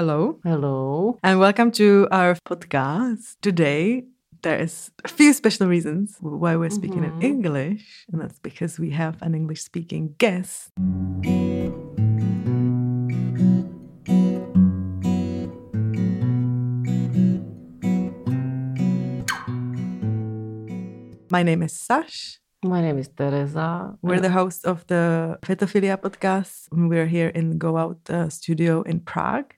hello. 0.00 0.38
Hello. 0.44 1.16
And 1.22 1.40
welcome 1.40 1.70
to 1.80 2.06
our 2.12 2.34
podcast. 2.46 3.36
Today, 3.40 4.04
there 4.42 4.58
is 4.60 4.90
a 5.04 5.08
few 5.08 5.32
special 5.32 5.68
reasons 5.68 6.18
why 6.20 6.54
we're 6.56 6.68
speaking 6.68 7.00
Mhm. 7.00 7.16
in 7.16 7.22
English, 7.22 8.04
and 8.12 8.20
that's 8.20 8.38
because 8.38 8.78
we 8.78 8.90
have 8.90 9.16
an 9.22 9.34
English 9.34 9.62
speaking 9.64 10.14
guest. 10.18 10.68
My 21.30 21.42
name 21.42 21.62
is 21.62 21.72
Sash. 21.72 22.38
My 22.64 22.80
name 22.80 22.98
is 22.98 23.08
Teresa. 23.08 23.98
We're 24.02 24.20
the 24.20 24.30
hosts 24.30 24.64
of 24.64 24.86
the 24.86 25.38
Fetophilia 25.42 25.96
podcast. 26.00 26.68
We're 26.70 27.06
here 27.06 27.28
in 27.28 27.58
Go 27.58 27.76
Out 27.76 27.98
uh, 28.08 28.28
studio 28.28 28.82
in 28.82 29.00
Prague. 29.00 29.52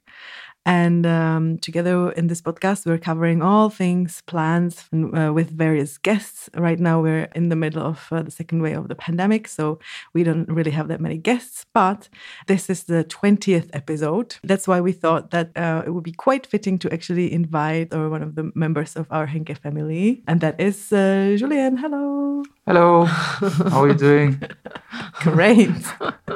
And 0.69 1.07
um, 1.07 1.57
together 1.59 2.11
in 2.11 2.27
this 2.27 2.43
podcast, 2.43 2.85
we're 2.85 2.99
covering 2.99 3.41
all 3.41 3.71
things 3.71 4.23
plans 4.27 4.85
uh, 4.93 5.33
with 5.33 5.51
various 5.51 5.97
guests. 5.97 6.51
Right 6.55 6.79
now, 6.79 7.01
we're 7.01 7.29
in 7.35 7.49
the 7.49 7.57
middle 7.57 7.83
of 7.83 8.07
uh, 8.13 8.21
the 8.21 8.31
second 8.31 8.61
wave 8.61 8.77
of 8.77 8.89
the 8.89 8.95
pandemic, 8.95 9.49
so 9.49 9.79
we 10.13 10.25
don't 10.25 10.47
really 10.47 10.73
have 10.73 10.89
that 10.89 11.01
many 11.01 11.17
guests. 11.17 11.65
But 11.73 12.11
this 12.49 12.69
is 12.69 12.85
the 12.85 13.05
20th 13.05 13.71
episode. 13.73 14.37
That's 14.45 14.69
why 14.69 14.83
we 14.83 14.93
thought 14.93 15.31
that 15.31 15.57
uh, 15.57 15.85
it 15.87 15.91
would 15.91 16.05
be 16.05 16.13
quite 16.13 16.47
fitting 16.47 16.79
to 16.81 16.93
actually 16.93 17.33
invite 17.33 17.95
or 17.95 18.11
one 18.11 18.23
of 18.23 18.35
the 18.35 18.53
members 18.55 18.95
of 18.95 19.07
our 19.11 19.25
Henke 19.25 19.57
family, 19.57 20.23
and 20.29 20.43
that 20.43 20.61
is 20.61 20.93
uh, 20.93 21.35
Julien. 21.39 21.79
Hello. 21.79 22.43
Hello, 22.67 23.05
how 23.05 23.85
are 23.85 23.89
you 23.89 23.95
doing? 23.95 24.43
Great. 25.21 25.71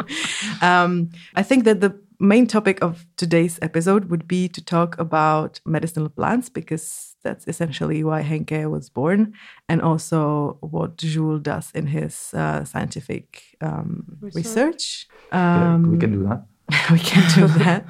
um, 0.62 1.10
I 1.34 1.42
think 1.42 1.64
that 1.64 1.82
the 1.82 1.90
main 2.22 2.46
topic 2.46 2.82
of 2.82 3.04
today's 3.16 3.58
episode 3.62 4.04
would 4.10 4.26
be 4.28 4.48
to 4.48 4.64
talk 4.64 4.98
about 4.98 5.60
medicinal 5.66 6.08
plants 6.08 6.48
because 6.48 7.16
that's 7.24 7.46
essentially 7.48 8.02
why 8.04 8.22
Henke 8.22 8.66
was 8.70 8.88
born 8.90 9.34
and 9.68 9.82
also 9.82 10.56
what 10.60 10.96
Jules 10.98 11.42
does 11.42 11.70
in 11.74 11.86
his 11.88 12.32
uh, 12.34 12.64
scientific 12.64 13.56
um, 13.60 14.04
Research. 14.20 14.36
research. 14.36 15.08
Yeah, 15.32 15.74
Um, 15.74 15.90
we 15.92 15.98
can 15.98 16.12
do 16.12 16.22
that. 16.28 16.46
we 16.90 16.98
can 16.98 17.24
do 17.34 17.46
that. 17.64 17.86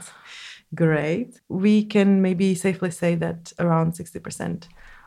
Great. 0.75 1.41
We 1.49 1.85
can 1.85 2.23
maybe 2.23 2.55
safely 2.55 2.91
say 2.91 3.15
that 3.17 3.53
around 3.59 3.93
60% 3.93 4.65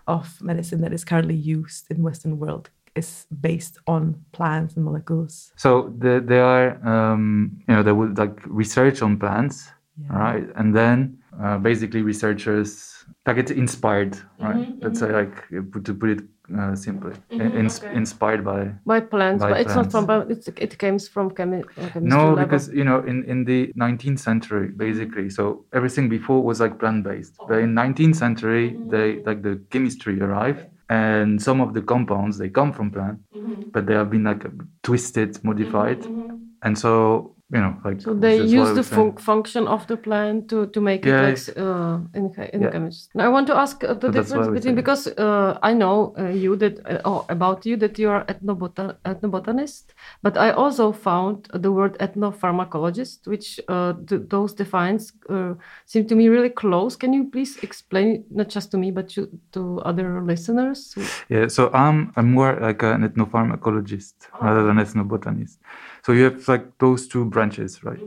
of 0.08 0.40
medicine 0.42 0.82
that 0.82 0.94
is 0.94 1.04
currently 1.04 1.36
used 1.36 1.90
in 1.90 2.04
Western 2.04 2.38
world 2.38 2.70
is 2.96 3.28
based 3.42 3.78
on 3.88 4.16
plants 4.32 4.76
and 4.76 4.86
molecules. 4.86 5.52
So 5.58 5.94
the, 5.98 6.24
there 6.26 6.46
are, 6.46 6.88
um, 6.88 7.58
you 7.68 7.76
know, 7.76 7.84
there 7.84 7.96
was 7.96 8.18
like 8.18 8.40
research 8.46 9.02
on 9.02 9.18
plants, 9.20 9.70
Yeah. 9.98 10.18
right? 10.18 10.48
And 10.56 10.76
then 10.76 11.18
uh, 11.42 11.58
basically 11.58 12.02
researchers 12.02 12.92
like 13.28 13.38
it's 13.38 13.52
inspired, 13.52 14.16
right? 14.40 14.58
Mhm, 14.58 14.84
Let's 14.84 15.00
say 15.00 15.12
like 15.12 15.36
to 15.84 15.94
put 15.94 16.10
it 16.10 16.22
uh, 16.60 16.76
simply, 16.76 17.14
Mhm, 17.32 17.56
ins- 17.56 17.84
okay. 17.84 17.96
inspired 17.96 18.44
by. 18.46 18.72
By 18.86 19.00
plants, 19.00 19.42
By 19.44 19.50
but 19.50 19.62
it's 19.62 19.76
not 19.76 19.92
from. 19.92 20.06
but 20.06 20.30
It's, 20.30 20.48
it 20.48 20.78
comes 20.78 21.08
from 21.08 21.32
chemi- 21.32 21.64
uh, 21.66 21.90
chemistry 21.90 22.04
No, 22.04 22.20
level. 22.30 22.36
because 22.44 22.70
you 22.70 22.84
know, 22.84 23.00
in, 23.12 23.24
in 23.24 23.44
the 23.46 23.72
19th 23.76 24.20
century, 24.20 24.68
basically, 24.78 25.30
so 25.30 25.66
everything 25.74 26.08
before 26.08 26.44
was 26.44 26.60
like 26.60 26.78
plant 26.80 27.04
based. 27.04 27.34
But 27.48 27.60
in 27.66 27.74
19th 27.74 28.16
century, 28.16 28.78
they 28.94 29.24
like 29.26 29.42
the 29.42 29.56
chemistry 29.72 30.22
arrived, 30.22 30.68
and 30.90 31.42
some 31.42 31.62
of 31.62 31.74
the 31.74 31.82
compounds 31.82 32.38
they 32.38 32.50
come 32.50 32.72
from 32.74 32.92
plant, 32.92 33.20
Mhm. 33.36 33.72
but 33.74 33.86
they 33.88 33.94
have 33.94 34.10
been 34.10 34.24
like 34.24 34.46
twisted, 34.84 35.44
modified, 35.44 36.02
Mhm. 36.04 36.40
and 36.64 36.78
so 36.78 37.35
you 37.54 37.60
know, 37.62 37.78
like 37.86 38.02
So 38.02 38.14
they 38.14 38.38
this 38.40 38.48
is 38.52 38.56
what 38.56 38.68
use 38.68 38.76
the 38.76 38.84
fun- 38.96 39.18
function 39.18 39.68
of 39.68 39.86
the 39.88 39.98
plant 39.98 40.50
to, 40.50 40.66
to 40.68 40.82
make 40.82 41.06
Yeah. 41.06 41.28
it 41.28 41.48
like 41.48 41.58
uh, 41.58 42.00
in 42.16 42.26
in 42.54 42.62
Yeah. 42.62 42.72
chemistry. 42.72 43.12
Now 43.16 43.26
I 43.26 43.30
want 43.30 43.48
to 43.48 43.56
ask 43.56 43.84
uh, 43.84 43.94
the 43.94 44.10
that's 44.10 44.30
difference 44.30 44.48
between 44.58 44.76
because 44.76 45.08
uh, 45.08 45.60
I 45.62 45.74
know 45.74 46.16
uh, 46.18 46.30
you 46.44 46.56
that 46.58 46.80
uh, 46.90 47.02
oh, 47.06 47.26
about 47.30 47.66
you 47.66 47.78
that 47.78 48.00
you 48.00 48.10
are 48.10 48.26
ethnobota- 48.26 48.96
ethnobotanist, 49.06 49.94
but 50.24 50.38
I 50.38 50.50
also 50.52 50.92
found 50.92 51.48
the 51.54 51.72
word 51.72 51.98
ethnopharmacologist, 52.00 53.28
which 53.28 53.60
uh, 53.68 53.94
th- 54.08 54.24
those 54.30 54.54
defines 54.54 55.14
uh, 55.30 55.54
seem 55.86 56.08
to 56.08 56.16
me 56.16 56.30
really 56.30 56.50
close. 56.50 56.96
Can 56.96 57.14
you 57.14 57.30
please 57.30 57.58
explain 57.64 58.26
not 58.32 58.50
just 58.50 58.72
to 58.72 58.78
me 58.78 58.92
but 58.92 59.10
to, 59.10 59.30
to 59.52 59.80
other 59.86 60.22
listeners? 60.22 60.96
Yeah, 61.30 61.48
so 61.48 61.70
I'm 61.74 62.12
I'm 62.16 62.32
more 62.34 62.58
like 62.60 62.82
an 62.84 63.04
ethnopharmacologist 63.08 64.16
rather 64.42 64.64
than 64.66 64.78
ethnobotanist. 64.78 65.58
So 66.06 66.12
you 66.14 66.26
have 66.26 66.48
like 66.48 66.78
those 66.78 67.08
two 67.08 67.26
branches, 67.26 67.84
right? 67.84 67.98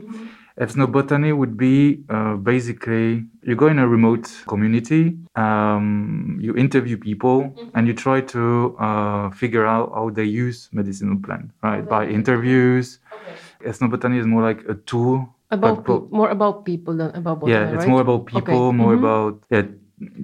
Ethnobotany 0.57 1.35
would 1.35 1.57
be 1.57 1.99
uh, 2.09 2.35
basically 2.35 3.25
you 3.43 3.55
go 3.57 3.67
in 3.67 3.77
a 3.77 3.87
remote 3.87 4.31
community, 4.47 5.17
um, 5.35 6.37
you 6.39 6.55
interview 6.55 6.95
people, 6.97 7.53
and 7.75 7.87
you 7.87 7.93
try 7.93 8.21
to 8.21 8.75
uh, 8.79 9.29
figure 9.31 9.65
out 9.65 9.91
how 9.93 10.11
they 10.11 10.23
use 10.23 10.69
medicinal 10.71 11.17
plant, 11.17 11.51
right? 11.61 11.85
By 11.85 12.07
interviews. 12.07 12.99
Ethnobotany 13.65 14.17
is 14.19 14.25
more 14.25 14.43
like 14.43 14.63
a 14.69 14.75
tool. 14.75 15.35
About 15.51 15.83
but- 15.83 15.99
pe- 16.09 16.15
more 16.15 16.29
about 16.29 16.63
people 16.63 16.95
than 16.95 17.11
about 17.15 17.41
botany, 17.41 17.51
yeah, 17.51 17.67
it's 17.73 17.83
right? 17.83 17.87
more 17.87 18.01
about 18.01 18.25
people, 18.27 18.71
more 18.71 18.95
Mhm. 18.95 18.99
about 19.03 19.43
yeah, 19.51 19.63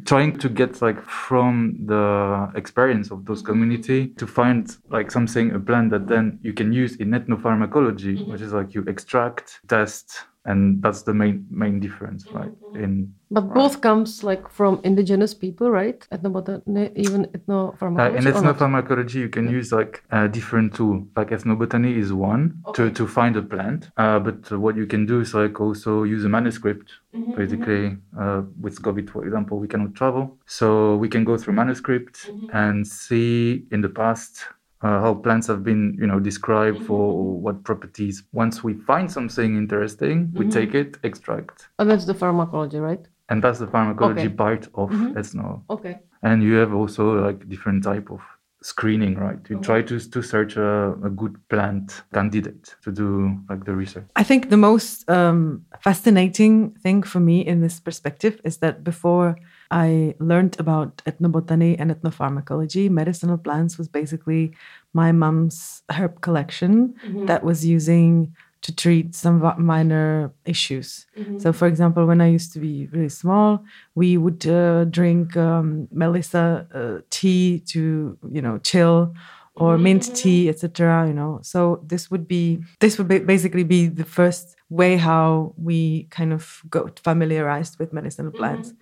trying 0.06 0.38
to 0.40 0.50
get 0.50 0.81
like 0.81 1.02
from 1.06 1.75
the 1.86 2.50
experience 2.56 3.12
of 3.12 3.25
those 3.25 3.41
community 3.41 4.09
to 4.18 4.25
find 4.25 4.78
like 4.90 5.12
something 5.12 5.52
a 5.52 5.59
plant 5.59 5.90
that 5.91 6.08
then 6.08 6.40
you 6.44 6.53
can 6.53 6.72
use 6.72 6.96
in 6.97 7.09
ethnopharmacology, 7.12 8.16
Mm-hmm. 8.18 8.31
which 8.31 8.41
is 8.41 8.53
like 8.53 8.74
you 8.74 8.84
extract, 8.88 9.59
test, 9.68 10.24
and 10.46 10.82
that's 10.82 11.04
the 11.04 11.14
main 11.14 11.46
main 11.50 11.80
difference, 11.80 12.32
right? 12.32 12.52
In 12.74 13.14
But 13.32 13.54
both 13.54 13.82
comes 13.82 14.24
like 14.24 14.50
from 14.50 14.80
indigenous 14.84 15.34
people, 15.34 15.70
right? 15.72 16.00
Ethnobotany, 16.12 16.92
even 16.96 17.26
uh, 17.26 17.30
ethnopharmacology. 17.38 18.18
in 18.18 18.24
ethnopharmacology, 18.26 19.16
you 19.16 19.30
can 19.30 19.48
use 19.50 19.72
like 19.72 20.04
a 20.12 20.28
different 20.28 20.74
tool. 20.76 21.08
Like 21.16 21.30
ethnobotany 21.30 21.98
is 21.98 22.14
one 22.14 22.66
to, 22.74 22.92
to 22.92 23.08
find 23.08 23.36
a 23.38 23.42
plant, 23.42 23.90
uh, 23.98 24.20
but 24.20 24.52
what 24.52 24.76
you 24.76 24.86
can 24.86 25.06
do 25.06 25.20
is 25.22 25.34
like 25.34 25.60
also 25.60 26.04
use 26.04 26.24
a 26.26 26.30
manuscript. 26.30 26.92
Mm-hmm, 27.16 27.32
Basically, 27.42 27.98
uh, 28.20 28.42
with 28.62 28.82
COVID, 28.82 29.10
for 29.10 29.26
example, 29.26 29.58
we 29.60 29.68
cannot 29.68 29.96
travel, 29.96 30.38
so 30.46 30.96
we 30.98 31.08
can 31.10 31.24
go 31.24 31.38
through 31.38 31.54
manuscript 31.54 32.16
Mm-hmm. 32.28 32.58
and 32.58 32.88
see 32.88 33.66
in 33.72 33.82
the 33.82 33.90
past 33.90 34.44
uh, 34.81 35.00
how 35.02 35.13
plants 35.16 35.47
have 35.47 35.63
been, 35.63 35.96
you 36.00 36.08
know, 36.08 36.19
described 36.19 36.78
Mm-hmm, 36.78 36.88
for 36.88 37.40
what 37.41 37.63
properties. 37.63 38.24
Once 38.34 38.63
we 38.63 38.74
find 38.74 39.12
something 39.12 39.56
interesting, 39.58 40.31
we 40.34 40.46
Mm-hmm. 40.46 40.50
take 40.59 40.74
it, 40.75 40.97
extract, 41.03 41.69
And 41.80 41.90
that's 41.90 42.06
the 42.06 42.13
pharmacology, 42.13 42.80
right? 42.80 43.06
and 43.30 43.41
that's 43.44 43.59
the 43.59 43.68
pharmacology 43.68 44.28
Okay. 44.28 44.35
part 44.35 44.68
of 44.75 44.90
Mhm. 44.91 45.14
ethno. 45.16 45.62
Okay. 45.69 45.96
And 46.22 46.44
you 46.44 46.53
have 46.62 46.74
also 46.74 47.03
like 47.28 47.47
different 47.50 47.84
type 47.84 48.12
of 48.12 48.22
screening, 48.62 49.16
right? 49.25 49.40
You 49.50 49.59
try 49.59 49.81
to 49.90 49.96
to 50.14 50.22
search 50.22 50.58
a, 50.58 50.94
a 51.03 51.09
good 51.09 51.35
plant 51.50 52.03
candidate 52.14 52.75
to 52.84 52.91
do 52.91 53.08
like 53.50 53.64
the 53.66 53.74
research. 53.75 54.06
I 54.22 54.24
think 54.24 54.50
the 54.50 54.58
most 54.58 55.09
um, 55.09 55.66
fascinating 55.80 56.53
thing 56.84 57.03
for 57.03 57.19
me 57.19 57.38
in 57.52 57.62
this 57.62 57.80
perspective 57.80 58.40
is 58.44 58.58
that 58.58 58.84
before 58.84 59.35
I 59.72 60.16
learned 60.20 60.59
about 60.59 60.98
ethnobotany 61.06 61.76
and 61.80 61.92
ethnopharmacology, 61.92 62.90
medicinal 62.90 63.38
plants 63.38 63.78
was 63.78 63.88
basically 63.88 64.53
my 64.94 65.12
mom's 65.12 65.84
herb 65.92 66.22
collection 66.22 66.96
that 67.26 67.44
was 67.44 67.66
using 67.66 68.34
to 68.62 68.76
treat 68.76 69.14
some 69.14 69.42
minor 69.59 70.34
issues. 70.46 71.06
So, 71.38 71.53
for 71.53 71.68
example, 71.68 72.06
when 72.08 72.22
I 72.22 72.28
used 72.30 72.52
to 72.53 72.59
be 72.59 72.88
really 72.92 73.09
small, 73.09 73.64
we 73.94 74.18
would 74.18 74.46
uh, 74.48 74.86
drink 74.86 75.38
um, 75.38 75.88
melissa 75.92 76.68
uh, 76.74 77.02
tea 77.12 77.59
to, 77.68 78.18
you 78.32 78.42
know, 78.42 78.58
chill 78.59 79.14
or 79.56 79.78
mint 79.78 80.14
tea, 80.16 80.50
etc. 80.50 81.08
You 81.08 81.14
know, 81.14 81.40
so 81.44 81.82
this 81.86 82.09
would 82.12 82.28
be 82.28 82.62
this 82.80 82.97
would 82.97 83.08
ba- 83.08 83.20
basically 83.22 83.64
be 83.64 83.88
the 83.88 84.03
first 84.03 84.56
way 84.70 84.98
how 84.98 85.53
we 85.58 86.03
kind 86.06 86.34
of 86.34 86.62
got 86.70 87.00
familiarized 87.00 87.78
with 87.78 87.94
medicinal 87.94 88.31
plants. 88.31 88.73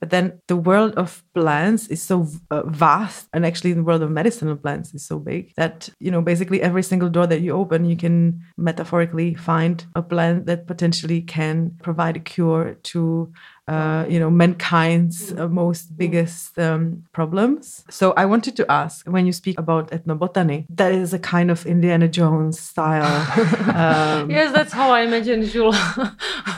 But 0.00 0.10
then 0.10 0.40
the 0.48 0.56
world 0.56 0.94
of 0.96 1.22
plants 1.34 1.86
is 1.88 2.02
so 2.02 2.26
uh, 2.50 2.62
vast, 2.66 3.28
and 3.32 3.46
actually 3.46 3.72
the 3.72 3.82
world 3.82 4.02
of 4.02 4.10
medicinal 4.10 4.56
plants 4.56 4.94
is 4.94 5.04
so 5.04 5.18
big 5.18 5.54
that 5.56 5.88
you 6.00 6.10
know 6.10 6.22
basically 6.22 6.60
every 6.60 6.82
single 6.82 7.08
door 7.08 7.26
that 7.26 7.40
you 7.40 7.52
open, 7.52 7.84
you 7.84 7.96
can 7.96 8.42
metaphorically 8.56 9.34
find 9.34 9.86
a 9.94 10.02
plant 10.02 10.46
that 10.46 10.66
potentially 10.66 11.20
can 11.22 11.76
provide 11.82 12.16
a 12.16 12.20
cure 12.20 12.76
to 12.82 13.32
uh, 13.68 14.06
you 14.08 14.18
know 14.18 14.30
mankind's 14.30 15.32
uh, 15.32 15.46
most 15.46 15.96
biggest 15.96 16.58
um, 16.58 17.04
problems. 17.12 17.84
So 17.90 18.12
I 18.16 18.24
wanted 18.24 18.56
to 18.56 18.70
ask 18.70 19.06
when 19.06 19.26
you 19.26 19.32
speak 19.32 19.58
about 19.58 19.90
ethnobotany, 19.90 20.66
that 20.70 20.92
is 20.92 21.12
a 21.12 21.18
kind 21.18 21.50
of 21.50 21.66
Indiana 21.66 22.08
Jones 22.08 22.58
style. 22.58 23.04
um, 23.76 24.30
Yes, 24.30 24.52
that's 24.52 24.72
how 24.72 24.90
I 24.90 25.02
imagine 25.02 25.27
imagine 25.28 25.50
Jules 25.52 25.76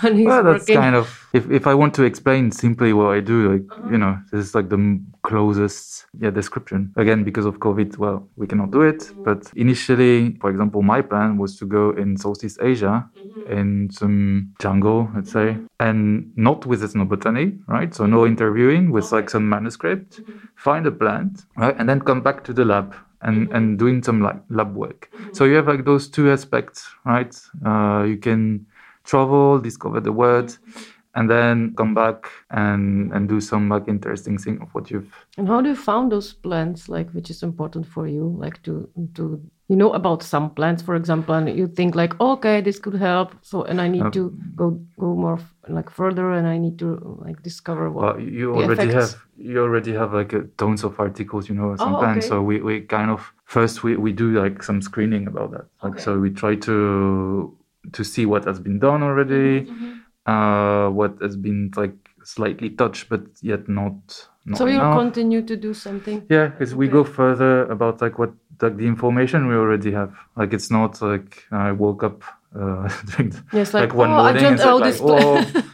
he's 0.03 0.27
well, 0.27 0.43
that's 0.45 0.61
working. 0.63 0.77
kind 0.77 0.95
of 0.97 1.29
if, 1.33 1.51
if 1.51 1.67
I 1.67 1.75
want 1.75 1.95
to 1.95 2.03
explain 2.03 2.51
simply 2.51 2.93
what 2.93 3.11
I 3.17 3.21
do, 3.21 3.53
like 3.53 3.63
Uh-huh. 3.71 3.91
you 3.93 3.99
know, 3.99 4.19
this 4.33 4.47
is 4.47 4.55
like 4.55 4.69
the 4.69 5.01
closest 5.23 6.07
yeah 6.21 6.31
description. 6.31 6.93
Again, 6.97 7.25
because 7.25 7.47
of 7.47 7.59
COVID, 7.59 7.99
well, 7.99 8.29
we 8.37 8.47
cannot 8.47 8.71
do 8.73 8.83
it. 8.83 8.99
Mm-hmm. 9.01 9.21
But 9.23 9.53
initially, 9.55 10.37
for 10.41 10.51
example, 10.51 10.83
my 10.83 11.03
plan 11.03 11.39
was 11.39 11.57
to 11.59 11.67
go 11.67 11.91
in 11.91 12.17
Southeast 12.17 12.59
Asia 12.63 13.09
Mm-hmm. 13.21 13.53
in 13.59 13.91
some 13.91 14.53
jungle, 14.61 15.09
let's 15.15 15.33
say, 15.33 15.57
and 15.79 16.33
not 16.37 16.67
with 16.67 16.83
ethnobotany, 16.83 17.59
right? 17.69 17.95
So 17.95 18.07
no 18.07 18.27
interviewing, 18.27 18.91
with 18.93 19.13
like 19.13 19.31
some 19.31 19.49
manuscript, 19.49 20.21
Mm-hmm. 20.21 20.47
find 20.57 20.87
a 20.87 20.93
plant, 20.93 21.47
right, 21.57 21.77
and 21.79 21.89
then 21.89 22.01
come 22.01 22.21
back 22.23 22.45
to 22.45 22.53
the 22.53 22.65
lab. 22.65 22.95
And, 23.23 23.37
Mm-hmm. 23.49 23.57
and 23.57 23.79
doing 23.79 24.03
some 24.03 24.23
like 24.23 24.41
lab 24.49 24.75
work. 24.75 25.11
So 25.33 25.45
you 25.45 25.55
have 25.57 25.69
like 25.69 25.85
those 25.85 26.09
two 26.09 26.31
aspects, 26.31 26.89
right? 27.05 27.35
Uh, 27.67 28.05
you 28.09 28.17
can 28.17 28.67
travel, 29.05 29.59
discover 29.61 30.01
the 30.01 30.13
world, 30.13 30.59
and 31.15 31.29
then 31.29 31.75
come 31.77 31.95
back 31.95 32.31
and 32.51 33.13
and 33.13 33.29
do 33.29 33.41
some 33.41 33.69
like 33.69 33.89
interesting 33.89 34.39
thing 34.39 34.63
of 34.63 34.69
what 34.75 34.91
you've 34.91 35.13
And 35.39 35.49
how 35.49 35.61
do 35.61 35.69
you 35.69 35.77
found 35.77 36.11
those 36.13 36.33
plants, 36.33 36.89
like 36.89 37.11
which 37.13 37.31
is 37.31 37.43
important 37.43 37.85
for 37.87 38.07
you, 38.07 38.25
like 38.45 38.63
to 38.63 38.89
to 39.17 39.41
you 39.71 39.77
know 39.77 39.93
about 40.01 40.23
some 40.23 40.51
plants, 40.51 40.83
for 40.83 40.95
example, 40.97 41.35
and 41.39 41.49
you 41.61 41.67
think 41.69 41.95
like, 41.95 42.13
okay, 42.21 42.61
this 42.61 42.79
could 42.81 42.97
help. 42.99 43.29
So 43.51 43.57
and 43.71 43.81
I 43.81 43.89
need 43.89 44.03
Uh, 44.07 44.11
to 44.19 44.23
go 44.61 44.67
go 44.99 45.09
more 45.25 45.39
f- 45.39 45.55
like 45.77 45.91
further, 45.91 46.27
and 46.39 46.47
I 46.55 46.59
need 46.59 46.77
to 46.79 46.89
like 47.27 47.39
discover 47.43 47.85
what. 47.95 48.03
well 48.05 48.19
you 48.21 48.47
already 48.55 48.89
effects. 48.89 48.95
have 49.01 49.13
you 49.51 49.59
already 49.67 49.93
have 50.01 50.11
like 50.21 50.33
a 50.37 50.43
tons 50.57 50.85
of 50.85 50.93
articles 51.01 51.49
you 51.49 51.55
know 51.59 51.77
some 51.77 51.95
Oh, 51.95 52.01
plants 52.01 52.27
okay. 52.27 52.29
so 52.29 52.43
we, 52.51 52.55
we 52.69 52.75
kind 52.97 53.11
of 53.11 53.21
first 53.45 53.75
we, 53.85 53.91
we 54.07 54.13
do 54.23 54.27
like 54.45 54.57
some 54.69 54.81
screening 54.83 55.25
about 55.33 55.49
that 55.55 55.67
like 55.83 55.93
Okay. 55.95 56.03
so 56.05 56.11
we 56.25 56.31
try 56.43 56.55
to 56.69 56.77
to 57.97 58.03
see 58.13 58.25
what 58.33 58.43
has 58.51 58.59
been 58.67 58.79
done 58.89 59.01
already 59.09 59.49
Mm-hmm. 59.71 59.91
uh 60.33 60.87
what 60.99 61.13
has 61.25 61.37
been 61.47 61.61
like 61.83 61.97
slightly 62.35 62.71
touched 62.81 63.05
but 63.13 63.23
yet 63.51 63.63
not, 63.69 63.97
not 64.45 64.59
so 64.59 64.67
you 64.67 64.81
continue 65.03 65.43
to 65.51 65.57
do 65.57 65.73
something. 65.87 66.19
Yeah, 66.29 66.47
because 66.53 66.75
we 66.81 66.87
go 66.89 67.03
further 67.05 67.53
about 67.75 67.95
like 68.05 68.17
what 68.21 68.33
like 68.63 68.77
the 68.77 68.87
information 68.87 69.47
we 69.49 69.55
already 69.55 69.93
have. 69.93 70.15
Like 70.37 70.53
it's 70.53 70.71
not 70.71 71.01
like 71.03 71.45
I 71.51 71.73
woke 71.73 72.03
up 72.03 72.23
uh, 72.59 72.89
Yes, 73.53 73.73
like, 73.75 73.91
like 73.91 73.95
one 73.95 74.11
oh, 74.11 74.15
I 74.15 74.33
morning 74.33 74.45
and 74.45 74.57
dreamt 74.57 74.61
all 74.61 74.81
like, 74.81 74.93
this. 74.93 75.01
oh, 75.03 75.63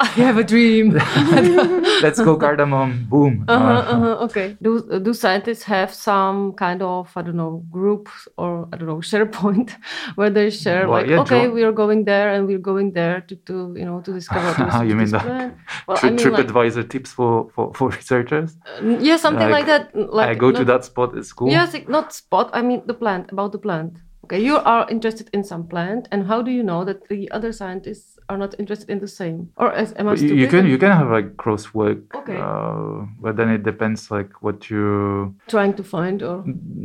I 0.00 0.06
have 0.06 0.38
a 0.38 0.44
dream. 0.44 0.90
let's 2.02 2.20
go 2.20 2.36
cardamom, 2.36 3.06
boom. 3.08 3.44
Uh-huh, 3.48 3.64
Uh, 3.64 3.82
uh-huh, 3.94 4.24
okay. 4.26 4.56
Do 4.60 5.00
do 5.06 5.12
scientists 5.14 5.64
have 5.64 5.92
some 5.94 6.52
kind 6.54 6.82
of 6.82 7.10
I 7.16 7.22
don't 7.22 7.36
know 7.36 7.62
group 7.70 8.08
or 8.36 8.68
I 8.72 8.76
don't 8.76 8.88
know 8.88 9.00
SharePoint 9.10 9.70
where 10.16 10.30
they 10.30 10.50
share 10.50 10.88
Well, 10.88 11.00
like 11.00 11.10
yeah, 11.10 11.20
okay 11.20 11.48
we 11.48 11.62
are 11.62 11.72
going 11.72 12.04
there 12.04 12.28
and 12.34 12.46
we're 12.46 12.66
going 12.72 12.92
there 12.92 13.20
to, 13.28 13.34
to 13.48 13.54
you 13.76 13.84
know 13.84 14.00
to 14.06 14.12
discover 14.12 14.50
You 14.90 14.94
mean 14.96 15.10
like 15.10 15.22
plant. 15.22 15.54
Well, 15.86 15.96
Tri- 15.96 16.08
I 16.08 16.12
mean 16.12 16.32
like 16.32 16.46
TripAdvisor 16.46 16.90
tips 16.90 17.12
for, 17.12 17.50
for, 17.54 17.72
for 17.74 17.88
researchers. 17.90 18.56
uh, 18.66 18.98
yeah 19.00 19.16
something 19.16 19.50
like, 19.50 19.66
like, 19.68 19.92
that. 19.94 20.12
Like 20.18 20.28
I 20.28 20.34
go 20.34 20.50
to 20.52 20.64
that 20.64 20.84
spot 20.84 21.16
at 21.16 21.24
school. 21.24 21.50
Yes, 21.50 21.74
not 21.88 22.12
spot. 22.12 22.50
I 22.52 22.62
mean 22.62 22.82
the 22.86 22.94
plant 22.94 23.32
about 23.32 23.52
the 23.52 23.58
plant. 23.58 23.92
Okay, 24.24 24.40
you 24.40 24.56
are 24.56 24.88
interested 24.90 25.28
in 25.34 25.44
some 25.44 25.66
plant, 25.68 26.08
and 26.10 26.26
how 26.26 26.40
do 26.40 26.50
you 26.50 26.62
know 26.62 26.82
that 26.84 27.08
the 27.08 27.30
other 27.30 27.52
scientists 27.52 28.18
are 28.30 28.38
not 28.38 28.54
interested 28.58 28.88
in 28.88 28.98
the 28.98 29.06
same? 29.20 29.50
Or 29.58 29.70
as, 29.72 29.92
am 29.98 30.08
I 30.08 30.12
you, 30.12 30.16
stupid? 30.16 30.38
you 30.38 30.48
can 30.48 30.66
you 30.66 30.78
can 30.78 30.92
have 30.92 31.10
like 31.10 31.36
cross 31.36 31.74
work. 31.74 31.98
Okay. 32.14 32.38
Uh, 32.40 33.04
but 33.20 33.36
then 33.36 33.50
it 33.50 33.62
depends 33.64 34.10
like 34.10 34.30
what 34.42 34.70
you 34.70 35.34
trying 35.46 35.74
to 35.74 35.84
find 35.84 36.22
or 36.22 36.42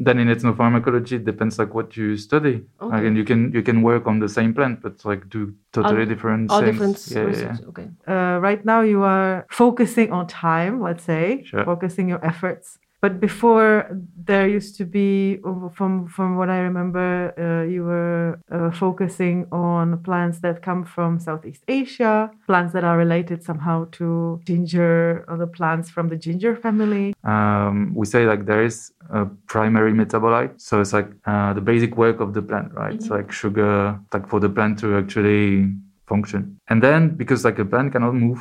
then 0.07 0.19
in 0.19 0.27
ethnopharmacology 0.27 1.13
it 1.13 1.25
depends 1.25 1.57
like 1.57 1.73
what 1.73 1.95
you 1.95 2.17
study. 2.17 2.55
Okay. 2.81 2.97
Again, 2.97 3.15
you 3.15 3.23
can 3.23 3.51
you 3.53 3.63
can 3.63 3.81
work 3.83 4.05
on 4.05 4.19
the 4.19 4.27
same 4.27 4.53
plant 4.53 4.81
but 4.81 5.05
like 5.05 5.29
do 5.29 5.53
totally 5.71 6.01
All- 6.03 6.11
different 6.13 6.51
all 6.51 6.61
things. 6.61 6.71
different 6.71 6.97
Yeah, 7.15 7.27
yeah, 7.41 7.55
yeah. 7.61 7.69
Okay. 7.71 7.87
Uh, 8.05 8.39
right 8.47 8.65
now, 8.65 8.81
you 8.81 9.03
are 9.03 9.45
focusing 9.49 10.11
on 10.11 10.27
thyme, 10.27 10.81
let's 10.81 11.03
say, 11.05 11.43
Sure. 11.45 11.63
focusing 11.63 12.09
your 12.09 12.19
efforts. 12.25 12.79
But 13.01 13.19
before, 13.19 13.87
there 14.25 14.47
used 14.47 14.75
to 14.77 14.85
be, 14.85 15.39
from 15.73 16.07
from 16.07 16.35
what 16.35 16.49
I 16.49 16.59
remember, 16.59 17.33
uh, 17.37 17.63
you 17.69 17.83
were 17.85 18.39
uh, 18.51 18.71
focusing 18.71 19.47
on 19.51 20.03
plants 20.03 20.39
that 20.41 20.61
come 20.61 20.83
from 20.83 21.19
Southeast 21.19 21.63
Asia, 21.67 22.29
plants 22.45 22.73
that 22.73 22.83
are 22.83 22.97
related 22.97 23.43
somehow 23.43 23.87
to 23.93 24.41
ginger, 24.45 25.23
other 25.29 25.47
plants 25.47 25.89
from 25.89 26.09
the 26.09 26.17
ginger 26.17 26.55
family. 26.55 27.13
um, 27.23 27.93
we 27.95 28.05
say 28.05 28.25
like 28.25 28.45
there 28.45 28.63
is 28.63 28.91
a 29.09 29.25
primary 29.47 29.93
metabolite. 29.93 30.59
So 30.59 30.81
it's 30.81 30.93
like 30.93 31.09
uh, 31.25 31.53
the 31.53 31.61
basic 31.61 31.95
work 31.97 32.19
of 32.19 32.33
the 32.33 32.41
plant 32.41 32.73
right? 32.73 32.93
It's 32.93 33.09
like 33.09 33.31
sugar 33.31 33.99
like 34.13 34.27
for 34.27 34.39
the 34.39 34.49
plant 34.49 34.79
to 34.79 34.97
actually 34.97 35.71
function. 36.07 36.59
And 36.67 36.83
then 36.83 37.15
because 37.15 37.45
like 37.45 37.59
a 37.59 37.65
plant 37.65 37.93
cannot 37.93 38.13
move 38.13 38.39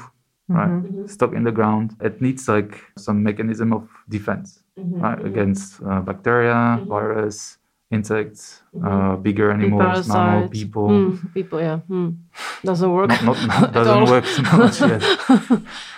right? 0.49 1.09
Stuck 1.09 1.33
in 1.33 1.45
the 1.45 1.53
ground. 1.53 1.97
It 2.01 2.21
needs 2.21 2.49
like 2.49 2.81
some 2.97 3.23
mechanism 3.23 3.73
of 3.73 3.89
defense 4.09 4.61
right? 4.77 5.25
Against 5.25 5.83
uh, 5.83 6.01
bacteria 6.01 6.81
virus 6.87 7.59
insects 7.91 8.63
uh, 8.85 9.17
bigger 9.17 9.51
animals 9.51 10.07
people. 10.51 10.89
Mm, 10.89 11.35
people, 11.35 11.61
yeah. 11.61 11.81
Mm. 11.89 12.17
Doesn't 12.65 12.93
work. 12.93 13.09
not, 13.09 13.23
not, 13.25 13.47
not 13.47 13.73
doesn't 13.79 14.05
work 14.05 14.25
so 14.27 14.43
much. 14.43 15.63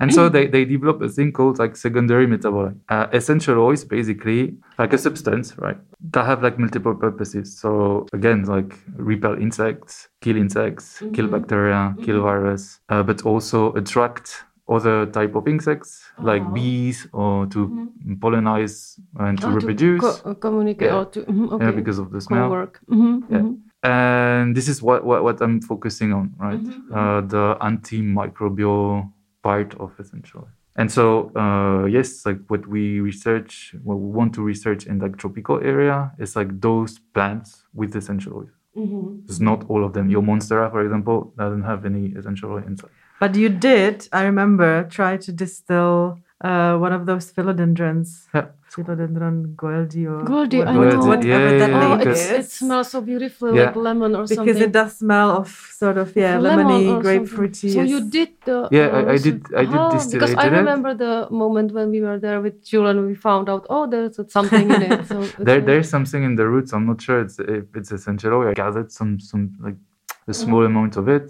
and 0.00 0.12
so 0.14 0.28
they, 0.28 0.46
they 0.46 0.64
develop 0.64 1.00
a 1.02 1.08
thing 1.08 1.32
called 1.32 1.58
like 1.58 1.76
secondary 1.76 2.26
metabolite. 2.26 2.76
Uh, 2.88 3.06
essential 3.12 3.58
oils 3.58 3.84
basically 3.84 4.54
like 4.78 4.92
a 4.92 4.98
substance, 4.98 5.56
right? 5.58 5.76
That 6.12 6.24
have 6.26 6.42
like 6.42 6.58
multiple 6.58 6.94
purposes. 6.94 7.56
So 7.58 8.06
again, 8.12 8.44
like 8.44 8.78
repel 8.96 9.34
insects, 9.40 10.08
kill 10.20 10.36
insects, 10.36 11.02
kill 11.14 11.26
bacteria, 11.28 11.94
kill 12.02 12.22
virus, 12.22 12.80
uh, 12.88 13.02
but 13.02 13.22
also 13.26 13.72
attract 13.74 14.44
other 14.68 15.04
type 15.06 15.34
of 15.34 15.48
insects 15.48 16.04
like 16.22 16.54
bees 16.54 17.08
or 17.12 17.44
to 17.46 17.90
pollinize 18.20 19.00
and 19.18 19.40
to 19.40 19.46
Ah, 19.46 19.50
reproduce. 19.54 20.00
co- 20.00 20.30
uh, 20.30 20.34
communicate 20.34 20.88
Yeah. 20.90 20.98
or 20.98 21.04
to 21.06 21.20
mhm, 21.22 21.52
okay. 21.52 21.64
Yeah, 21.64 21.70
because 21.72 21.98
of 21.98 22.10
the 22.12 22.20
smell. 22.20 22.50
work. 22.50 22.78
Mhm, 22.88 23.22
Yeah. 23.28 23.38
mhm. 23.42 23.56
and 23.82 24.54
this 24.54 24.68
is 24.68 24.82
what, 24.82 25.04
what, 25.04 25.24
what 25.24 25.40
I'm 25.42 25.60
focusing 25.60 26.12
on, 26.12 26.34
right? 26.38 26.60
Mm-hmm, 26.62 26.94
Uh, 26.94 27.20
the 27.22 27.56
antimicrobial 27.60 29.10
part 29.42 29.74
of 29.80 29.92
essential. 29.98 30.40
oil. 30.40 30.48
And 30.76 30.90
so, 30.90 31.32
uh, 31.36 31.86
yes, 31.86 32.24
like 32.24 32.38
what 32.48 32.66
we 32.66 33.00
research, 33.00 33.74
what 33.82 33.96
we 33.96 34.08
want 34.10 34.34
to 34.34 34.42
research 34.42 34.86
in 34.86 34.98
like 34.98 35.16
tropical 35.16 35.58
area 35.60 36.12
is 36.18 36.36
like 36.36 36.60
those 36.60 36.98
plants 37.12 37.64
with 37.74 37.96
essential 37.96 38.34
oil. 38.34 38.50
Mm-hmm. 38.76 39.24
It's 39.24 39.40
not 39.40 39.68
all 39.68 39.84
of 39.84 39.92
them. 39.92 40.08
Your 40.08 40.22
monstera, 40.22 40.70
for 40.70 40.82
example, 40.82 41.34
doesn't 41.36 41.64
have 41.64 41.84
any 41.84 42.14
essential 42.16 42.52
oil 42.52 42.62
inside. 42.66 42.90
But 43.18 43.34
you 43.34 43.48
did, 43.48 44.08
I 44.12 44.22
remember, 44.22 44.84
try 44.84 45.16
to 45.18 45.32
distill 45.32 46.18
uh, 46.42 46.74
one 46.78 46.92
of 46.92 47.04
those 47.06 47.26
philodendrons, 47.32 48.08
Yeah. 48.34 48.46
philodendron 48.72 49.54
goeldi 49.56 50.02
or 50.12 50.24
Goeldi, 50.24 50.58
I 50.66 50.76
what- 50.78 50.94
know. 50.94 51.04
whatever 51.10 51.28
Yeah, 51.28 51.58
that 51.60 51.70
yeah, 51.70 51.84
Oh, 51.86 51.96
name 51.96 52.08
it's, 52.08 52.20
is. 52.20 52.30
it 52.40 52.46
smells 52.50 52.88
so 52.92 53.00
beautiful, 53.02 53.48
Yeah. 53.54 53.66
like 53.66 53.76
lemon 53.76 54.14
or 54.14 54.22
because 54.22 54.36
something. 54.36 54.54
Because 54.54 54.62
it 54.68 54.72
does 54.72 54.96
smell 55.02 55.30
of 55.40 55.48
sort 55.82 55.98
of 55.98 56.08
yeah 56.16 56.38
Lemon 56.38 56.66
lemony 56.66 57.02
grapefruity. 57.04 57.68
So 57.74 57.82
you 57.82 58.00
did 58.16 58.30
the 58.46 58.68
Yeah, 58.70 58.86
I- 58.86 59.04
uh, 59.04 59.12
I 59.12 59.16
so- 59.16 59.24
did- 59.30 59.46
I 59.62 59.64
did 59.72 59.74
Ah, 59.76 59.90
because 60.14 60.34
I 60.34 60.46
it. 60.46 60.52
remember 60.60 60.94
the 60.94 61.14
moment 61.30 61.68
when 61.76 61.90
we 61.90 62.00
were 62.00 62.18
there 62.26 62.40
with 62.40 62.56
Jules 62.68 62.88
and 62.90 63.06
we 63.06 63.14
found 63.28 63.46
out 63.52 63.62
oh 63.68 63.84
there's 63.92 64.16
something 64.38 64.66
in 64.76 64.82
it. 64.88 65.06
So 65.10 65.16
There, 65.48 65.60
there's 65.68 65.88
something 65.96 66.22
in 66.28 66.34
the 66.40 66.46
roots. 66.52 66.70
I'm 66.72 66.86
not 66.86 66.98
sure 67.06 67.18
it's, 67.24 67.38
if 67.38 67.66
it's 67.78 67.90
essential 67.92 68.32
oil. 68.38 68.48
I 68.48 68.54
gathered 68.54 68.90
some, 68.98 69.12
some 69.30 69.44
like 69.66 69.74
a 69.76 70.32
Mm-hmm. 70.32 70.32
small 70.44 70.64
amount 70.64 70.96
of 71.00 71.08
it. 71.16 71.26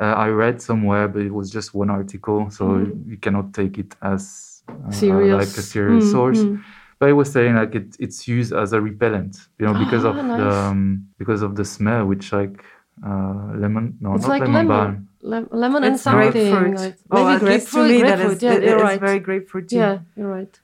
Uh, 0.00 0.04
I 0.26 0.28
read 0.28 0.62
somewhere, 0.62 1.08
but 1.08 1.22
it 1.22 1.32
was 1.34 1.50
just 1.50 1.74
one 1.74 1.90
article, 1.90 2.50
so 2.50 2.64
Mhm. 2.64 3.08
you 3.10 3.16
cannot 3.16 3.52
take 3.52 3.78
it 3.78 3.96
as 4.00 4.62
uh, 4.68 4.90
serious 4.90 5.32
like 5.42 5.54
a 5.58 5.62
serious 5.62 6.04
Mm, 6.04 6.12
source. 6.12 6.44
mm. 6.44 6.60
But 7.00 7.08
it 7.10 7.12
was 7.14 7.30
saying 7.32 7.54
like 7.56 7.74
it, 7.74 7.96
it's 7.98 8.26
used 8.28 8.52
as 8.52 8.72
a 8.72 8.80
repellent, 8.80 9.34
you 9.58 9.66
know, 9.66 9.74
because 9.84 10.04
of 10.04 10.16
Ah, 10.16 10.36
the 10.36 10.50
um, 10.70 11.06
because 11.18 11.42
of 11.42 11.54
the 11.56 11.64
smell, 11.64 12.06
which 12.06 12.32
like 12.32 12.62
uh, 13.06 13.52
lemon, 13.62 13.96
no, 14.00 14.14
It's 14.14 14.22
not 14.26 14.30
like 14.30 14.40
lemon, 14.42 14.54
lemon. 14.54 14.68
balm. 14.68 15.08
Lem- 15.22 15.48
lemon 15.52 15.84
and 15.84 15.94
It's 15.94 16.02
something. 16.02 16.32
grapefruit. 16.32 16.74
Like, 16.76 16.96
oh, 17.10 17.16
maybe 17.16 17.34
at 17.36 17.42
least 17.42 17.66
to 17.72 17.76
grapefruit. 17.78 17.90
me 17.90 18.02
that 18.02 18.18
grapefruit. 18.18 18.36
is 18.36 18.42
yeah, 18.42 18.52
it 18.54 18.62
you're 18.64 18.76
is 18.76 18.82
right. 18.82 19.00
very 19.00 19.20
grapefruity. 19.20 19.72
Yeah, 19.72 19.98
you're 20.16 20.28
right. 20.38 20.54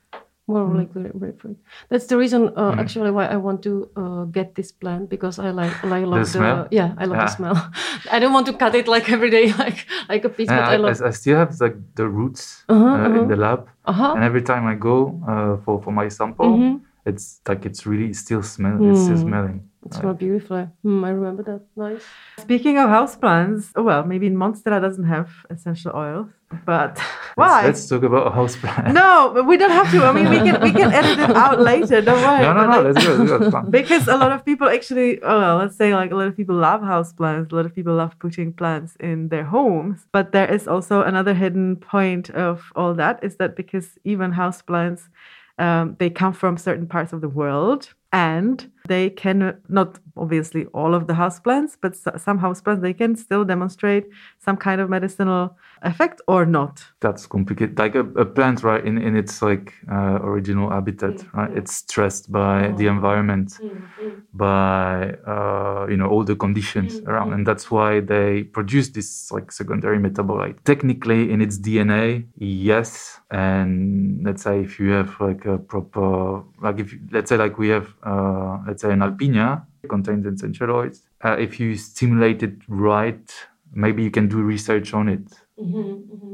More 0.47 0.69
Mm. 0.69 0.77
like 0.77 0.93
gra- 0.93 1.09
grapefruit. 1.17 1.57
That's 1.89 2.05
the 2.05 2.17
reason, 2.17 2.53
uh, 2.55 2.71
Mm. 2.71 2.79
actually, 2.79 3.09
why 3.09 3.25
I 3.25 3.37
want 3.37 3.63
to 3.63 3.89
uh, 3.97 4.23
get 4.29 4.53
this 4.53 4.71
plant 4.71 5.09
because 5.09 5.39
I 5.39 5.49
like, 5.49 5.73
I 5.83 6.03
love 6.05 6.19
the, 6.21 6.25
smell? 6.37 6.67
yeah, 6.69 6.93
I 7.01 7.05
love 7.05 7.17
Yeah. 7.17 7.25
the 7.25 7.31
smell. 7.33 7.57
I 8.13 8.19
don't 8.19 8.31
want 8.33 8.45
to 8.45 8.53
cut 8.53 8.75
it 8.75 8.87
like 8.87 9.09
every 9.09 9.31
day, 9.33 9.49
like 9.63 9.87
like 10.07 10.23
a 10.23 10.29
piece, 10.29 10.49
And 10.49 10.59
but 10.61 10.69
I, 10.69 10.73
I 10.73 10.77
love. 10.77 11.01
I, 11.01 11.07
I 11.07 11.11
still 11.11 11.37
have 11.41 11.49
like 11.59 11.75
the 11.97 12.05
roots 12.07 12.61
Uh-huh, 12.69 12.85
uh, 12.85 12.97
uh-huh. 13.09 13.21
in 13.21 13.27
the 13.27 13.35
lab, 13.35 13.65
Uh 13.89 13.93
huh. 13.93 14.13
and 14.15 14.23
every 14.23 14.41
time 14.45 14.67
I 14.69 14.75
go 14.77 15.17
uh, 15.25 15.57
for 15.65 15.81
for 15.81 15.89
my 15.91 16.09
sample, 16.13 16.53
Mhm. 16.61 16.81
it's 17.09 17.41
like 17.49 17.65
it's 17.65 17.89
really 17.89 18.13
still 18.13 18.43
smell. 18.45 18.77
It's 18.85 19.01
still 19.01 19.17
Mm. 19.17 19.25
smelling. 19.25 19.64
It's 19.85 19.97
smelled 19.97 20.17
beautiful. 20.17 20.67
Mm, 20.83 21.05
I 21.05 21.09
remember 21.09 21.43
that. 21.43 21.61
Nice. 21.75 22.03
Speaking 22.39 22.77
of 22.79 22.89
houseplants, 22.89 23.71
oh 23.75 23.83
well, 23.83 24.03
maybe 24.03 24.25
in 24.25 24.35
Monstera 24.35 24.81
doesn't 24.81 25.03
have 25.03 25.29
essential 25.51 25.91
oils, 25.95 26.27
but 26.65 26.97
why? 27.35 27.65
Let's, 27.65 27.79
let's 27.81 27.89
talk 27.89 28.01
about 28.03 28.33
houseplant. 28.33 28.93
no, 28.93 29.31
but 29.35 29.45
we 29.45 29.57
don't 29.57 29.69
have 29.69 29.91
to. 29.91 30.03
I 30.03 30.11
mean, 30.11 30.27
we 30.31 30.37
can 30.37 30.59
we 30.61 30.71
can 30.71 30.91
edit 30.99 31.19
it 31.29 31.35
out 31.35 31.61
later. 31.61 32.01
Don't 32.01 32.19
worry. 32.19 32.41
no, 32.41 32.53
no, 32.53 32.63
no. 32.65 32.81
like- 32.81 32.95
Let's 32.95 33.05
go. 33.05 33.13
Let's 33.13 33.31
go. 33.43 33.51
Fun. 33.51 33.69
because 33.79 34.07
a 34.07 34.17
lot 34.17 34.31
of 34.31 34.43
people 34.43 34.67
actually 34.67 35.21
oh 35.21 35.39
well 35.39 35.57
let's 35.57 35.75
say 35.77 35.93
like 35.93 36.11
a 36.11 36.15
lot 36.15 36.27
of 36.27 36.35
people 36.35 36.55
love 36.55 36.81
houseplants 36.81 37.51
a 37.51 37.55
lot 37.55 37.65
of 37.67 37.73
people 37.75 37.93
love 37.93 38.17
putting 38.19 38.51
plants 38.53 38.95
in 38.99 39.29
their 39.29 39.43
homes 39.43 40.07
but 40.11 40.31
there 40.31 40.51
is 40.51 40.67
also 40.67 41.01
another 41.03 41.33
hidden 41.33 41.75
point 41.75 42.29
of 42.31 42.71
all 42.75 42.93
that 42.95 43.23
is 43.23 43.35
that 43.37 43.55
because 43.55 43.99
even 44.03 44.31
houseplants 44.33 45.01
um, 45.59 45.95
they 45.99 46.09
come 46.09 46.33
from 46.33 46.57
certain 46.57 46.87
parts 46.87 47.13
of 47.13 47.21
the 47.21 47.29
world 47.29 47.93
and 48.15 48.71
they 48.87 49.09
can 49.09 49.57
not 49.67 49.99
obviously 50.17 50.65
all 50.67 50.93
of 50.93 51.07
the 51.07 51.13
houseplants 51.13 51.77
but 51.81 51.93
s- 51.93 52.21
some 52.23 52.39
houseplants 52.39 52.81
they 52.81 52.93
can 52.93 53.15
still 53.15 53.43
demonstrate 53.45 54.05
some 54.39 54.57
kind 54.57 54.79
of 54.81 54.89
medicinal 54.89 55.57
effect 55.83 56.21
or 56.27 56.45
not 56.45 56.83
That's 57.01 57.27
complicated. 57.27 57.77
Like 57.77 57.95
a, 57.95 58.01
a 58.15 58.25
plant, 58.25 58.63
right, 58.63 58.83
in, 58.85 58.97
in 58.97 59.15
its 59.15 59.41
like 59.41 59.73
uh, 59.91 60.19
original 60.21 60.69
habitat, 60.69 61.23
right? 61.33 61.51
It's 61.55 61.75
stressed 61.75 62.31
by 62.31 62.71
the 62.71 62.87
environment, 62.87 63.61
by 64.33 65.13
uh, 65.25 65.87
you 65.89 65.95
know 65.97 66.07
all 66.09 66.23
the 66.23 66.35
conditions 66.35 67.01
around, 67.05 67.33
and 67.33 67.47
that's 67.47 67.71
why 67.71 68.01
they 68.01 68.43
produce 68.43 68.89
this 68.89 69.31
like 69.31 69.51
secondary 69.51 69.97
metabolite. 69.97 70.57
Technically, 70.65 71.31
in 71.31 71.41
its 71.41 71.57
DNA, 71.57 72.25
yes. 72.37 73.19
And 73.31 74.23
let's 74.25 74.43
say 74.43 74.61
if 74.61 74.79
you 74.79 74.89
have 74.91 75.15
like 75.21 75.45
a 75.45 75.57
proper, 75.57 76.43
like 76.61 76.79
if 76.79 76.91
you, 76.93 76.99
let's 77.11 77.29
say 77.29 77.37
like 77.37 77.57
we 77.57 77.69
have, 77.69 77.93
uh, 78.03 78.57
let's 78.67 78.81
say 78.81 78.91
an 78.91 78.99
alpinia 78.99 79.65
contains 79.89 80.25
essential 80.25 80.71
oils. 80.71 81.01
Uh, 81.23 81.37
if 81.39 81.59
you 81.59 81.75
stimulate 81.77 82.43
it 82.43 82.55
right, 82.67 83.33
maybe 83.73 84.03
you 84.03 84.11
can 84.11 84.27
do 84.27 84.41
research 84.41 84.93
on 84.93 85.09
it. 85.09 85.27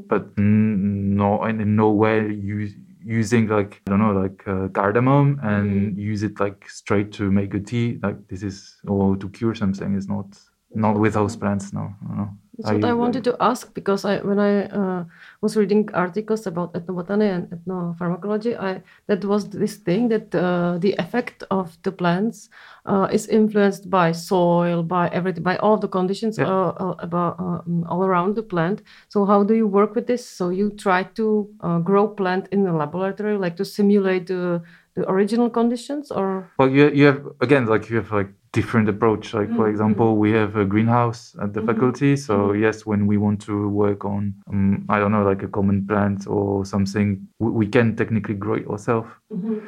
But 0.07 0.31
n- 0.37 1.15
no 1.15 1.41
and 1.43 1.61
in 1.61 1.75
no 1.75 1.91
way 1.91 2.31
use, 2.33 2.73
using 3.03 3.47
like 3.47 3.81
i 3.87 3.89
don't 3.89 3.99
know 3.99 4.11
like 4.13 4.47
uh, 4.47 4.67
cardamom 4.69 5.39
and 5.41 5.97
use 5.97 6.21
it 6.23 6.39
like 6.39 6.69
straight 6.69 7.11
to 7.13 7.31
make 7.31 7.53
a 7.53 7.59
tea. 7.59 7.99
Like 8.03 8.27
this 8.27 8.43
is 8.43 8.75
or 8.87 9.15
to 9.17 9.29
cure 9.29 9.55
something 9.55 9.95
is 9.95 10.07
not 10.07 10.27
not 10.73 10.99
with 10.99 11.15
house 11.15 11.35
plants 11.35 11.73
no 11.73 11.93
no, 12.07 12.15
no. 12.15 12.37
That's 12.57 12.69
what 12.69 12.83
I 12.83 12.93
wanted 12.93 13.23
to 13.23 13.37
ask 13.39 13.73
because 13.73 14.03
I, 14.03 14.17
when 14.19 14.37
I 14.37 14.65
uh, 14.65 15.05
was 15.39 15.55
reading 15.55 15.89
articles 15.93 16.45
about 16.45 16.73
ethnobotany 16.73 17.23
and 17.33 17.49
ethnopharmacology, 17.49 18.59
I 18.59 18.83
that 19.07 19.23
was 19.23 19.49
this 19.49 19.77
thing 19.77 20.09
that 20.09 20.35
uh, 20.35 20.77
the 20.77 20.93
effect 20.99 21.43
of 21.49 21.77
the 21.83 21.91
plants 21.93 22.49
uh, 22.85 23.07
is 23.11 23.27
influenced 23.27 23.89
by 23.89 24.11
soil, 24.11 24.83
by 24.83 25.07
everything, 25.09 25.43
by 25.43 25.55
all 25.57 25.77
the 25.77 25.87
conditions 25.87 26.37
Yeah. 26.37 26.49
uh, 26.49 26.73
uh, 26.77 26.95
about 26.99 27.39
um, 27.39 27.85
all 27.87 28.03
around 28.03 28.35
the 28.35 28.43
plant. 28.43 28.81
So 29.07 29.25
how 29.25 29.43
do 29.43 29.53
you 29.55 29.65
work 29.65 29.95
with 29.95 30.07
this? 30.07 30.27
So 30.27 30.49
you 30.49 30.71
try 30.71 31.03
to 31.03 31.49
uh, 31.61 31.79
grow 31.79 32.07
plant 32.09 32.49
in 32.51 32.63
the 32.65 32.73
laboratory, 32.73 33.37
like 33.37 33.55
to 33.57 33.65
simulate 33.65 34.27
the 34.27 34.61
the 34.95 35.09
original 35.09 35.49
conditions, 35.49 36.11
or? 36.11 36.51
Well 36.57 36.69
you, 36.69 36.89
you 36.91 37.05
have 37.05 37.27
again 37.39 37.65
like 37.65 37.89
you 37.89 37.97
have 37.97 38.11
like 38.11 38.29
different 38.51 38.89
approach. 38.89 39.33
Like 39.33 39.47
Mm-hmm. 39.47 39.55
for 39.57 39.69
example 39.69 40.17
we 40.17 40.31
have 40.31 40.55
a 40.55 40.65
greenhouse 40.65 41.35
at 41.41 41.53
the 41.53 41.61
mm-hmm. 41.61 41.69
faculty. 41.69 42.15
So 42.15 42.33
mm-hmm. 42.37 42.63
yes 42.63 42.85
when 42.85 43.07
we 43.07 43.17
want 43.17 43.41
to 43.43 43.69
work 43.69 44.05
on 44.05 44.33
um, 44.49 44.85
i 44.89 44.99
don't 44.99 45.11
know 45.11 45.23
like 45.23 45.43
a 45.43 45.47
common 45.47 45.87
plant 45.87 46.27
or 46.27 46.65
something 46.65 47.27
we, 47.39 47.51
we 47.51 47.67
can 47.67 47.95
technically 47.95 48.35
grow 48.35 48.55
it 48.55 48.67
ourselves. 48.67 49.09
Mm-hmm. 49.31 49.59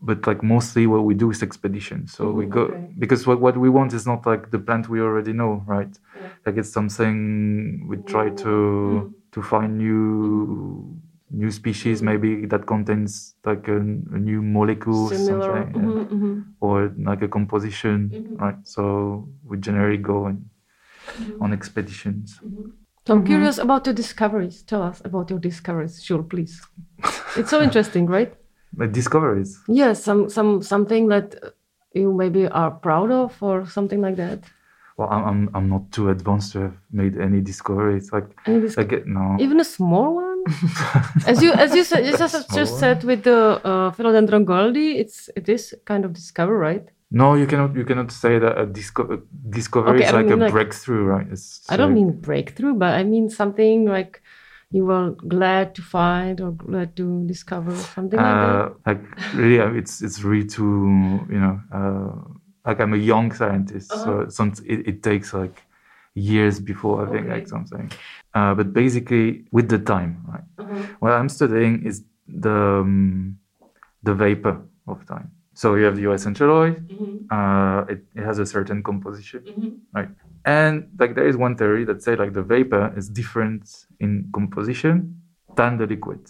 But 0.00 0.26
like 0.26 0.42
mostly 0.42 0.86
what 0.86 1.04
we 1.04 1.14
do 1.14 1.30
is 1.30 1.42
expedition. 1.42 2.08
So 2.08 2.30
we 2.30 2.46
go 2.46 2.62
okay. 2.62 2.88
because 2.98 3.26
what, 3.26 3.40
what 3.40 3.56
we 3.56 3.68
want 3.68 3.92
is 3.92 4.06
not 4.06 4.26
like 4.26 4.50
the 4.50 4.58
plant 4.58 4.88
we 4.88 5.00
already 5.00 5.32
know 5.32 5.62
right? 5.66 5.96
Like 6.46 6.56
it's 6.56 6.72
something 6.72 7.86
we 7.88 7.98
try 7.98 8.30
to 8.30 9.14
to 9.32 9.42
find 9.42 9.78
new 9.78 11.00
new 11.32 11.50
species 11.50 12.02
maybe 12.02 12.46
that 12.46 12.66
contains 12.66 13.34
like 13.44 13.66
a, 13.68 13.76
a 13.78 14.18
new 14.30 14.42
molecule 14.42 15.06
or 15.06 15.14
similar? 15.14 15.42
something 15.42 15.82
yeah. 15.82 15.88
Mhm, 15.88 16.08
mhm. 16.12 16.44
or 16.60 16.92
like 17.10 17.22
a 17.22 17.28
composition 17.28 17.98
right 18.38 18.56
so 18.64 18.82
we 19.44 19.56
generally 19.58 19.98
go 19.98 20.16
on, 20.26 20.36
on 21.40 21.52
expeditions 21.52 22.40
So 23.06 23.14
I'm 23.14 23.24
curious 23.26 23.58
about 23.58 23.82
your 23.86 23.94
discoveries. 23.96 24.62
Tell 24.62 24.82
us 24.90 25.02
about 25.04 25.26
your 25.30 25.40
discoveries, 25.40 25.94
sure, 26.08 26.22
please. 26.22 26.54
it's 27.38 27.50
so 27.50 27.60
interesting, 27.62 28.06
right? 28.06 28.30
but 28.78 28.92
discoveries 28.92 29.50
Yes, 29.82 29.96
some 30.08 30.28
some 30.36 30.62
something 30.72 31.04
that 31.14 31.26
you 32.00 32.08
maybe 32.22 32.42
are 32.62 32.70
proud 32.88 33.10
of 33.10 33.30
or 33.42 33.66
something 33.76 34.00
like 34.06 34.16
that. 34.24 34.38
well 34.98 35.08
i'm, 35.14 35.24
I'm, 35.30 35.40
I'm 35.56 35.68
not 35.74 35.84
too 35.96 36.06
advanced 36.16 36.48
to 36.52 36.58
have 36.66 36.76
made 37.00 37.14
any 37.26 37.40
discoveries 37.52 38.06
like 38.16 38.28
Any 38.46 38.58
dis- 38.64 38.76
like 38.78 38.92
no 39.06 39.24
even 39.46 39.58
a 39.66 39.68
small 39.78 40.08
one, 40.24 40.31
as 41.26 41.42
you 41.42 41.52
as 41.52 41.74
you 41.74 41.84
said, 41.84 42.04
just, 42.04 42.50
just 42.54 42.78
said 42.78 43.04
with 43.04 43.22
the 43.24 43.60
uh, 43.64 43.90
philodendron 43.92 44.44
goeldi, 44.44 44.96
it's 45.02 45.30
it 45.36 45.48
is 45.48 45.74
kind 45.84 46.04
of 46.04 46.12
discover, 46.12 46.56
right? 46.58 46.86
no 47.14 47.34
you 47.34 47.46
cannot 47.46 47.76
you 47.76 47.84
cannot 47.84 48.10
say 48.10 48.38
that 48.38 48.54
a, 48.58 48.64
disco- 48.64 49.20
discovery 49.50 49.98
Okay, 49.98 50.06
is 50.08 50.12
like 50.14 50.30
a 50.30 50.36
like- 50.36 50.50
breakthrough 50.52 51.04
right? 51.04 51.26
It's 51.30 51.46
I 51.68 51.76
don't 51.76 51.88
like- 51.90 51.94
mean 52.00 52.10
breakthrough, 52.28 52.74
but 52.74 52.92
I 53.00 53.02
mean 53.04 53.28
something 53.28 53.84
like 53.96 54.22
you 54.70 54.86
were 54.86 55.10
glad 55.28 55.74
to 55.74 55.82
find 55.82 56.40
or 56.40 56.52
glad 56.52 56.96
to 56.96 57.06
discover 57.26 57.76
something 57.76 58.18
like 58.18 58.38
that. 58.44 58.54
uh, 58.54 58.68
like 58.86 59.02
really 59.34 59.60
uh, 59.60 59.70
it's 59.80 60.00
it's 60.06 60.18
really 60.24 60.46
too 60.46 61.20
you 61.34 61.40
know 61.44 61.56
uh, 61.78 62.12
like 62.66 62.80
i'm 62.80 62.94
a 62.94 63.02
young 63.12 63.30
scientist 63.40 63.88
so 64.04 64.10
some, 64.30 64.48
it, 64.72 64.78
it 64.90 65.02
takes 65.02 65.34
like 65.34 65.56
years 66.14 66.56
before 66.60 66.94
i 67.06 67.10
think 67.12 67.28
like 67.28 67.46
something 67.46 67.86
uh, 68.34 68.54
but 68.54 68.72
basically 68.72 69.44
with 69.52 69.68
the 69.68 69.78
thyme 69.78 70.24
right? 70.28 70.44
What 71.00 71.12
i'm 71.12 71.28
studying 71.28 71.84
is 71.84 72.04
the 72.28 72.50
um, 72.50 73.38
the 74.02 74.14
vapor 74.14 74.60
of 74.88 75.02
thyme. 75.04 75.30
So 75.54 75.74
you 75.76 75.84
have 75.84 75.98
your 75.98 76.14
essential 76.14 76.50
oil 76.50 76.76
uh, 77.30 77.84
it, 77.88 78.04
it 78.14 78.24
has 78.24 78.38
a 78.38 78.46
certain 78.46 78.82
composition 78.82 79.42
right? 79.94 80.08
And 80.44 80.88
like 80.98 81.14
there 81.14 81.28
is 81.28 81.36
one 81.36 81.56
theory 81.56 81.84
that 81.84 82.02
say 82.02 82.16
like 82.16 82.32
the 82.32 82.42
vapor 82.42 82.92
is 82.96 83.08
different 83.08 83.86
in 84.00 84.28
composition 84.34 85.22
than 85.56 85.76
the 85.78 85.86
liquid. 85.86 86.20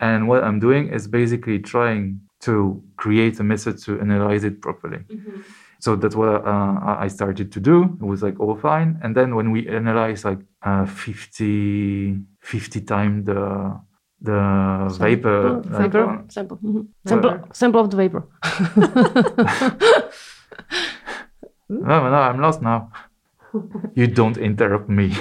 And 0.00 0.28
what 0.28 0.42
I'm 0.44 0.58
doing 0.58 0.88
is 0.88 1.06
basically 1.06 1.58
trying 1.60 2.20
to 2.40 2.82
create 2.96 3.38
a 3.40 3.44
method 3.44 3.78
to 3.84 4.00
analyze 4.00 4.44
it 4.44 4.60
properly. 4.62 5.00
So 5.80 5.96
that's 5.96 6.14
what 6.14 6.46
uh, 6.46 6.78
I 7.04 7.08
started 7.08 7.50
to 7.52 7.60
do. 7.60 7.84
It 8.00 8.04
was 8.04 8.22
like 8.22 8.38
all 8.38 8.54
fine. 8.56 8.98
And 9.02 9.16
then 9.16 9.34
when 9.34 9.50
we 9.50 9.66
analyze 9.68 10.24
like 10.24 10.38
uh, 10.62 10.86
50, 10.86 12.18
50 12.40 12.80
times 12.82 13.26
the 13.26 13.80
the 14.22 14.96
vapor, 15.00 15.46
Oh, 15.48 15.62
like, 15.70 15.92
vapor 15.92 16.04
uh, 16.04 16.22
sample. 16.28 16.56
mhm. 16.58 16.86
Sample, 17.06 17.38
sample 17.52 17.80
of 17.80 17.90
the 17.90 17.96
vapor. 17.96 18.22
no, 21.68 22.10
no, 22.10 22.14
I'm 22.28 22.40
lost 22.40 22.62
now. 22.62 22.90
you 23.94 24.06
don't 24.06 24.36
interrupt 24.36 24.88
me. 24.88 25.08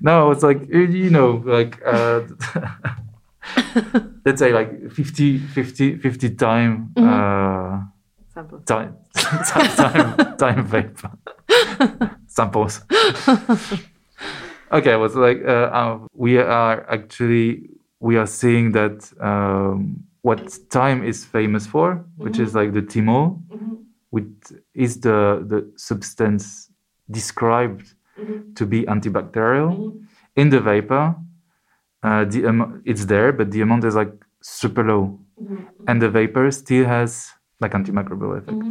no, 0.00 0.30
it's 0.30 0.42
like 0.42 0.68
you 0.68 0.80
you 0.82 1.10
know, 1.10 1.42
like 1.44 1.80
uh, 1.86 2.20
let's 4.24 4.38
say 4.38 4.52
like 4.52 4.90
50, 4.90 5.38
50, 5.38 5.98
50 5.98 6.30
time 6.34 6.92
uh, 6.96 7.80
Sample. 8.32 8.60
time 8.60 8.96
time 9.14 10.36
thyme 10.36 10.66
vapor 10.66 11.10
samples. 12.26 12.82
okay, 14.72 14.92
it 14.92 14.98
was 14.98 15.14
like 15.14 15.40
uh, 15.44 15.70
uh, 15.72 15.98
we 16.14 16.38
are 16.38 16.88
actually 16.90 17.70
we 18.00 18.16
are 18.16 18.26
seeing 18.26 18.72
that 18.72 19.10
um, 19.20 20.04
what 20.22 20.40
thyme 20.70 21.04
is 21.04 21.24
famous 21.24 21.66
for, 21.66 22.04
which 22.16 22.38
is 22.38 22.54
like 22.54 22.72
the 22.72 22.82
thymol, 22.82 23.40
which 24.10 24.26
is 24.74 25.00
the 25.00 25.44
the 25.46 25.70
substance 25.76 26.70
described 27.10 27.94
to 28.54 28.66
be 28.66 28.82
antibacterial 28.84 30.00
in 30.36 30.50
the 30.50 30.60
vapor. 30.60 31.14
Uh, 32.04 32.24
the 32.32 32.40
am- 32.46 32.82
it's 32.84 33.06
there, 33.06 33.32
but 33.32 33.50
the 33.50 33.60
amount 33.62 33.84
is 33.84 33.94
like 33.94 34.12
super 34.42 34.84
low, 34.84 35.18
and 35.88 36.02
the 36.02 36.10
vapor 36.10 36.50
still 36.50 36.84
has 36.86 37.10
like 37.60 37.72
antimicrobial 37.72 38.38
effect 38.38 38.68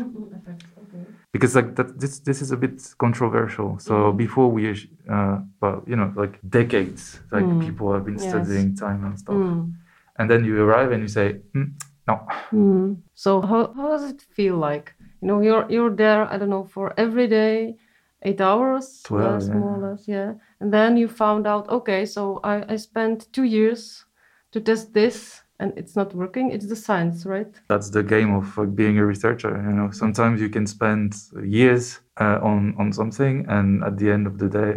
because 1.32 1.56
like 1.56 1.76
that 1.76 2.00
this 2.00 2.20
this 2.20 2.42
is 2.42 2.52
a 2.52 2.58
bit 2.58 2.76
controversial 2.98 3.80
so 3.80 4.12
before 4.12 4.50
we 4.52 4.70
uh 5.10 5.38
well 5.62 5.84
you 5.88 5.96
know 5.96 6.12
like 6.16 6.40
decades 6.50 7.20
like 7.32 7.48
people 7.60 7.92
have 7.94 8.06
been 8.06 8.18
Yes. 8.20 8.30
studying 8.30 8.76
thyme 8.76 9.04
and 9.06 9.18
stuff 9.20 9.36
Mm. 9.36 9.74
and 10.20 10.30
then 10.30 10.46
you 10.46 10.54
arrive 10.66 10.92
and 10.94 11.02
you 11.02 11.08
say 11.20 11.28
"Hmm, 11.54 11.68
no 12.08 12.16
Mm. 12.54 12.98
So 13.16 13.42
how, 13.42 13.74
how 13.74 13.88
does 13.90 14.04
it 14.12 14.22
feel 14.22 14.58
like? 14.58 14.94
You 15.22 15.28
know, 15.28 15.40
you're 15.42 15.66
you're 15.74 15.96
there. 15.96 16.22
I 16.32 16.38
don't 16.38 16.50
know 16.50 16.66
for 16.66 16.94
every 16.98 17.28
day, 17.28 17.78
eight 18.24 18.42
hours, 18.42 19.02
Twelve, 19.04 19.34
less, 19.34 19.48
yeah. 19.48 19.54
more 19.60 19.76
or 19.78 19.90
less, 19.92 20.08
yeah. 20.08 20.34
And 20.60 20.72
then 20.74 20.98
you 20.98 21.08
found 21.08 21.46
out, 21.48 21.70
okay, 21.70 22.06
so 22.06 22.40
I 22.44 22.74
I 22.74 22.78
spent 22.78 23.28
two 23.34 23.44
years 23.44 24.06
to 24.52 24.60
test 24.62 24.94
this, 24.94 25.42
and 25.60 25.74
it's 25.78 25.96
not 25.96 26.14
working, 26.16 26.52
it's 26.52 26.68
the 26.68 26.76
science, 26.76 27.26
right? 27.26 27.52
That's 27.68 27.90
the 27.90 28.04
game 28.04 28.34
of 28.36 28.58
like, 28.58 28.76
being 28.76 28.98
a 29.00 29.06
researcher. 29.06 29.50
You 29.70 29.76
know, 29.78 29.92
sometimes 29.92 30.40
you 30.42 30.50
can 30.50 30.66
spend 30.68 31.16
years 31.44 32.00
uh, 32.22 32.40
on 32.52 32.76
on 32.80 32.92
something, 32.94 33.46
and 33.50 33.84
at 33.84 33.98
the 33.98 34.12
end 34.12 34.28
of 34.28 34.38
the 34.38 34.48
day, 34.50 34.76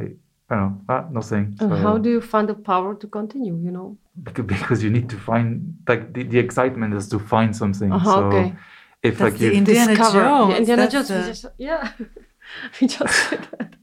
you 0.50 0.56
know, 0.56 0.70
ah, 0.88 1.04
nothing. 1.10 1.44
And 1.60 1.70
So- 1.70 1.76
how 1.86 1.98
do 1.98 2.08
you 2.10 2.20
find 2.20 2.46
the 2.48 2.54
power 2.54 2.94
to 3.02 3.06
continue? 3.08 3.56
You 3.66 3.70
know? 3.76 3.96
Because 4.32 4.82
you 4.84 4.90
need 4.90 5.08
to 5.10 5.16
find 5.30 5.74
like 5.88 6.02
the, 6.14 6.22
the 6.32 6.38
excitement 6.38 6.94
is 6.94 7.08
to 7.08 7.18
find 7.18 7.54
something. 7.54 7.92
Uh-huh, 7.92 8.12
so 8.14 8.18
okay. 8.28 8.54
if 9.02 9.18
That's 9.18 9.20
like 9.26 9.38
the 9.40 9.46
you 9.46 9.52
Indiana 9.60 9.94
Discover. 9.94 10.20
Jones. 10.24 10.50
Yeah, 10.50 10.58
Indiana 10.62 10.86
Jones. 10.90 11.08
the- 11.08 11.26
just, 11.32 11.44
yeah, 11.58 11.82
we 12.80 12.86
just 12.86 13.30
did 13.30 13.48
that. 13.52 13.76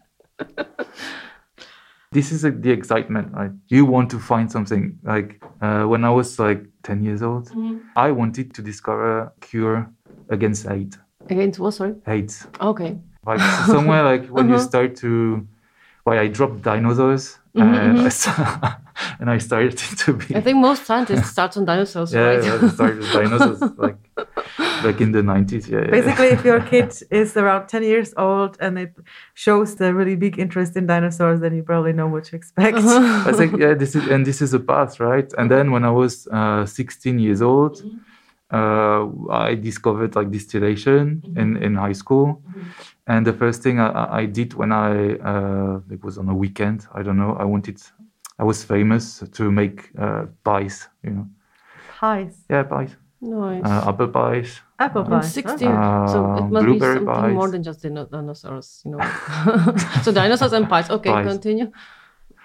this 2.11 2.31
is 2.31 2.43
like 2.43 2.61
the 2.61 2.71
excitement 2.71 3.31
right 3.33 3.51
you 3.67 3.85
want 3.85 4.09
to 4.11 4.19
find 4.19 4.51
something 4.51 4.97
like 5.03 5.41
uh, 5.61 5.83
when 5.83 6.03
i 6.05 6.09
was 6.09 6.37
like 6.39 6.63
10 6.83 7.03
years 7.03 7.21
old 7.23 7.47
Mm-hmm. 7.49 7.77
i 7.95 8.11
wanted 8.11 8.53
to 8.53 8.61
discover 8.61 9.19
a 9.19 9.31
cure 9.41 9.89
against 10.29 10.67
aids 10.67 10.97
Against 11.29 11.59
what? 11.59 11.73
Sorry. 11.73 11.95
aids 12.07 12.47
Okay. 12.59 12.99
like 13.25 13.39
somewhere 13.65 14.03
like 14.03 14.25
when 14.27 14.47
you 14.49 14.55
Uh-huh. 14.55 14.63
start 14.67 14.95
to 14.97 15.47
well 16.05 16.19
i 16.19 16.27
dropped 16.27 16.61
dinosaurs 16.61 17.39
Mhm, 17.55 17.75
and, 17.75 17.97
mhm. 17.97 18.79
I 18.95 18.99
sta- 19.05 19.17
and 19.19 19.29
i 19.29 19.37
started 19.39 19.77
to 20.05 20.13
be 20.13 20.35
I 20.35 20.41
think 20.41 20.57
most 20.57 20.85
scientists 20.85 21.29
start 21.29 21.57
on 21.57 21.65
dinosaurs, 21.65 22.13
yeah, 22.13 22.21
right? 22.21 22.43
I 22.63 22.67
started 22.69 22.99
with 22.99 23.11
dinosaurs 23.13 23.61
like 23.77 23.97
like 24.83 25.01
in 25.01 25.11
the 25.11 25.21
90s 25.21 25.67
yeah, 25.69 25.79
yeah. 25.79 25.91
Basically, 25.91 26.27
if 26.27 26.43
your 26.45 26.61
kid 26.61 26.91
is 27.11 27.37
around 27.37 27.67
10 27.67 27.83
years 27.83 28.13
old 28.17 28.57
and 28.59 28.77
it 28.77 28.93
shows 29.33 29.75
the 29.75 29.93
really 29.93 30.15
big 30.15 30.37
interest 30.39 30.75
in 30.77 30.85
dinosaurs, 30.87 31.39
then 31.39 31.55
you 31.55 31.63
probably 31.63 31.93
know 31.93 32.07
what 32.07 32.23
to 32.25 32.35
expect. 32.35 32.77
I 32.77 33.31
think 33.33 33.57
yeah, 33.59 33.73
this 33.73 33.95
is 33.95 34.07
and 34.13 34.25
this 34.25 34.41
is 34.41 34.53
a 34.53 34.59
path, 34.59 34.99
right? 34.99 35.31
And 35.37 35.49
then 35.49 35.71
when 35.71 35.83
I 35.85 35.91
was 35.91 36.27
uh, 36.31 36.65
16 36.65 37.19
years 37.19 37.41
old, 37.41 37.83
uh, 38.51 39.07
I 39.31 39.55
discovered 39.55 40.15
like 40.15 40.29
distillation 40.31 41.23
in 41.37 41.57
in 41.57 41.75
high 41.75 41.93
school, 41.95 42.41
and 43.07 43.25
the 43.25 43.33
first 43.33 43.63
thing 43.63 43.79
I, 43.79 43.87
I- 43.87 44.17
I 44.21 44.25
did 44.25 44.53
when 44.53 44.71
I 44.71 45.15
uh, 45.31 45.79
it 45.95 46.03
was 46.03 46.17
on 46.17 46.29
a 46.29 46.35
weekend, 46.35 46.87
I 46.93 47.01
don't 47.03 47.17
know, 47.17 47.35
I 47.39 47.45
wanted, 47.45 47.81
I 48.39 48.43
was 48.43 48.63
famous 48.63 49.23
to 49.31 49.51
make 49.51 49.89
uh, 49.97 50.25
pies, 50.43 50.89
you 51.03 51.11
know, 51.11 51.27
Pies. 51.99 52.35
yeah, 52.49 52.63
pies, 52.63 52.95
Nice. 53.21 53.63
uh, 53.65 53.89
apple 53.89 54.07
pies, 54.07 54.61
Apple 54.79 55.03
In 55.05 55.11
pies. 55.11 55.33
16, 55.33 55.69
huh? 55.71 56.07
so 56.07 56.17
it 56.19 56.41
Uh, 56.41 56.47
must 56.47 56.65
be 56.65 56.71
blueberry 56.71 57.05
something 57.05 57.33
more 57.35 57.49
than 57.51 57.63
just 57.63 57.81
dino- 57.81 58.05
dinosaurs, 58.11 58.81
you 58.85 58.91
know. 58.91 58.99
so 60.03 60.11
dinosaurs 60.11 60.53
and 60.53 60.67
pies. 60.67 60.89
Okay, 60.89 61.09
Pies. 61.11 61.27
continue. 61.27 61.71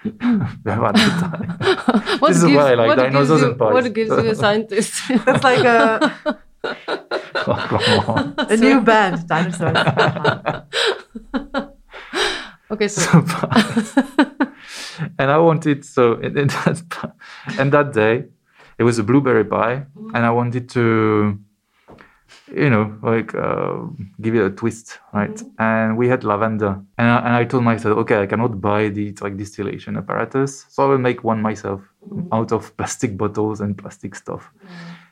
Yeah, 0.05 0.79
at 0.87 0.95
the 0.95 1.11
time. 1.19 2.19
What 2.21 2.29
This 2.31 2.43
is 2.43 2.55
why 2.55 2.71
I 2.71 2.75
like 2.75 2.95
gives 2.95 3.03
dinosaurs 3.03 3.41
you, 3.41 3.47
and 3.49 3.59
pies. 3.59 3.73
What 3.73 3.93
gives 3.93 4.09
you 4.11 4.29
a 4.31 4.35
scientist? 4.43 4.93
That's 5.25 5.43
like 5.43 5.65
a, 5.65 6.15
Oh, 7.49 7.55
come 7.67 7.83
on. 8.15 8.35
a 8.37 8.55
new 8.55 8.79
band, 8.81 9.27
dinosaurs. 9.27 9.75
Okay, 12.71 12.87
so 12.87 13.01
so 13.25 13.49
and 15.19 15.31
I 15.31 15.37
wanted 15.37 15.85
so 15.85 16.13
in, 16.25 16.37
in 16.37 16.47
that 16.47 17.13
and 17.57 17.71
that 17.71 17.93
day 17.93 18.25
it 18.79 18.83
was 18.83 18.97
a 18.97 19.03
blueberry 19.03 19.43
pie, 19.43 19.85
and 20.13 20.25
I 20.25 20.31
wanted 20.31 20.69
to, 20.69 21.37
you 22.55 22.69
know, 22.69 22.97
like 23.03 23.35
uh, 23.35 23.81
give 24.21 24.35
it 24.35 24.45
a 24.45 24.49
twist, 24.49 24.99
right? 25.13 25.37
And 25.59 25.97
we 25.97 26.07
had 26.07 26.23
lavender, 26.23 26.81
and 26.97 27.09
I, 27.09 27.17
and 27.17 27.35
I 27.35 27.43
told 27.43 27.65
myself, 27.65 27.97
okay, 27.97 28.21
I 28.21 28.25
cannot 28.25 28.61
buy 28.61 28.87
the 28.87 29.13
like 29.19 29.35
distillation 29.35 29.97
apparatus, 29.97 30.65
so 30.69 30.83
I 30.83 30.87
will 30.87 30.97
make 30.97 31.25
one 31.25 31.41
myself 31.41 31.81
out 32.31 32.53
of 32.53 32.75
plastic 32.77 33.17
bottles 33.17 33.59
and 33.59 33.77
plastic 33.77 34.15
stuff. 34.15 34.49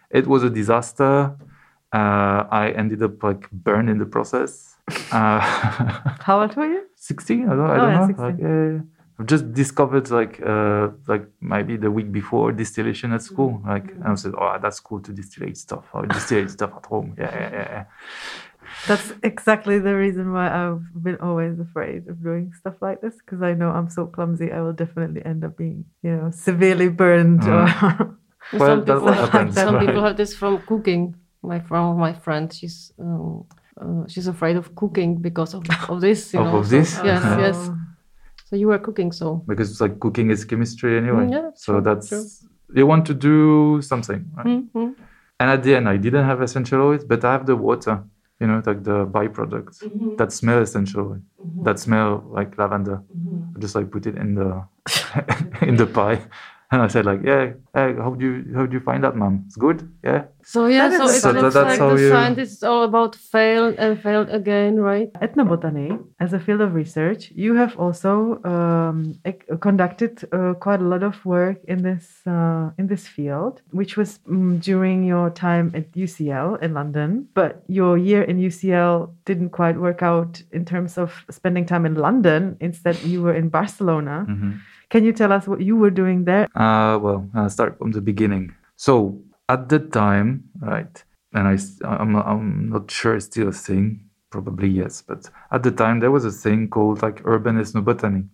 It 0.09 0.25
was 0.27 0.43
a 0.43 0.49
disaster. 0.49 1.35
Uh, 1.91 2.47
I 2.49 2.73
ended 2.75 3.03
up 3.03 3.21
like 3.21 3.51
burned 3.51 3.89
in 3.89 3.97
the 3.97 4.05
process. 4.05 4.76
Uh, 5.11 5.39
How 6.27 6.41
old 6.41 6.55
were 6.55 6.65
you? 6.65 6.83
16 6.95 7.43
i 7.43 7.49
don't, 7.49 7.59
I 7.59 7.73
Oh, 7.73 7.77
don't 7.77 7.89
yeah, 7.91 7.99
know 7.99 8.07
16. 8.07 8.25
like 8.25 8.39
uh, 8.43 8.83
i've 9.19 9.25
just 9.25 9.45
discovered 9.53 10.09
like 10.09 10.41
uh 10.45 10.89
like 11.07 11.25
maybe 11.41 11.75
the 11.77 11.91
week 11.91 12.11
before 12.11 12.51
distillation 12.51 13.11
at 13.13 13.21
school 13.21 13.61
like 13.65 13.87
and 13.91 14.03
i 14.13 14.15
said 14.15 14.33
oh 14.37 14.57
that's 14.61 14.79
cool 14.79 14.99
to 15.01 15.11
distillate 15.11 15.57
stuff 15.57 15.85
i'll 15.93 16.05
distillate 16.05 16.49
stuff 16.49 16.71
at 16.79 16.85
home 16.85 17.15
yeah 17.17 17.31
yeah 17.39 17.49
yeah, 17.51 17.67
yeah. 17.75 17.85
That's 18.87 19.13
exactly 19.23 19.79
the 19.79 19.95
reason 19.95 20.33
why 20.33 20.47
I've 20.49 20.83
been 21.05 21.17
always 21.27 21.57
afraid 21.59 22.07
of 22.09 22.21
doing 22.21 22.51
stuff 22.59 22.75
like 22.81 22.99
this 23.01 23.15
because 23.15 23.41
I 23.41 23.53
know 23.53 23.69
I'm 23.69 23.89
so 23.89 24.05
clumsy. 24.05 24.51
I 24.51 24.59
will 24.61 24.73
definitely 24.73 25.25
end 25.25 25.43
up 25.45 25.57
being, 25.57 25.85
you 26.03 26.11
know, 26.15 26.31
severely 26.31 26.89
burned. 26.89 27.43
Or 27.47 27.65
Well, 28.53 28.59
some 28.69 28.85
people, 28.85 29.07
happens, 29.13 29.55
some 29.63 29.75
right? 29.75 29.85
people 29.85 30.03
have 30.03 30.17
this 30.17 30.35
from 30.35 30.61
cooking. 30.67 31.15
My 31.41 31.59
from 31.61 31.97
my 31.97 32.13
friend, 32.13 32.53
she's 32.53 32.91
um, 32.99 33.45
uh, 33.81 34.03
she's 34.07 34.27
afraid 34.27 34.55
of 34.55 34.73
cooking 34.75 35.15
because 35.21 35.53
of, 35.53 35.63
of 35.89 36.01
this. 36.01 36.33
You 36.33 36.39
Of- 36.43 36.45
know, 36.47 36.57
of 36.59 36.65
so- 36.67 36.71
this? 36.77 36.89
yes, 37.03 37.23
yes. 37.45 37.69
So 38.45 38.55
you 38.55 38.67
were 38.67 38.79
cooking, 38.79 39.11
so 39.11 39.43
because 39.47 39.69
it's 39.71 39.81
like 39.81 39.99
cooking 39.99 40.29
is 40.31 40.45
chemistry 40.45 40.97
anyway 40.97 41.25
Mm, 41.27 41.31
yeah, 41.31 41.49
so 41.55 41.73
true, 41.73 41.81
that's 41.81 42.07
true. 42.09 42.23
you 42.79 42.85
want 42.87 43.05
to 43.07 43.13
do 43.13 43.81
something 43.81 44.21
right? 44.37 44.63
Mhm. 44.73 44.95
and 45.39 45.47
at 45.55 45.61
the 45.63 45.75
end 45.75 45.87
i 45.89 45.97
didn't 45.97 46.25
have 46.31 46.39
essential 46.41 46.79
oils 46.81 47.03
but 47.11 47.23
i 47.25 47.31
have 47.35 47.45
the 47.45 47.55
water 47.55 47.95
you 48.39 48.47
know 48.47 48.61
like 48.65 48.81
the 48.83 49.05
byproducts 49.17 49.77
Mm-hmm. 49.83 50.15
that 50.19 50.31
smell 50.31 50.59
essential 50.61 51.01
oil, 51.11 51.21
that 51.67 51.77
smell 51.79 52.09
like 52.37 52.57
lavender 52.57 52.97
Mm-hmm. 53.03 53.55
I 53.55 53.59
just 53.59 53.75
like 53.75 53.91
put 53.91 54.03
it 54.07 54.15
in 54.23 54.29
the 54.39 54.49
in 55.69 55.75
the 55.75 55.87
pie 55.97 56.19
and 56.71 56.81
i 56.81 56.87
said 56.87 57.05
like 57.05 57.21
yeah 57.23 57.43
hey, 57.73 57.93
how 58.03 58.11
do 58.19 58.25
you 58.25 58.33
how 58.55 58.65
do 58.65 58.73
you 58.77 58.83
find 58.89 59.03
that 59.03 59.15
mom 59.15 59.43
it's 59.45 59.55
good 59.67 59.79
yeah 60.03 60.23
So 60.47 60.59
yeah, 60.67 60.87
That 60.87 60.97
so 60.99 61.05
is- 61.05 61.11
it's, 61.15 61.21
So 61.23 61.29
it's 61.31 61.41
that- 61.41 61.53
that's 61.59 61.71
like 61.71 61.79
how 61.83 61.89
the 61.95 62.01
you- 62.03 62.09
scientist 62.15 62.51
is 62.57 62.63
all 62.63 62.83
about 62.91 63.13
fail 63.33 63.63
and 63.83 63.99
fail 64.05 64.23
again, 64.39 64.73
right? 64.79 65.09
Ethnobotany, 65.25 65.89
as 66.23 66.31
a 66.33 66.39
field 66.39 66.61
of 66.67 66.71
research, 66.83 67.21
you 67.35 67.51
have 67.61 67.73
also 67.83 68.11
um, 68.53 68.97
conducted 69.59 70.23
uh, 70.31 70.53
quite 70.65 70.79
a 70.79 70.87
lot 70.93 71.03
of 71.03 71.15
work 71.25 71.57
in 71.67 71.83
this 71.83 72.21
uh, 72.27 72.71
in 72.79 72.87
this 72.87 73.07
field, 73.15 73.61
which 73.71 73.97
was 73.97 74.19
mm, 74.23 74.59
during 74.69 75.03
your 75.03 75.29
time 75.29 75.71
at 75.75 75.85
UCL 75.95 76.49
in 76.61 76.73
London. 76.73 77.27
But 77.33 77.51
your 77.67 77.97
year 77.97 78.23
in 78.23 78.37
UCL 78.39 79.11
didn't 79.25 79.49
quite 79.51 79.77
work 79.79 80.01
out 80.01 80.41
in 80.51 80.63
terms 80.65 80.97
of 80.97 81.09
spending 81.29 81.65
time 81.65 81.85
in 81.85 81.95
London. 81.95 82.55
Instead, 82.59 82.95
you 83.03 83.21
were 83.25 83.35
in 83.41 83.49
Barcelona. 83.49 84.25
Mhm. 84.29 84.59
Can 84.89 85.03
you 85.03 85.11
tell 85.11 85.31
us 85.33 85.47
what 85.47 85.61
you 85.61 85.75
were 85.75 85.89
doing 85.89 86.23
there? 86.25 86.47
Uh, 86.55 86.97
well, 86.97 87.29
I'll 87.35 87.49
start 87.49 87.77
from 87.77 87.91
the 87.91 88.01
beginning. 88.01 88.55
So 88.77 89.19
at 89.49 89.69
the 89.69 89.79
time, 89.79 90.45
right, 90.61 91.03
and 91.33 91.47
I, 91.47 91.57
I'm, 91.85 92.15
I'm 92.15 92.69
not 92.69 92.89
sure 92.89 93.15
it's 93.15 93.25
still 93.25 93.49
a 93.49 93.51
thing, 93.51 94.05
probably 94.29 94.69
yes, 94.69 95.01
but 95.01 95.29
at 95.51 95.63
the 95.63 95.71
time 95.71 95.99
there 95.99 96.11
was 96.11 96.25
a 96.25 96.31
thing 96.31 96.69
called 96.69 97.01
like 97.01 97.21
urban 97.25 97.57
ethnobotany. 97.57 98.27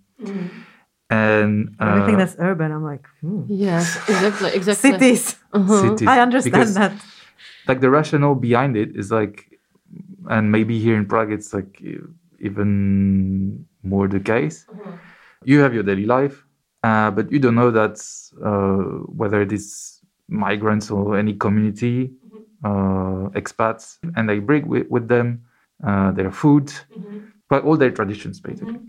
And 1.09 1.75
uh, 1.79 1.85
Everything 1.85 2.17
that's 2.17 2.35
urban, 2.39 2.71
I'm 2.71 2.83
like, 2.83 3.05
hmm. 3.21 3.43
Yes, 3.47 3.97
exactly, 4.09 4.51
exactly. 4.53 4.91
cities. 4.91 5.35
Uh-huh. 5.53 5.89
cities, 5.89 6.07
I 6.07 6.19
understand 6.21 6.53
because, 6.53 6.73
that. 6.75 6.93
Like 7.67 7.81
the 7.81 7.89
rationale 7.89 8.35
behind 8.35 8.77
it 8.77 8.95
is 8.95 9.11
like, 9.11 9.59
and 10.29 10.51
maybe 10.51 10.79
here 10.79 10.97
in 10.97 11.05
Prague 11.05 11.31
it's 11.31 11.53
like 11.53 11.81
even 12.39 13.65
more 13.83 14.07
the 14.07 14.19
case. 14.19 14.65
You 15.45 15.59
have 15.59 15.73
your 15.73 15.83
daily 15.83 16.05
life, 16.05 16.45
uh, 16.83 17.11
but 17.11 17.31
you 17.31 17.39
don't 17.39 17.55
know 17.55 17.71
that 17.71 17.99
uh, 18.43 19.03
whether 19.11 19.41
it 19.41 19.51
is 19.51 19.99
migrants 20.27 20.89
or 20.89 21.17
any 21.17 21.33
community, 21.33 22.11
uh, 22.63 23.29
expats, 23.35 23.97
and 24.15 24.29
they 24.29 24.39
bring 24.39 24.67
with, 24.67 24.87
with 24.89 25.07
them 25.07 25.43
uh, 25.85 26.11
their 26.11 26.31
food, 26.31 26.71
but 27.49 27.63
all 27.63 27.77
their 27.77 27.91
traditions 27.91 28.39
basically. 28.39 28.79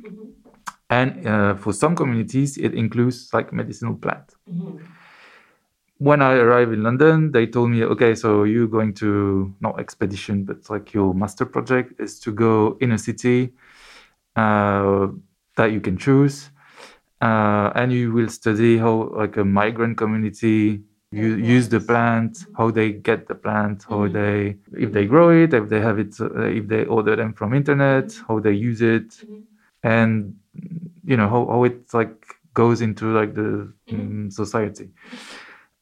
And 0.90 1.26
uh, 1.26 1.54
for 1.56 1.72
some 1.72 1.96
communities, 1.96 2.56
it 2.56 2.74
includes 2.74 3.30
like 3.32 3.52
medicinal 3.52 3.94
plant. 3.94 4.34
When 5.98 6.20
I 6.22 6.34
arrived 6.34 6.72
in 6.72 6.82
London, 6.82 7.32
they 7.32 7.46
told 7.46 7.70
me, 7.70 7.82
okay, 7.84 8.14
so 8.14 8.44
you're 8.44 8.66
going 8.68 8.94
to 8.94 9.54
not 9.60 9.80
expedition, 9.80 10.44
but 10.44 10.68
like 10.68 10.92
your 10.92 11.14
master 11.14 11.46
project 11.46 12.00
is 12.00 12.20
to 12.20 12.32
go 12.32 12.76
in 12.80 12.92
a 12.92 12.98
city 12.98 13.52
uh, 14.36 15.08
that 15.56 15.72
you 15.72 15.80
can 15.80 15.96
choose, 15.96 16.50
uh, 17.20 17.70
and 17.74 17.92
you 17.92 18.12
will 18.12 18.28
study 18.28 18.78
how 18.78 19.10
like 19.14 19.36
a 19.36 19.44
migrant 19.44 19.96
community 19.96 20.82
you 21.10 21.36
use 21.36 21.68
the 21.68 21.78
plant, 21.78 22.44
how 22.56 22.70
they 22.70 22.90
get 22.90 23.28
the 23.28 23.34
plant, 23.34 23.84
how 23.88 24.08
they 24.08 24.56
if 24.72 24.92
they 24.92 25.06
grow 25.06 25.30
it, 25.30 25.54
if 25.54 25.68
they 25.68 25.80
have 25.80 25.98
it, 25.98 26.20
uh, 26.20 26.40
if 26.42 26.66
they 26.66 26.84
order 26.86 27.14
them 27.14 27.32
from 27.32 27.54
internet, 27.54 28.12
how 28.26 28.40
they 28.40 28.52
use 28.52 28.82
it, 28.82 29.14
and 29.82 30.34
you 31.04 31.16
know 31.16 31.28
how, 31.28 31.46
how 31.46 31.64
it 31.64 31.92
like 31.94 32.34
goes 32.52 32.80
into 32.80 33.12
like 33.12 33.34
the 33.34 33.72
mm, 33.90 34.32
society. 34.32 34.90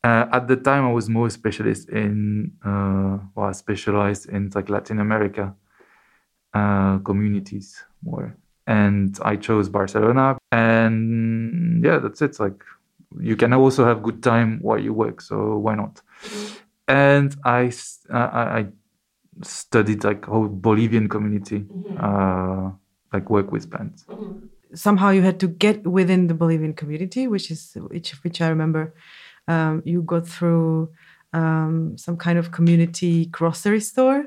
Uh, 0.05 0.27
at 0.33 0.49
the 0.49 0.57
time, 0.57 0.85
I 0.85 0.93
was 0.93 1.09
more 1.09 1.31
specialist 1.31 1.89
in, 1.89 2.53
uh, 2.65 3.19
well, 3.35 3.47
I 3.47 3.53
specialized 3.53 4.29
in 4.29 4.51
like 4.53 4.69
Latin 4.69 4.99
America 4.99 5.55
uh, 6.53 6.99
communities 6.99 7.85
more, 8.03 8.37
and 8.67 9.19
I 9.23 9.37
chose 9.37 9.69
Barcelona. 9.69 10.39
And 10.51 11.85
yeah, 11.85 11.99
that's 11.99 12.23
it. 12.23 12.39
Like 12.41 12.63
you 13.21 13.37
can 13.37 13.53
also 13.53 13.85
have 13.85 14.03
good 14.03 14.23
time 14.23 14.59
while 14.63 14.79
you 14.79 14.93
work, 14.93 15.21
so 15.21 15.59
why 15.59 15.75
not? 15.75 16.01
and 16.89 17.35
I 17.45 17.73
uh, 18.11 18.17
I, 18.33 18.59
I 18.59 18.67
studied 19.43 20.05
like 20.05 20.25
whole 20.25 20.49
Bolivian 20.49 21.09
community, 21.09 21.65
uh, 22.01 22.71
like 23.13 23.31
work 23.31 23.53
with 23.53 23.71
plants. 23.71 24.05
somehow 24.75 25.11
you 25.11 25.23
had 25.23 25.39
to 25.41 25.49
get 25.49 25.87
within 25.87 26.27
the 26.29 26.35
Bolivian 26.35 26.75
community, 26.75 27.27
which 27.27 27.51
is 27.51 27.77
which 27.91 28.13
which 28.25 28.41
I 28.41 28.49
remember 28.49 28.95
um, 29.49 29.83
you 29.85 30.03
got 30.03 30.27
through 30.27 30.91
um, 31.33 31.97
some 31.99 32.17
kind 32.17 32.39
of 32.39 32.53
community 32.53 33.27
grocery 33.27 33.81
store, 33.81 34.27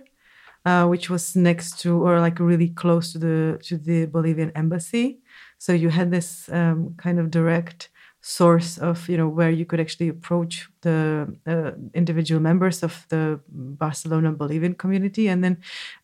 uh, 0.65 0.85
which 0.87 1.09
was 1.09 1.35
next 1.35 1.79
to 1.81 2.03
or 2.03 2.19
like 2.19 2.39
really 2.39 2.69
close 2.69 3.11
to 3.13 3.19
the 3.19 3.59
to 3.63 3.77
the 3.77 4.05
Bolivian 4.05 4.51
embassy. 4.55 5.19
So 5.57 5.73
you 5.73 5.89
had 5.89 6.11
this 6.11 6.49
um, 6.49 6.95
kind 6.97 7.19
of 7.19 7.31
direct 7.31 7.89
source 8.21 8.79
of 8.79 9.07
you 9.07 9.15
know 9.17 9.27
where 9.29 9.51
you 9.51 9.65
could 9.65 9.79
actually 9.79 10.09
approach 10.09 10.67
the 10.81 11.27
uh, 11.45 11.71
individual 11.93 12.41
members 12.41 12.81
of 12.81 13.05
the 13.09 13.39
Barcelona 13.49 14.31
Bolivian 14.31 14.73
community 14.73 15.27
and 15.27 15.43
then 15.43 15.57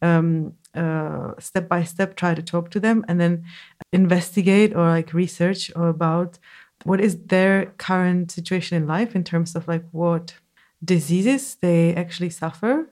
um, 0.03 0.53
uh, 0.75 1.31
step 1.39 1.67
by 1.67 1.83
step 1.83 2.15
try 2.15 2.35
to 2.35 2.43
talk 2.43 2.69
to 2.69 2.79
them 2.79 3.03
and 3.07 3.19
then 3.19 3.43
investigate 3.91 4.75
or 4.75 4.87
like 4.87 5.13
research 5.13 5.71
about 5.75 6.37
what 6.83 7.01
is 7.01 7.17
their 7.25 7.65
current 7.77 8.29
situation 8.29 8.77
in 8.77 8.87
life 8.87 9.15
in 9.15 9.23
terms 9.23 9.55
of 9.55 9.67
like 9.67 9.85
what 9.91 10.35
diseases 10.83 11.55
they 11.61 11.95
actually 11.95 12.29
suffer 12.29 12.90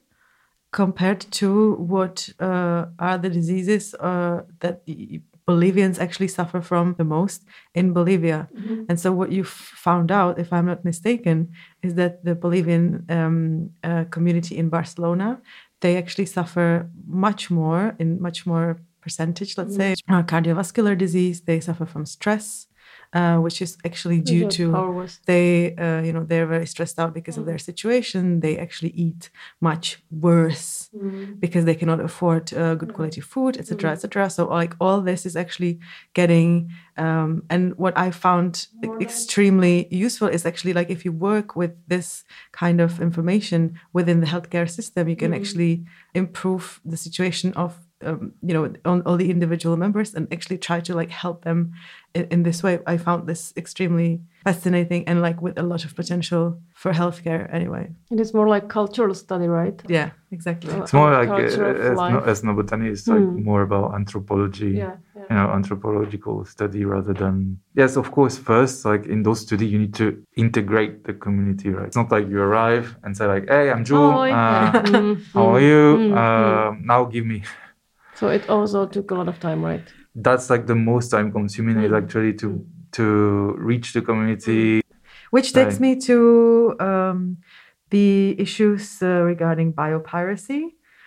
compared 0.72 1.22
to 1.32 1.74
what 1.76 2.30
uh, 2.40 2.86
are 3.00 3.18
the 3.18 3.30
diseases 3.30 3.96
uh, 3.96 4.42
that 4.60 4.86
the 4.86 5.22
Bolivians 5.46 5.98
actually 5.98 6.28
suffer 6.28 6.62
from 6.62 6.94
the 7.00 7.04
most 7.04 7.44
in 7.74 7.92
Bolivia. 7.92 8.48
And 8.88 9.00
so, 9.00 9.12
what 9.12 9.32
you 9.32 9.44
found 9.44 10.12
out, 10.12 10.38
if 10.38 10.54
I'm 10.54 10.68
not 10.68 10.86
mistaken, 10.86 11.52
is 11.82 11.96
that 11.96 12.24
the 12.24 12.36
Bolivian 12.36 13.04
um, 13.10 13.72
uh, 13.84 14.04
community 14.12 14.58
in 14.58 14.70
Barcelona 14.70 15.42
they 15.82 15.98
actually 15.98 16.26
suffer 16.26 16.90
much 17.08 17.50
more 17.50 17.96
in 18.00 18.22
much 18.22 18.46
more 18.46 18.80
percentage. 19.02 19.58
Let's 19.58 19.76
say 19.76 19.96
uh, 20.10 20.24
cardiovascular 20.24 20.98
disease. 20.98 21.42
They 21.42 21.60
suffer 21.60 21.86
from 21.86 22.06
stress. 22.06 22.68
Uh, 23.12 23.38
which 23.40 23.60
is 23.60 23.76
actually 23.84 24.22
due 24.22 24.46
to 24.46 24.86
they 25.26 25.76
uh, 25.78 26.00
you 26.02 26.14
know 26.14 26.24
they're 26.24 26.46
very 26.46 26.68
stressed 26.68 27.00
out 27.00 27.12
because 27.14 27.38
of 27.38 27.46
their 27.46 27.58
situation. 27.58 28.40
They 28.42 28.56
actually 28.58 28.92
eat 28.92 29.32
much 29.62 30.04
worse 30.12 30.92
because 31.42 31.66
they 31.66 31.76
cannot 31.76 32.00
afford 32.02 32.54
uh, 32.54 32.76
good 32.76 32.94
quality 32.94 33.22
food 33.22 33.58
etc 33.58 33.92
etc 33.92 34.30
so 34.30 34.46
like 34.48 34.76
all 34.80 35.02
this 35.02 35.26
is 35.26 35.36
actually 35.36 35.80
getting 36.14 36.70
um, 36.98 37.44
and 37.50 37.76
what 37.78 37.98
i 37.98 38.12
found 38.12 38.68
e- 38.84 38.90
extremely 39.00 39.88
useful 39.90 40.28
is 40.28 40.46
actually 40.46 40.74
like 40.74 40.90
if 40.90 41.06
you 41.06 41.12
work 41.12 41.56
with 41.56 41.72
this 41.88 42.24
kind 42.52 42.82
of 42.82 43.00
information 43.00 43.80
within 43.94 44.20
the 44.20 44.28
healthcare 44.28 44.70
system 44.70 45.08
you 45.08 45.16
can 45.16 45.34
actually 45.34 45.86
improve 46.14 46.82
the 46.86 46.98
situation 46.98 47.54
of 47.54 47.80
um, 48.04 48.34
you 48.42 48.54
know 48.54 48.74
on 48.86 49.02
all 49.06 49.18
the 49.18 49.30
individual 49.30 49.78
members 49.78 50.14
and 50.14 50.32
actually 50.32 50.58
try 50.58 50.80
to 50.80 50.94
like 50.96 51.10
help 51.10 51.44
them 51.44 51.74
in, 52.14 52.26
in 52.32 52.44
this 52.44 52.64
way. 52.64 52.80
I 52.88 52.98
found 52.98 53.28
this 53.28 53.54
extremely 53.58 54.22
fascinating 54.44 55.08
and 55.08 55.22
like 55.22 55.42
with 55.42 55.60
a 55.60 55.64
lot 55.64 55.86
of 55.86 55.96
potential 55.96 56.62
for 56.74 56.92
healthcare 56.94 57.54
anyway. 57.54 57.92
It 58.12 58.20
is 58.20 58.34
more 58.34 58.48
like 58.48 58.70
cultural 58.70 59.14
study, 59.14 59.48
right? 59.48 59.82
yeah 59.88 60.12
exactly. 60.32 60.72
Uh, 60.72 60.84
It's 60.84 60.94
more 60.94 61.12
like 61.12 61.28
culture 61.30 61.66
of 61.66 61.98
uh, 61.98 62.02
life. 62.02 62.14
ethno- 62.14 62.26
ethnobotany. 62.28 62.90
Is 62.92 63.08
like 63.08 63.22
more 63.50 63.62
about 63.62 63.94
anthropology. 63.96 64.72
Yeah, 64.72 64.96
yeah. 65.16 65.26
you 65.30 65.36
know 65.36 65.50
anthropological 65.52 66.46
study 66.46 66.86
rather 66.86 67.14
than 67.14 67.60
yes 67.76 67.96
of 67.98 68.12
course 68.12 68.38
first 68.38 68.86
like 68.86 69.06
in 69.06 69.24
those 69.24 69.42
study 69.42 69.66
you 69.66 69.80
need 69.80 69.94
to 69.94 70.24
integrate 70.36 71.04
the 71.04 71.14
community 71.14 71.70
right? 71.70 71.88
It's 71.88 71.96
not 71.96 72.12
like 72.12 72.28
you 72.30 72.40
arrive 72.42 72.96
and 73.04 73.16
say 73.18 73.26
like 73.26 73.46
hey 73.48 73.70
i'm 73.72 73.84
Jewel 73.84 74.12
uh. 74.20 74.72
How 75.34 75.56
are 75.56 75.60
mm, 75.60 75.70
you? 75.72 75.82
Mm, 76.00 76.18
uh, 76.18 76.76
now 76.82 77.06
give 77.06 77.26
me 77.26 77.44
So 78.20 78.28
it 78.28 78.50
also 78.50 78.86
took 78.86 79.12
a 79.12 79.16
lot 79.16 79.28
of 79.28 79.40
time, 79.40 79.64
right? 79.64 79.88
that's 80.16 80.50
like 80.50 80.66
the 80.68 80.76
most 80.76 81.10
time 81.10 81.32
consuming 81.32 81.78
is 81.84 81.94
actually 81.94 82.34
to 82.42 82.48
to 82.98 83.06
reach 83.72 83.94
the 83.94 84.02
community 84.02 84.82
Which 85.32 85.54
takes 85.54 85.76
Right. 85.76 85.82
me 85.86 85.92
to 86.10 86.18
um, 86.90 87.38
the 87.92 88.36
issues 88.46 89.02
uh, 89.02 89.22
regarding 89.32 89.74
biopiracy. 89.74 90.62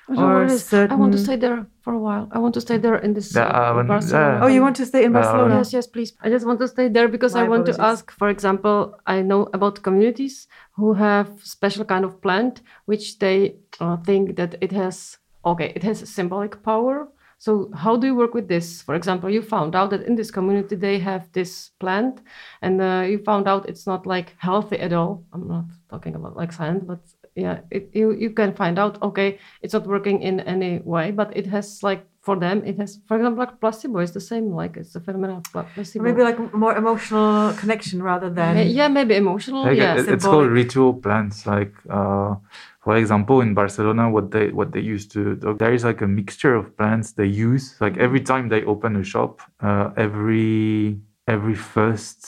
Don't 0.08 0.18
Or 0.18 0.46
worry. 0.46 0.58
I 0.92 0.94
want 1.02 1.12
to 1.12 1.18
stay 1.18 1.36
there 1.36 1.66
for 1.84 1.92
a 1.94 1.98
while. 2.06 2.28
I 2.30 2.38
want 2.38 2.54
to 2.54 2.60
stay 2.60 2.78
there 2.78 2.96
in 3.06 3.14
this 3.14 3.28
Yeah, 3.34 3.48
uh, 3.50 3.82
Barcelona. 3.82 4.34
yeah. 4.36 4.44
Oh, 4.44 4.50
you 4.56 4.62
want 4.66 4.76
to 4.76 4.86
stay 4.86 5.02
in 5.04 5.12
Uh, 5.12 5.18
Barcelona? 5.18 5.54
Yes, 5.58 5.72
yes, 5.72 5.86
please. 5.94 6.10
I 6.24 6.28
just 6.34 6.46
want 6.46 6.58
to 6.60 6.68
stay 6.68 6.88
there 6.96 7.08
because 7.08 7.34
My 7.34 7.42
I 7.42 7.48
want 7.52 7.64
to 7.70 7.74
ask, 7.90 8.04
for 8.20 8.28
example, 8.28 8.78
I 9.06 9.22
know 9.30 9.42
about 9.58 9.82
communities 9.82 10.34
who 10.78 10.88
have 10.94 11.28
special 11.56 11.84
kind 11.92 12.04
of 12.04 12.20
plant 12.24 12.54
which 12.90 13.18
they 13.18 13.38
uh, 13.80 13.96
think 14.08 14.36
that 14.36 14.50
it 14.60 14.72
has 14.72 15.18
okay, 15.44 15.72
it 15.74 15.82
has 15.82 16.08
symbolic 16.08 16.62
power. 16.62 17.08
So 17.38 17.70
how 17.74 17.96
do 17.96 18.06
you 18.06 18.14
work 18.14 18.34
with 18.34 18.46
this? 18.46 18.82
For 18.82 18.94
example, 18.94 19.28
you 19.28 19.42
found 19.42 19.74
out 19.74 19.90
that 19.90 20.02
in 20.02 20.14
this 20.14 20.30
community 20.30 20.76
they 20.76 21.00
have 21.00 21.30
this 21.32 21.70
plant, 21.80 22.20
and 22.62 22.80
uh, 22.80 23.04
you 23.08 23.18
found 23.18 23.48
out 23.48 23.68
it's 23.68 23.86
not 23.86 24.06
like 24.06 24.36
healthy 24.38 24.78
at 24.78 24.92
all. 24.92 25.24
I'm 25.32 25.48
not 25.48 25.64
talking 25.90 26.14
about 26.14 26.36
like 26.36 26.52
science, 26.52 26.84
but 26.86 27.00
yeah, 27.34 27.60
it, 27.70 27.90
you 27.94 28.12
you 28.12 28.30
can 28.30 28.54
find 28.54 28.78
out 28.78 29.02
okay, 29.02 29.38
it's 29.60 29.74
not 29.74 29.86
working 29.86 30.22
in 30.22 30.40
any 30.40 30.78
way, 30.84 31.10
but 31.10 31.36
it 31.36 31.46
has 31.46 31.82
like 31.82 32.06
for 32.22 32.36
them 32.44 32.62
it 32.64 32.76
has, 32.78 33.00
for 33.08 33.16
example, 33.16 33.40
like 33.44 33.60
placebo 33.60 33.98
is 33.98 34.12
the 34.12 34.20
same, 34.20 34.46
like 34.62 34.76
it's 34.76 34.94
a 34.94 35.00
phenomenon 35.00 35.36
of 35.38 35.44
pla- 35.52 35.66
placebo. 35.74 36.04
Maybe 36.06 36.22
like 36.22 36.38
more 36.54 36.74
emotional 36.76 37.52
connection 37.62 38.02
rather 38.02 38.30
than 38.30 38.54
Ma- 38.56 38.60
yeah, 38.78 38.88
maybe 38.88 39.14
emotional. 39.16 39.62
Like, 39.64 39.76
yeah, 39.78 39.94
it- 39.98 40.08
it's 40.14 40.24
called 40.24 40.50
ritual 40.62 40.94
plants. 41.04 41.46
Like, 41.46 41.74
uh, 41.90 42.36
for 42.84 42.96
example, 42.96 43.40
in 43.40 43.54
Barcelona, 43.54 44.04
what 44.10 44.30
they 44.34 44.46
what 44.58 44.68
they 44.74 44.80
used 44.94 45.08
to 45.14 45.20
there 45.60 45.72
is 45.74 45.82
like 45.90 46.00
a 46.00 46.06
mixture 46.20 46.54
of 46.60 46.64
plants 46.78 47.12
they 47.18 47.26
use. 47.48 47.64
Like 47.84 47.94
every 48.06 48.20
time 48.30 48.44
they 48.48 48.62
open 48.72 48.96
a 48.96 49.04
shop, 49.12 49.32
uh, 49.60 49.90
every 49.96 51.00
every 51.26 51.54
first 51.74 52.18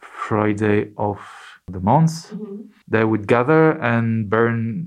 Friday 0.00 0.80
of 0.96 1.18
the 1.74 1.80
month, 1.80 2.32
they 2.88 3.04
would 3.04 3.26
gather 3.26 3.64
and 3.92 4.28
burn. 4.30 4.86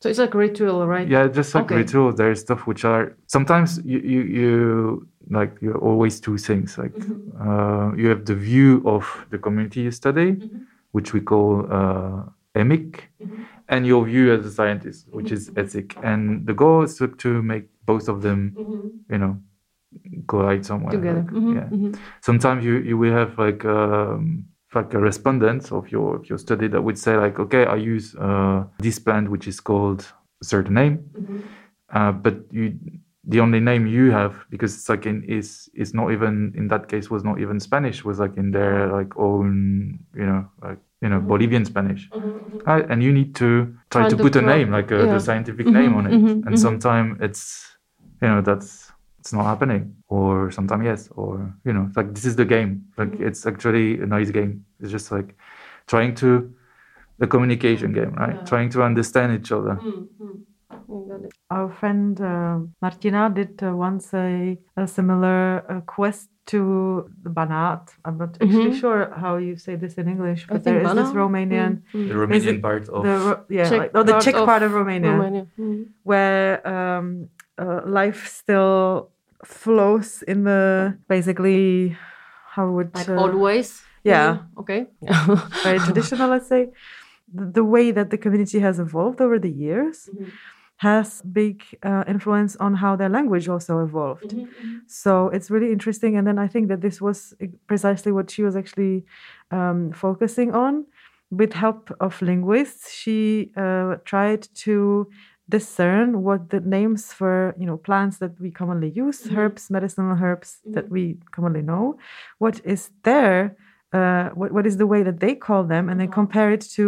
So 0.00 0.08
it's 0.08 0.18
like 0.18 0.34
ritual, 0.34 0.86
right? 0.86 1.06
Yeah, 1.08 1.28
just 1.28 1.54
like 1.54 1.64
Okay. 1.64 1.76
rituals. 1.76 2.14
There 2.16 2.30
is 2.30 2.40
stuff 2.40 2.66
which 2.66 2.84
are 2.84 3.16
sometimes 3.26 3.78
you 3.84 3.98
you, 3.98 4.20
you 4.22 5.08
like 5.30 5.52
you 5.60 5.72
always 5.74 6.20
two 6.20 6.38
things. 6.38 6.78
Like 6.78 6.98
uh, 7.38 7.92
you 7.96 8.08
have 8.08 8.24
the 8.24 8.34
view 8.34 8.82
of 8.86 9.04
the 9.30 9.38
community 9.38 9.80
you 9.82 9.90
study, 9.90 10.30
which 10.92 11.12
we 11.12 11.20
call 11.20 11.66
uh, 11.70 12.22
emic, 12.54 13.10
and 13.68 13.86
your 13.86 14.04
view 14.06 14.32
as 14.32 14.46
a 14.46 14.50
scientist, 14.50 15.06
which 15.12 15.30
is 15.32 15.50
etic. 15.50 15.96
And 16.02 16.46
the 16.46 16.54
goal 16.54 16.82
is 16.82 16.96
to, 16.98 17.08
to 17.08 17.42
make 17.42 17.68
both 17.84 18.08
of 18.08 18.22
them, 18.22 18.54
you 19.10 19.18
know, 19.18 19.36
collide 20.28 20.64
somewhere. 20.64 20.92
Together. 20.92 21.24
like, 21.26 21.30
Mhm, 21.32 21.54
yeah. 21.54 21.68
Sometimes 22.22 22.64
you 22.64 22.74
you 22.78 22.96
will 22.98 23.12
have 23.12 23.38
like 23.38 23.64
um, 23.64 24.46
like 24.74 24.94
a 24.94 24.98
respondent 24.98 25.72
of 25.72 25.90
your 25.90 26.16
of 26.16 26.28
your 26.28 26.38
study 26.38 26.68
that 26.68 26.82
would 26.82 26.98
say 26.98 27.16
like, 27.16 27.38
okay, 27.38 27.64
I 27.66 27.76
use 27.76 28.14
uh, 28.16 28.64
this 28.78 28.98
plant 28.98 29.30
which 29.30 29.46
is 29.48 29.60
called 29.60 30.06
a 30.42 30.44
certain 30.44 30.74
name, 30.74 31.10
uh, 31.92 32.12
but 32.12 32.36
you 32.50 32.78
the 33.24 33.40
only 33.40 33.60
name 33.60 33.86
you 33.86 34.10
have 34.12 34.34
because 34.48 34.74
it's 34.74 34.88
like 34.88 35.06
in 35.06 35.22
is 35.24 35.68
is 35.74 35.92
not 35.92 36.10
even 36.12 36.52
in 36.56 36.68
that 36.68 36.88
case 36.88 37.10
was 37.10 37.22
not 37.22 37.38
even 37.40 37.60
Spanish 37.60 38.04
was 38.04 38.18
like 38.18 38.36
in 38.36 38.50
their 38.50 38.88
like 38.88 39.16
own 39.16 39.98
you 40.14 40.24
know 40.24 40.48
like 40.62 40.78
you 41.02 41.08
know 41.08 41.20
Bolivian 41.20 41.64
Spanish, 41.64 42.08
Uh, 42.66 42.82
and 42.90 43.02
you 43.02 43.12
need 43.12 43.34
to 43.34 43.74
try 43.90 44.02
Find 44.02 44.10
to 44.10 44.16
put 44.16 44.36
a 44.36 44.42
name 44.42 44.70
like 44.70 44.90
a, 44.90 44.98
yeah. 44.98 45.06
the 45.06 45.20
scientific 45.20 45.66
Mhm, 45.66 45.72
name 45.72 45.94
on 45.96 46.06
it, 46.06 46.12
mhm, 46.14 46.46
and 46.46 46.58
sometimes 46.58 47.18
it's 47.20 47.76
you 48.22 48.28
know 48.28 48.40
that's 48.42 48.89
it's 49.20 49.32
not 49.32 49.44
happening 49.44 49.82
or 50.08 50.50
sometimes 50.50 50.84
yes 50.90 51.00
or 51.20 51.32
you 51.66 51.72
know 51.76 51.86
like 51.96 52.08
this 52.14 52.24
is 52.30 52.34
the 52.36 52.44
game 52.54 52.70
like 52.98 53.12
Mm-hmm. 53.12 53.26
it's 53.28 53.42
actually 53.46 53.88
a 54.04 54.06
nice 54.16 54.30
game 54.38 54.52
it's 54.80 54.90
just 54.96 55.12
like 55.16 55.28
trying 55.86 56.14
to 56.22 56.28
the 57.20 57.26
communication 57.26 57.92
game 57.92 58.12
right 58.22 58.36
Yeah. 58.36 58.44
trying 58.52 58.70
to 58.74 58.80
understand 58.90 59.28
each 59.38 59.50
other 59.58 59.76
You 60.92 61.06
got 61.10 61.22
it. 61.26 61.32
Our 61.56 61.68
friend 61.80 62.20
uh, 62.20 62.58
Martina 62.82 63.22
did 63.38 63.54
uh, 63.62 63.74
once 63.88 64.06
a, 64.14 64.56
a 64.76 64.86
similar 64.86 65.62
uh, 65.72 65.80
quest 65.94 66.28
to 66.52 66.60
the 67.24 67.30
Banat. 67.38 67.82
I'm 68.04 68.16
not 68.22 68.32
actually 68.42 68.70
Mhm. 68.74 68.80
sure 68.82 69.00
how 69.22 69.32
you 69.46 69.54
say 69.66 69.74
this 69.82 69.94
in 70.00 70.06
English, 70.14 70.40
I 70.48 70.52
but 70.52 70.62
think 70.62 70.64
there 70.76 70.82
is 70.88 70.94
this 71.00 71.10
Romanian, 71.22 71.72
Mm, 71.94 72.08
the. 72.08 72.14
Romanian 72.22 72.58
part 72.68 72.84
of 72.96 73.02
the 73.08 73.14
Ro- 73.26 73.42
yeah, 73.58 73.68
Czech 73.70 73.80
like, 73.82 73.90
oh, 73.96 74.02
the 74.08 74.12
part 74.12 74.24
Czech 74.24 74.36
of 74.40 74.46
part 74.52 74.62
of 74.66 74.70
Romania, 74.80 75.12
Romania. 75.14 75.44
Mm. 75.58 75.78
where 76.10 76.48
um, 76.74 77.06
uh, 77.60 77.80
life 77.86 78.20
still 78.28 79.10
flows 79.44 80.22
in 80.32 80.44
the 80.44 80.96
basically 81.08 81.96
how 82.54 82.70
would 82.70 82.94
Like 82.94 83.08
uh, 83.08 83.16
old 83.22 83.34
ways. 83.34 83.82
yeah. 84.04 84.38
Okay. 84.58 84.86
very 85.62 85.78
traditional, 85.80 86.28
let's 86.30 86.48
say. 86.48 86.68
The, 87.32 87.46
the 87.58 87.64
way 87.64 87.90
that 87.92 88.10
the 88.10 88.18
community 88.18 88.58
has 88.60 88.78
evolved 88.78 89.20
over 89.20 89.38
the 89.38 89.50
years 89.50 90.08
Mhm. 90.12 90.30
has 90.76 91.22
big 91.40 91.56
uh, 91.90 92.04
influence 92.08 92.56
on 92.56 92.72
how 92.82 92.96
their 92.96 93.08
language 93.18 93.46
also 93.48 93.74
evolved. 93.84 94.30
Mm-hmm, 94.34 94.78
So 94.86 95.28
it's 95.28 95.50
really 95.50 95.72
interesting. 95.72 96.16
And 96.16 96.26
then 96.26 96.38
I 96.38 96.48
think 96.52 96.68
that 96.68 96.80
this 96.80 97.00
was 97.00 97.18
precisely 97.66 98.12
what 98.12 98.30
she 98.30 98.42
was 98.42 98.56
actually 98.56 99.04
um, 99.50 99.92
focusing 99.92 100.52
on 100.54 100.86
with 101.30 101.52
help 101.52 101.82
of 102.00 102.20
linguists, 102.22 102.90
she 102.92 103.52
uh, 103.56 103.96
tried 104.04 104.42
to 104.64 105.08
discern 105.50 106.08
what 106.26 106.40
the 106.50 106.60
names 106.60 107.12
for 107.18 107.54
you 107.60 107.66
know 107.66 107.76
plants 107.88 108.18
that 108.18 108.32
we 108.40 108.50
commonly 108.60 108.90
use, 109.06 109.20
Mhm. 109.28 109.36
herbs, 109.36 109.62
medicinal 109.70 110.16
herbs 110.24 110.50
that 110.74 110.86
Mhm. 110.86 110.92
we 110.94 111.02
commonly 111.36 111.62
know, 111.70 111.84
what 112.38 112.56
is 112.64 112.90
their 113.02 113.34
uh, 113.92 114.28
what, 114.40 114.52
what 114.52 114.66
is 114.70 114.76
the 114.76 114.86
way 114.86 115.02
that 115.02 115.18
they 115.18 115.34
call 115.34 115.62
them, 115.64 115.88
and 115.90 115.98
then 116.00 116.06
Mhm. 116.08 116.12
compare 116.20 116.50
it 116.56 116.62
to 116.76 116.84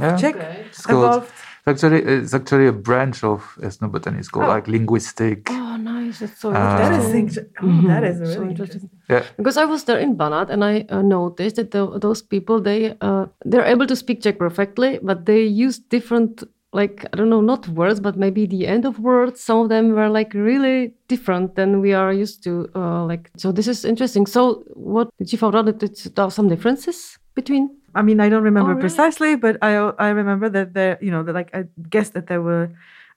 Yeah. 0.00 0.16
Czech 0.20 0.36
It's 0.70 0.86
called, 0.86 1.04
evolved. 1.26 1.32
actually, 1.66 2.00
it's 2.14 2.32
actually 2.32 2.68
a 2.68 2.72
branch 2.88 3.24
of 3.24 3.40
ethnobotany. 3.60 4.18
It's 4.22 4.28
called 4.34 4.46
Oh. 4.48 4.54
like 4.56 4.68
linguistic. 4.70 5.38
Oh, 5.50 5.74
nice! 5.76 6.16
That's 6.20 6.38
so 6.40 6.48
Uh, 6.50 6.78
That 6.80 6.92
is 6.98 7.10
interesting. 7.12 7.50
int- 7.66 7.82
oh, 7.84 7.88
that 7.90 8.02
Mhm. 8.04 8.10
is 8.10 8.16
So 8.18 8.24
really 8.24 8.50
interesting. 8.54 8.82
interesting. 8.82 8.90
Yeah. 9.10 9.22
Because 9.36 9.56
I 9.64 9.66
was 9.74 9.82
there 9.88 9.98
in 10.06 10.14
Banat 10.16 10.48
and 10.54 10.62
I 10.72 10.74
uh, 10.94 11.02
noticed 11.02 11.56
that 11.58 11.70
the, 11.74 11.82
those 12.06 12.22
people 12.22 12.56
they 12.68 12.80
uh, 13.06 13.24
they're 13.50 13.66
able 13.74 13.86
to 13.92 13.96
speak 13.96 14.18
Czech 14.22 14.38
perfectly, 14.38 14.90
but 15.02 15.18
they 15.30 15.42
use 15.66 15.76
different 15.96 16.44
like 16.74 17.06
I 17.12 17.16
don't 17.16 17.30
know 17.30 17.40
not 17.40 17.68
words 17.68 18.00
but 18.00 18.16
maybe 18.16 18.46
the 18.46 18.66
end 18.66 18.84
of 18.84 18.98
words. 18.98 19.40
Some 19.40 19.58
of 19.60 19.68
them 19.68 19.92
were 19.92 20.08
like 20.08 20.34
really 20.34 20.94
different 21.08 21.54
than 21.54 21.80
we 21.80 21.94
are 21.94 22.12
used 22.12 22.42
to. 22.44 22.68
Uh, 22.74 23.04
like 23.04 23.30
so, 23.36 23.52
this 23.52 23.68
is 23.68 23.84
interesting. 23.84 24.26
So, 24.26 24.64
what 24.74 25.08
did 25.18 25.32
you 25.32 25.38
find 25.38 25.54
out 25.54 25.66
that 25.66 25.80
there 26.14 26.24
are 26.24 26.30
some 26.30 26.48
differences 26.48 27.18
between? 27.34 27.70
I 27.94 28.02
mean, 28.02 28.20
I 28.20 28.28
don't 28.28 28.42
remember 28.42 28.70
really? 28.70 28.80
precisely, 28.80 29.36
but 29.36 29.56
I 29.62 29.76
I 29.98 30.08
remember 30.08 30.48
that 30.50 30.74
there, 30.74 30.98
you 31.00 31.10
know, 31.10 31.22
that 31.22 31.34
like 31.34 31.54
I 31.54 31.64
guess 31.88 32.10
that 32.10 32.26
there 32.26 32.42
were 32.42 32.70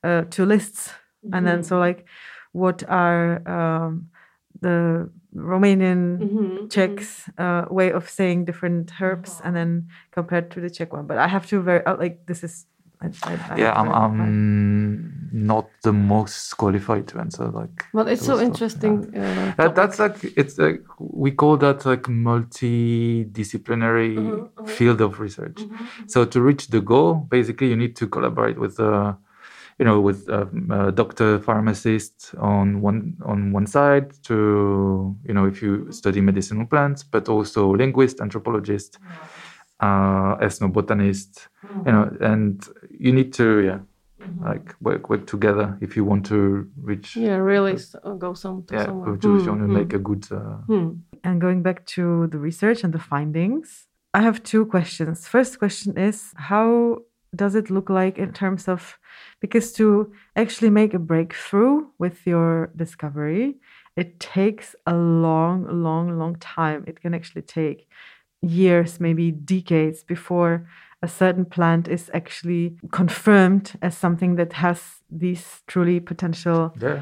uh, 0.04 0.24
two 0.30 0.46
lists, 0.46 0.94
and 1.34 1.48
then 1.48 1.64
so 1.64 1.80
like, 1.80 2.06
what 2.52 2.84
are 2.88 3.42
um, 3.50 4.10
the 4.62 5.10
Romanian, 5.36 6.18
Mm-hmm. 6.20 6.68
Czechs 6.68 7.30
uh, 7.38 7.66
way 7.70 7.92
of 7.92 8.10
saying 8.10 8.46
different 8.46 8.92
herbs, 9.02 9.42
and 9.44 9.56
then 9.56 9.88
compared 10.12 10.52
to 10.52 10.62
the 10.62 10.70
Czech 10.70 10.94
one. 10.94 11.08
But 11.08 11.18
I 11.18 11.28
have 11.28 11.46
to 11.48 11.62
very 11.62 11.86
uh, 11.86 11.98
like 11.98 12.26
this 12.28 12.44
is. 12.44 12.66
I, 13.02 13.08
I, 13.24 13.56
yeah, 13.58 13.74
I'm. 13.80 13.92
I'm 13.92 15.30
not 15.32 15.70
the 15.84 15.94
most 15.94 16.58
qualified 16.58 17.08
to 17.10 17.20
answer 17.20 17.48
like. 17.50 17.86
Well, 17.94 18.08
it's 18.08 18.26
so 18.26 18.38
stuff, 18.38 18.48
interesting. 18.48 19.14
Uh, 19.16 19.54
That, 19.58 19.76
that's 19.76 20.00
like 20.00 20.18
it's 20.36 20.58
like 20.58 20.82
we 21.00 21.30
call 21.32 21.58
that 21.58 21.86
like 21.86 22.04
multidisciplinary 22.04 24.16
Mhm, 24.18 24.50
mhm. 24.56 24.68
field 24.68 25.02
of 25.02 25.20
research. 25.20 25.68
Mhm. 25.70 25.86
So 26.08 26.26
to 26.26 26.42
reach 26.42 26.70
the 26.70 26.82
goal, 26.82 27.28
basically, 27.30 27.70
you 27.70 27.76
need 27.76 27.96
to 27.98 28.08
collaborate 28.08 28.58
with, 28.58 28.80
uh, 28.80 29.14
you 29.80 29.86
know, 29.86 30.00
with 30.02 30.28
um, 30.30 30.72
a 30.72 30.92
doctor, 30.92 31.38
pharmacist 31.40 32.34
on 32.40 32.82
one 32.82 33.16
on 33.26 33.52
one 33.52 33.68
side. 33.68 34.12
To 34.24 35.16
you 35.28 35.34
know, 35.34 35.46
if 35.46 35.62
you 35.62 35.92
study 35.92 36.22
medicinal 36.22 36.66
plants, 36.66 37.04
but 37.04 37.30
also 37.30 37.76
linguist, 37.76 38.20
anthropologist, 38.22 38.98
uh, 39.80 40.36
ethnobotanist, 40.38 41.48
you 41.86 41.92
know, 41.92 42.10
and 42.22 42.68
you 43.00 43.12
need 43.14 43.34
to 43.34 43.62
yeah, 43.62 43.80
like 44.44 44.76
work 44.82 45.10
work 45.10 45.26
together 45.28 45.78
if 45.82 45.96
you 45.96 46.04
want 46.04 46.26
to 46.28 46.70
reach 46.82 47.16
Yeah, 47.16 47.36
really 47.38 47.74
s- 47.74 47.96
uh, 48.04 48.14
go 48.14 48.34
some 48.34 48.64
to 48.68 48.76
yeah, 48.76 48.86
somewhere. 48.86 49.18
to, 49.18 49.36
if 49.36 49.46
you 49.46 49.52
want 49.52 49.62
to 49.62 49.68
Hmm, 49.68 49.74
make 49.74 49.94
a 49.94 50.00
good. 50.00 50.28
Uh, 50.32 50.58
hmm. 50.68 50.90
And 51.24 51.42
going 51.42 51.62
back 51.64 51.86
to 51.98 52.28
the 52.28 52.38
research 52.38 52.84
and 52.84 52.94
the 52.94 53.00
findings, 53.00 53.88
I 54.14 54.22
have 54.22 54.44
two 54.44 54.66
questions. 54.66 55.28
First 55.28 55.60
question 55.60 55.98
is 55.98 56.34
how 56.36 57.00
does 57.36 57.56
it 57.56 57.70
look 57.70 57.90
like 57.90 58.18
in 58.18 58.32
terms 58.34 58.68
of 58.68 58.98
because 59.42 59.74
to 59.74 60.12
actually 60.36 60.70
make 60.70 60.94
a 60.94 61.00
breakthrough 61.00 61.86
with 62.00 62.26
your 62.26 62.72
discovery, 62.76 63.58
it 63.96 64.20
takes 64.20 64.76
a 64.86 64.94
long, 64.96 65.66
long, 65.84 66.18
long 66.18 66.36
time. 66.38 66.84
It 66.88 67.02
can 67.02 67.14
actually 67.14 67.42
take 67.44 67.88
years, 68.42 69.00
maybe 69.00 69.32
decades 69.32 70.04
before 70.04 70.68
a 71.02 71.08
certain 71.08 71.46
plant 71.46 71.88
is 71.88 72.10
actually 72.14 72.76
confirmed 72.92 73.74
as 73.82 73.96
something 73.98 74.36
that 74.36 74.54
has 74.54 74.82
these 75.12 75.62
truly 75.68 76.00
potential 76.00 76.74
Yeah. 76.82 77.02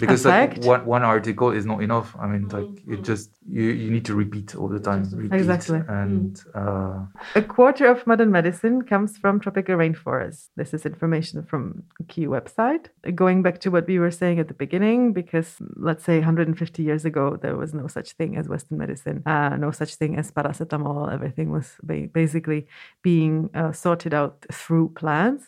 Because 0.00 0.24
like 0.24 0.64
one, 0.64 0.84
one 0.86 1.02
article 1.02 1.50
is 1.50 1.64
not 1.66 1.82
enough. 1.82 2.16
I 2.18 2.26
mean, 2.26 2.48
like 2.48 2.84
you 2.86 2.96
just 2.96 3.30
you, 3.48 3.62
you 3.62 3.90
need 3.90 4.04
to 4.06 4.14
repeat 4.14 4.56
all 4.56 4.68
the 4.68 4.80
time. 4.80 5.08
Repeat, 5.12 5.36
Exactly. 5.36 5.80
And 5.88 6.40
uh, 6.54 7.04
A 7.34 7.42
quarter 7.42 7.86
of 7.86 8.06
modern 8.06 8.30
medicine 8.30 8.82
comes 8.82 9.18
from 9.18 9.40
tropical 9.40 9.76
rainforests. 9.76 10.48
This 10.56 10.72
is 10.74 10.86
information 10.86 11.42
from 11.42 11.82
a 12.00 12.04
key 12.04 12.26
website. 12.26 12.86
Going 13.14 13.42
back 13.42 13.60
to 13.60 13.70
what 13.70 13.86
we 13.86 13.98
were 13.98 14.10
saying 14.10 14.38
at 14.38 14.48
the 14.48 14.54
beginning, 14.54 15.12
because 15.12 15.56
let's 15.76 16.04
say 16.04 16.16
150 16.18 16.82
years 16.82 17.04
ago, 17.04 17.36
there 17.40 17.56
was 17.56 17.74
no 17.74 17.86
such 17.86 18.12
thing 18.12 18.36
as 18.36 18.48
Western 18.48 18.78
medicine, 18.78 19.22
uh, 19.26 19.56
no 19.56 19.70
such 19.70 19.96
thing 19.96 20.16
as 20.16 20.30
paracetamol. 20.30 21.12
Everything 21.12 21.50
was 21.50 21.74
ba- 21.82 22.08
basically 22.12 22.66
being 23.02 23.50
uh, 23.54 23.72
sorted 23.72 24.14
out 24.14 24.46
through 24.52 24.88
plants. 24.90 25.44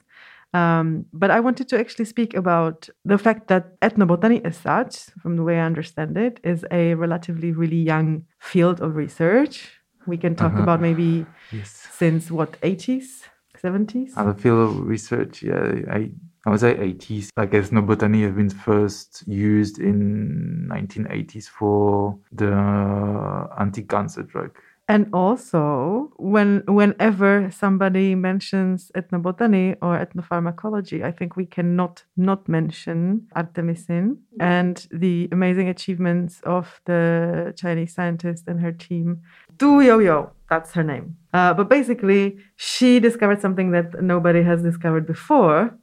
Um, 0.54 1.06
but 1.12 1.30
I 1.30 1.40
wanted 1.40 1.68
to 1.70 1.78
actually 1.78 2.04
speak 2.04 2.34
about 2.34 2.88
the 3.04 3.16
fact 3.18 3.48
that 3.48 3.80
ethnobotany, 3.80 4.44
as 4.44 4.56
such, 4.56 4.96
from 5.22 5.36
the 5.36 5.42
way 5.42 5.58
I 5.58 5.64
understand 5.66 6.16
it, 6.18 6.40
is 6.44 6.64
a 6.70 6.94
relatively 6.94 7.52
really 7.52 7.76
young 7.92 8.24
field 8.38 8.80
of 8.80 8.94
research. 8.96 9.80
We 10.06 10.18
can 10.18 10.34
talk 10.34 10.52
Uh-huh. 10.52 10.62
about 10.62 10.80
maybe 10.80 11.26
yes, 11.52 11.70
since 11.92 12.30
what 12.30 12.58
80s, 12.62 13.22
70s. 13.56 14.12
and 14.16 14.28
the 14.28 14.34
field 14.42 14.60
of 14.68 14.86
research, 14.86 15.42
yeah, 15.42 15.72
I 15.90 16.10
I 16.44 16.50
would 16.50 16.58
say 16.60 16.74
80s. 16.76 17.30
Like 17.36 17.52
ethnobotany 17.52 18.22
has 18.24 18.34
been 18.34 18.50
first 18.50 19.22
used 19.28 19.78
in 19.78 20.66
1980s 20.68 21.46
for 21.48 22.18
the 22.32 22.52
anti-cancer 23.58 24.24
drug. 24.24 24.50
And 24.88 25.08
also, 25.12 26.10
when 26.16 26.64
whenever 26.66 27.50
somebody 27.50 28.14
mentions 28.14 28.90
ethnobotany 28.96 29.76
or 29.80 29.96
ethnopharmacology, 30.04 31.04
I 31.04 31.12
think 31.12 31.36
we 31.36 31.46
cannot 31.46 32.04
not 32.16 32.48
mention 32.48 33.28
artemisinin 33.36 34.18
and 34.40 34.86
the 34.90 35.28
amazing 35.30 35.68
achievements 35.68 36.40
of 36.44 36.80
the 36.84 37.54
Chinese 37.56 37.94
scientist 37.94 38.44
and 38.48 38.60
her 38.60 38.72
team. 38.72 39.22
Tu 39.58 39.66
Youyou, 39.66 40.30
that's 40.50 40.72
her 40.72 40.82
name. 40.82 41.16
Uh, 41.32 41.54
but 41.54 41.68
basically, 41.68 42.38
she 42.56 42.98
discovered 42.98 43.40
something 43.40 43.70
that 43.70 44.02
nobody 44.02 44.42
has 44.42 44.62
discovered 44.62 45.06
before, 45.06 45.78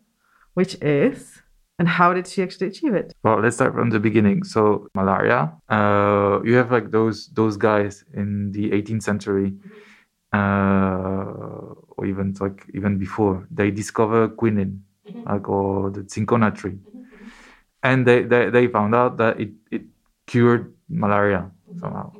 which 0.54 0.76
is, 0.82 1.39
and 1.80 1.88
how 1.88 2.14
did 2.14 2.28
she 2.28 2.44
actually 2.44 2.68
achieve 2.68 2.94
it? 2.94 3.14
Well, 3.24 3.40
let's 3.42 3.56
start 3.56 3.74
from 3.74 3.90
the 3.90 4.00
beginning. 4.00 4.44
So 4.44 4.88
malaria, 4.94 5.54
uh, 5.70 6.42
you 6.44 6.56
have 6.56 6.72
like 6.72 6.92
those 6.92 7.30
those 7.30 7.58
guys 7.58 8.06
in 8.14 8.52
the 8.52 8.72
18th 8.74 9.04
century, 9.04 9.54
uh, 10.34 11.26
or 11.98 12.06
even 12.06 12.36
like 12.40 12.66
even 12.74 12.98
before, 12.98 13.48
they 13.52 13.72
discover 13.72 14.30
quinine, 14.30 14.84
like 15.26 15.50
or 15.50 15.92
the 15.92 16.06
cinchona 16.10 16.52
tree, 16.52 16.80
and 17.84 18.06
they, 18.06 18.24
they, 18.24 18.50
they 18.50 18.68
found 18.68 18.94
out 18.96 19.18
that 19.18 19.40
it, 19.40 19.52
it 19.72 19.82
cured 20.28 20.74
malaria 20.90 21.50
somehow. 21.80 22.12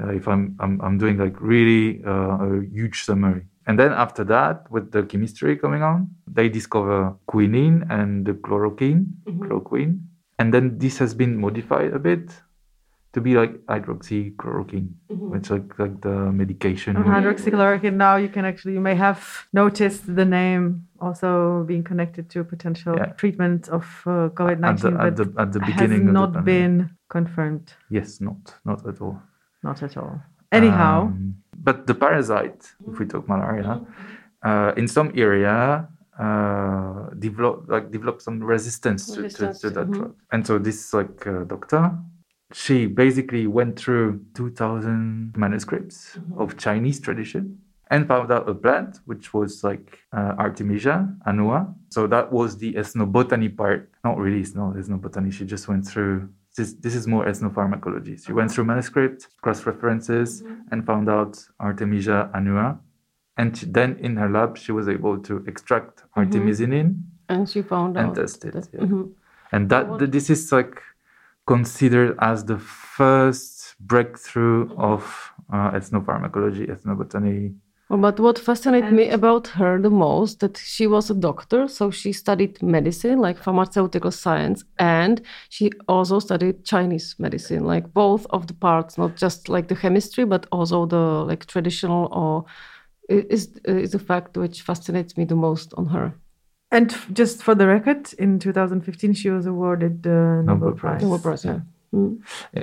Uh, 0.00 0.10
if 0.10 0.28
I'm, 0.28 0.56
I'm 0.60 0.80
I'm 0.82 0.98
doing 0.98 1.16
like 1.16 1.40
really 1.40 2.02
uh, 2.04 2.36
a 2.38 2.62
huge 2.70 3.04
summary. 3.04 3.46
And 3.68 3.78
then 3.78 3.92
after 3.92 4.24
that, 4.24 4.70
with 4.70 4.92
the 4.92 5.02
chemistry 5.02 5.56
coming 5.56 5.82
on, 5.82 6.08
they 6.36 6.48
discover 6.48 7.14
quinine 7.26 7.84
and 7.90 8.24
the 8.24 8.32
chloroquine, 8.34 9.06
chloroquine. 9.26 10.00
And 10.38 10.52
then 10.54 10.78
this 10.78 10.98
has 10.98 11.14
been 11.14 11.36
modified 11.36 11.92
a 11.92 11.98
bit 11.98 12.30
to 13.14 13.20
be 13.20 13.34
like 13.34 13.54
hydroxychloroquine, 13.66 14.88
which 15.08 15.50
like 15.50 15.78
like 15.78 16.00
the 16.00 16.30
medication. 16.32 16.96
Hydroxychloroquine 16.96 17.94
now 17.94 18.16
you 18.16 18.28
can 18.28 18.44
actually 18.44 18.74
you 18.74 18.80
may 18.80 18.94
have 18.94 19.46
noticed 19.52 20.14
the 20.14 20.24
name 20.24 20.86
also 21.00 21.64
being 21.66 21.82
connected 21.82 22.28
to 22.30 22.44
potential 22.44 22.94
Yeah. 22.96 23.06
treatment 23.16 23.68
of 23.68 23.84
uh, 24.06 24.28
COVID-19 24.38 24.82
but 24.82 25.06
at 25.06 25.16
the 25.16 25.26
at 25.38 25.52
the 25.52 25.60
has 25.64 25.68
beginning 25.74 26.12
not 26.12 26.28
of 26.28 26.34
the 26.34 26.40
been 26.42 26.90
confirmed 27.08 27.72
Yes, 27.90 28.20
not 28.20 28.54
not 28.64 28.86
at 28.86 29.00
all. 29.00 29.16
not 29.62 29.82
at 29.82 29.96
all 29.96 30.20
anyhow 30.52 31.06
Um, 31.06 31.34
but 31.62 31.86
the 31.86 31.94
parasite, 31.94 32.72
if 32.90 32.98
we 32.98 33.06
talk 33.06 33.28
malaria, 33.28 33.80
uh, 34.42 34.72
in 34.76 34.86
some 34.88 35.12
area 35.14 35.88
uh, 36.18 37.10
develop 37.18 37.64
like 37.68 37.90
develop 37.90 38.20
some 38.22 38.42
resistance, 38.42 39.10
to- 39.12 39.28
to, 39.28 39.52
to, 39.52 39.70
that 39.70 39.86
mhm. 39.88 39.94
drug. 39.94 40.14
And 40.32 40.46
so 40.46 40.58
this 40.58 40.92
like 40.94 41.26
uh, 41.26 41.44
doctor, 41.44 41.92
she 42.52 42.86
basically 42.86 43.46
went 43.46 43.78
through 43.78 44.20
2,000 44.34 45.34
manuscripts 45.36 46.18
of 46.38 46.56
Chinese 46.56 47.00
tradition 47.00 47.58
and 47.90 48.06
found 48.08 48.32
out 48.32 48.48
a 48.48 48.54
plant 48.54 49.00
which 49.04 49.34
was 49.34 49.62
like 49.62 49.98
uh, 50.12 50.34
Artemisia 50.38 51.08
annua. 51.26 51.74
So 51.90 52.06
that 52.06 52.32
was 52.32 52.56
the 52.58 52.74
ethnobotany 52.74 53.56
part. 53.56 53.90
Not 54.04 54.18
really, 54.18 54.44
not 54.54 54.74
ethnobotany. 54.74 55.32
She 55.32 55.44
just 55.44 55.68
went 55.68 55.86
through. 55.86 56.28
This, 56.56 56.72
this 56.74 56.94
is 56.94 57.06
more 57.06 57.26
ethnopharmacology. 57.26 58.24
She 58.24 58.32
went 58.32 58.50
through 58.50 58.64
manuscript, 58.64 59.28
cross 59.42 59.66
references, 59.66 60.42
and 60.70 60.84
found 60.86 61.08
out 61.08 61.38
Artemisia 61.60 62.30
annua. 62.34 62.78
And 63.36 63.56
she- 63.56 63.66
then 63.66 63.96
in 63.98 64.16
her 64.16 64.30
lab, 64.30 64.56
she 64.56 64.72
was 64.72 64.88
able 64.88 65.18
to 65.18 65.44
extract 65.46 66.02
artemisinin 66.16 66.94
And 67.28 67.46
she 67.48 67.60
found 67.62 67.96
and 67.98 68.08
out. 68.08 68.14
test 68.16 68.44
it. 68.46 68.54
that- 68.54 68.68
yeah. 68.72 68.80
Mhm. 68.86 69.10
And 69.52 69.68
that 69.68 70.10
this 70.10 70.30
is 70.30 70.50
like 70.50 70.80
considered 71.46 72.16
as 72.20 72.44
the 72.46 72.58
first 72.58 73.76
breakthrough 73.78 74.74
of 74.76 75.32
uh, 75.52 75.70
ethnopharmacology, 75.72 76.66
ethnobotany 76.74 77.54
Well, 77.88 78.00
but 78.00 78.18
what 78.18 78.38
fascinated 78.38 78.92
me 78.92 79.10
about 79.10 79.46
her 79.46 79.80
the 79.80 79.90
most 79.90 80.40
that 80.40 80.56
she 80.56 80.88
was 80.88 81.08
a 81.08 81.14
doctor, 81.14 81.68
so 81.68 81.92
she 81.92 82.12
studied 82.12 82.60
medicine, 82.60 83.20
like 83.20 83.38
pharmaceutical 83.38 84.10
science, 84.10 84.64
and 84.76 85.22
she 85.50 85.70
also 85.86 86.18
studied 86.18 86.64
Chinese 86.64 87.14
medicine, 87.18 87.64
like 87.64 87.94
both 87.94 88.26
of 88.30 88.48
the 88.48 88.54
parts, 88.54 88.98
not 88.98 89.14
just 89.14 89.48
like 89.48 89.68
the 89.68 89.76
chemistry, 89.76 90.24
but 90.24 90.46
also 90.50 90.84
the 90.86 90.96
like 90.96 91.46
traditional 91.46 92.08
or 92.12 92.44
is 93.08 93.56
is 93.64 93.94
a 93.94 94.00
fact 94.00 94.36
which 94.36 94.62
fascinates 94.62 95.16
me 95.16 95.24
the 95.24 95.36
most 95.36 95.72
on 95.76 95.86
her. 95.86 96.12
And 96.72 96.92
just 97.12 97.44
for 97.44 97.54
the 97.54 97.68
record, 97.68 98.12
in 98.18 98.40
2015 98.40 99.12
she 99.12 99.30
was 99.30 99.46
awarded 99.46 100.02
the 100.02 100.42
Nobel, 100.44 100.56
Nobel 100.56 100.72
Prize. 100.72 101.02
Nobel 101.02 101.18
Prize, 101.20 101.44
yeah. 101.44 101.60
Mm. 101.94 102.20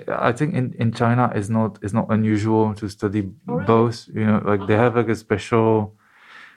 I 0.09 0.31
think 0.31 0.53
in, 0.53 0.73
in 0.79 0.91
China 0.91 1.31
it's 1.33 1.49
not 1.49 1.79
it's 1.81 1.93
not 1.93 2.07
unusual 2.09 2.73
to 2.75 2.89
study 2.89 3.29
oh, 3.47 3.59
both. 3.61 4.07
You 4.13 4.25
know, 4.25 4.41
like 4.43 4.67
they 4.67 4.75
have 4.75 4.95
like 4.95 5.09
a 5.09 5.15
special 5.15 5.95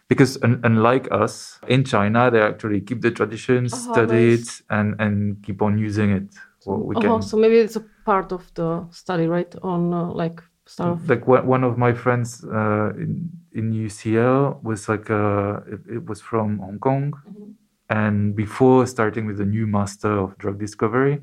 because 0.09 0.39
un, 0.43 0.61
unlike 0.65 1.09
us 1.11 1.59
in 1.69 1.85
China, 1.85 2.31
they 2.31 2.41
actually 2.41 2.81
keep 2.81 3.01
the 3.01 3.11
traditions, 3.11 3.73
oh, 3.75 3.93
study 3.93 4.31
nice. 4.31 4.61
it, 4.61 4.65
and 4.71 5.01
and 5.01 5.43
keep 5.43 5.63
on 5.63 5.79
using 5.79 6.11
it. 6.11 6.29
Well, 6.65 6.79
we 6.79 6.97
oh, 6.97 7.01
can, 7.01 7.23
so 7.23 7.37
maybe 7.37 7.59
it's 7.59 7.77
a 7.77 7.85
part 8.05 8.33
of 8.33 8.53
the 8.55 8.87
study, 8.91 9.27
right? 9.27 9.55
On 9.63 9.93
uh, 9.93 10.11
like 10.11 10.43
stuff. 10.67 11.01
Like 11.09 11.27
one 11.27 11.65
of 11.65 11.79
my 11.79 11.93
friends 11.93 12.45
uh, 12.45 12.91
in 12.97 13.31
in 13.53 13.73
UCL 13.73 14.63
was 14.63 14.89
like 14.89 15.11
uh, 15.11 15.61
it, 15.67 15.81
it 15.97 16.07
was 16.07 16.21
from 16.21 16.59
Hong 16.59 16.79
Kong, 16.79 17.13
mm-hmm. 17.13 17.53
and 17.89 18.35
before 18.35 18.87
starting 18.87 19.27
with 19.27 19.39
the 19.39 19.47
new 19.47 19.67
master 19.67 20.13
of 20.13 20.37
drug 20.39 20.59
discovery 20.59 21.23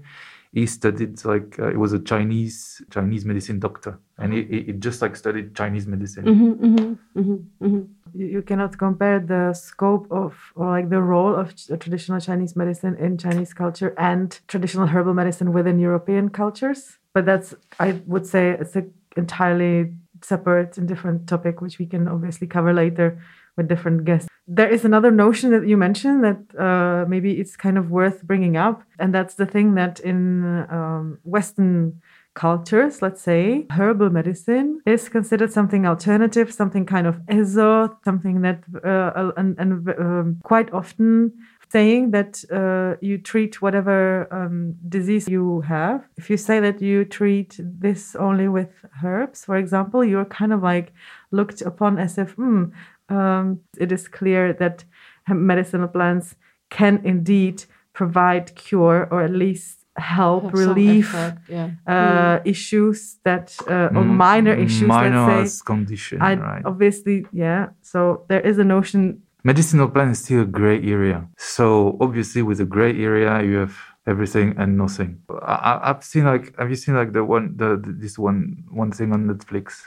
he 0.53 0.67
studied 0.67 1.25
like 1.25 1.57
uh, 1.59 1.69
it 1.69 1.77
was 1.77 1.93
a 1.93 1.99
Chinese 1.99 2.81
Chinese 2.91 3.25
medicine 3.25 3.59
doctor, 3.59 3.99
and 4.19 4.33
he, 4.33 4.43
he 4.67 4.73
just 4.73 5.01
like 5.01 5.15
studied 5.15 5.55
Chinese 5.55 5.87
medicine. 5.87 6.25
Mm-hmm, 6.25 6.65
mm-hmm, 6.65 7.19
mm-hmm, 7.19 7.65
mm-hmm. 7.65 7.81
you 8.13 8.41
cannot 8.43 8.77
compare 8.77 9.19
the 9.19 9.53
scope 9.53 10.07
of 10.11 10.35
or 10.55 10.69
like 10.69 10.89
the 10.91 11.01
role 11.01 11.35
of 11.35 11.55
traditional 11.79 12.19
Chinese 12.19 12.55
medicine 12.55 12.95
in 12.97 13.17
Chinese 13.17 13.53
culture 13.53 13.95
and 13.97 14.39
traditional 14.47 14.87
herbal 14.87 15.15
medicine 15.15 15.53
within 15.53 15.79
European 15.79 16.29
cultures. 16.29 16.99
But 17.13 17.25
that's 17.25 17.55
I 17.79 18.01
would 18.05 18.27
say 18.27 18.51
it's 18.51 18.75
an 18.75 18.93
entirely 19.17 19.93
separate 20.21 20.77
and 20.77 20.87
different 20.87 21.27
topic, 21.27 21.61
which 21.61 21.79
we 21.79 21.87
can 21.87 22.07
obviously 22.07 22.45
cover 22.45 22.73
later 22.73 23.19
with 23.57 23.67
different 23.67 24.05
guests. 24.05 24.29
There 24.47 24.69
is 24.69 24.83
another 24.83 25.11
notion 25.11 25.51
that 25.51 25.67
you 25.67 25.77
mentioned 25.77 26.23
that 26.23 26.59
uh, 26.59 27.05
maybe 27.07 27.39
it's 27.39 27.55
kind 27.55 27.77
of 27.77 27.91
worth 27.91 28.23
bringing 28.23 28.57
up, 28.57 28.83
and 28.99 29.13
that's 29.13 29.35
the 29.35 29.45
thing 29.45 29.75
that 29.75 29.99
in 30.01 30.65
um, 30.69 31.19
Western 31.23 32.01
cultures, 32.33 33.01
let's 33.01 33.21
say, 33.21 33.65
herbal 33.69 34.09
medicine 34.09 34.81
is 34.85 35.07
considered 35.07 35.51
something 35.51 35.85
alternative, 35.85 36.51
something 36.51 36.85
kind 36.85 37.07
of 37.07 37.17
ezo, 37.27 37.95
something 38.03 38.41
that, 38.41 38.63
uh, 38.83 39.31
and, 39.37 39.55
and 39.59 39.89
um, 39.99 40.39
quite 40.43 40.73
often 40.73 41.31
saying 41.69 42.11
that 42.11 42.43
uh, 42.51 42.95
you 43.01 43.17
treat 43.17 43.61
whatever 43.61 44.27
um, 44.31 44.75
disease 44.89 45.27
you 45.27 45.61
have. 45.61 46.07
If 46.17 46.29
you 46.29 46.37
say 46.37 46.59
that 46.59 46.81
you 46.81 47.03
treat 47.03 47.59
this 47.59 48.15
only 48.15 48.47
with 48.47 48.69
herbs, 49.03 49.45
for 49.45 49.57
example, 49.57 50.03
you're 50.03 50.25
kind 50.25 50.53
of 50.53 50.61
like 50.61 50.93
looked 51.31 51.61
upon 51.61 51.97
as 51.97 52.17
if, 52.17 52.31
hmm, 52.33 52.65
um, 53.09 53.59
it 53.77 53.91
is 53.91 54.07
clear 54.07 54.53
that 54.53 54.83
medicinal 55.27 55.87
plants 55.87 56.35
can 56.69 57.01
indeed 57.03 57.63
provide 57.93 58.55
cure 58.55 59.07
or 59.11 59.21
at 59.21 59.31
least 59.31 59.83
help 59.97 60.43
Have 60.43 60.53
relieve 60.53 61.13
yeah. 61.47 61.69
uh, 61.85 62.39
mm. 62.39 62.41
issues 62.45 63.17
that 63.23 63.55
uh, 63.67 63.97
or 63.97 64.03
mm, 64.03 64.15
minor 64.15 64.53
issues 64.53 64.87
minor 64.87 65.27
let's 65.27 65.59
say. 65.59 65.63
condition 65.65 66.21
I, 66.21 66.33
right. 66.35 66.65
obviously 66.65 67.27
yeah. 67.31 67.69
So 67.81 68.25
there 68.27 68.41
is 68.41 68.57
a 68.57 68.63
notion 68.63 69.21
medicinal 69.43 69.87
plant 69.89 70.11
is 70.11 70.19
still 70.19 70.41
a 70.41 70.45
gray 70.45 70.81
area. 70.83 71.27
So 71.37 71.97
obviously 72.01 72.41
with 72.41 72.59
a 72.59 72.65
gray 72.65 72.97
area 73.03 73.43
you 73.43 73.57
have 73.57 73.77
everything 74.07 74.55
and 74.57 74.77
nothing. 74.77 75.21
I, 75.43 75.79
have 75.83 76.03
seen 76.03 76.25
like 76.25 76.57
have 76.57 76.69
you 76.69 76.75
seen 76.75 76.95
like 76.95 77.13
the 77.13 77.23
one 77.23 77.55
the, 77.55 77.77
the 77.77 77.91
this 77.91 78.17
one 78.17 78.63
one 78.71 78.91
thing 78.91 79.13
on 79.13 79.27
netflix 79.27 79.83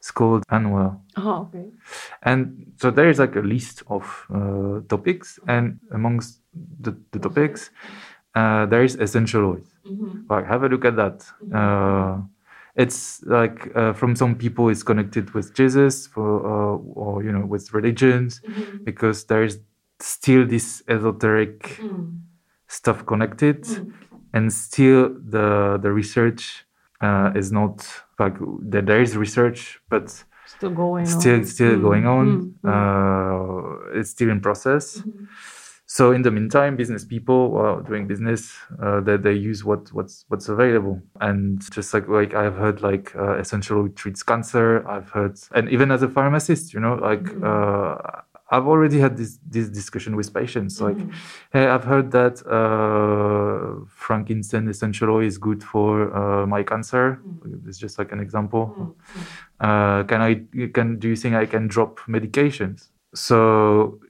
it's 0.00 0.10
called 0.10 0.44
Unwell. 0.48 1.02
Oh, 1.18 1.48
okay. 1.48 1.66
And 2.22 2.72
so 2.80 2.90
there 2.90 3.10
is 3.10 3.18
like 3.18 3.36
a 3.36 3.40
list 3.40 3.82
of 3.88 4.26
uh, 4.34 4.80
topics, 4.88 5.38
and 5.46 5.78
amongst 5.92 6.40
the, 6.80 6.96
the 7.12 7.18
topics, 7.18 7.70
uh, 8.34 8.64
there 8.64 8.82
is 8.82 8.94
essential 8.94 9.44
oils. 9.44 9.68
Mm-hmm. 9.86 10.20
Like, 10.30 10.46
have 10.46 10.62
a 10.62 10.68
look 10.68 10.86
at 10.86 10.96
that. 10.96 11.18
Mm-hmm. 11.44 11.54
Uh, 11.54 12.22
it's 12.76 13.22
like 13.24 13.70
uh, 13.76 13.92
from 13.92 14.16
some 14.16 14.36
people, 14.36 14.70
it's 14.70 14.82
connected 14.82 15.34
with 15.34 15.52
Jesus, 15.54 16.06
for 16.06 16.46
uh, 16.46 16.76
or 16.94 17.22
you 17.22 17.30
know, 17.30 17.44
with 17.44 17.74
religions, 17.74 18.40
mm-hmm. 18.40 18.84
because 18.84 19.24
there 19.24 19.44
is 19.44 19.60
still 19.98 20.46
this 20.46 20.82
esoteric 20.88 21.76
mm. 21.78 22.18
stuff 22.68 23.04
connected, 23.04 23.64
mm. 23.64 23.92
and 24.32 24.50
still 24.50 25.10
the 25.10 25.78
the 25.82 25.92
research 25.92 26.64
uh, 27.00 27.32
is 27.34 27.50
not 27.52 27.86
like 28.18 28.36
there 28.60 29.00
is 29.00 29.16
research, 29.16 29.80
but 29.88 30.24
still 30.46 30.70
going 30.70 31.06
still 31.06 31.36
on. 31.36 31.44
still 31.44 31.76
mm. 31.76 31.82
going 31.82 32.06
on. 32.06 32.54
Mm. 32.64 32.68
Uh, 33.94 33.98
it's 33.98 34.10
still 34.10 34.30
in 34.30 34.40
process. 34.40 34.98
Mm-hmm. 34.98 35.24
So 35.86 36.12
in 36.12 36.22
the 36.22 36.30
meantime, 36.30 36.76
business 36.76 37.04
people 37.04 37.56
are 37.56 37.82
doing 37.82 38.06
business, 38.06 38.56
uh, 38.80 39.00
they, 39.00 39.16
they 39.16 39.32
use 39.32 39.64
what 39.64 39.92
what's 39.92 40.24
what's 40.28 40.48
available. 40.48 41.02
And 41.20 41.60
just 41.72 41.92
like 41.92 42.06
like 42.06 42.32
I've 42.34 42.54
heard 42.54 42.80
like 42.80 43.14
uh, 43.16 43.38
essential 43.38 43.88
treats 43.88 44.22
cancer. 44.22 44.88
I've 44.88 45.10
heard, 45.10 45.36
and 45.52 45.68
even 45.68 45.90
as 45.90 46.02
a 46.02 46.08
pharmacist, 46.08 46.72
you 46.74 46.80
know, 46.80 46.94
like. 46.94 47.26
I've 48.50 48.66
already 48.66 48.98
had 48.98 49.16
this 49.16 49.38
this 49.48 49.68
discussion 49.68 50.16
with 50.16 50.34
patients. 50.34 50.80
Like, 50.80 50.96
mm-hmm. 50.96 51.10
hey, 51.52 51.66
I've 51.66 51.84
heard 51.84 52.10
that 52.10 52.44
uh, 52.46 53.86
frankincense 53.86 54.68
essential 54.68 55.10
oil 55.10 55.24
is 55.24 55.38
good 55.38 55.62
for 55.62 56.14
uh, 56.14 56.46
my 56.46 56.62
cancer. 56.64 57.20
Mm-hmm. 57.24 57.68
It's 57.68 57.78
just 57.78 57.98
like 57.98 58.10
an 58.12 58.20
example. 58.20 58.64
Mm-hmm. 58.66 59.66
Uh, 59.66 60.02
can 60.04 60.20
I 60.20 60.32
can 60.74 60.98
do 60.98 61.08
you 61.08 61.16
think 61.16 61.36
I 61.36 61.46
can 61.46 61.68
drop 61.68 62.00
medications? 62.08 62.88
So. 63.14 64.00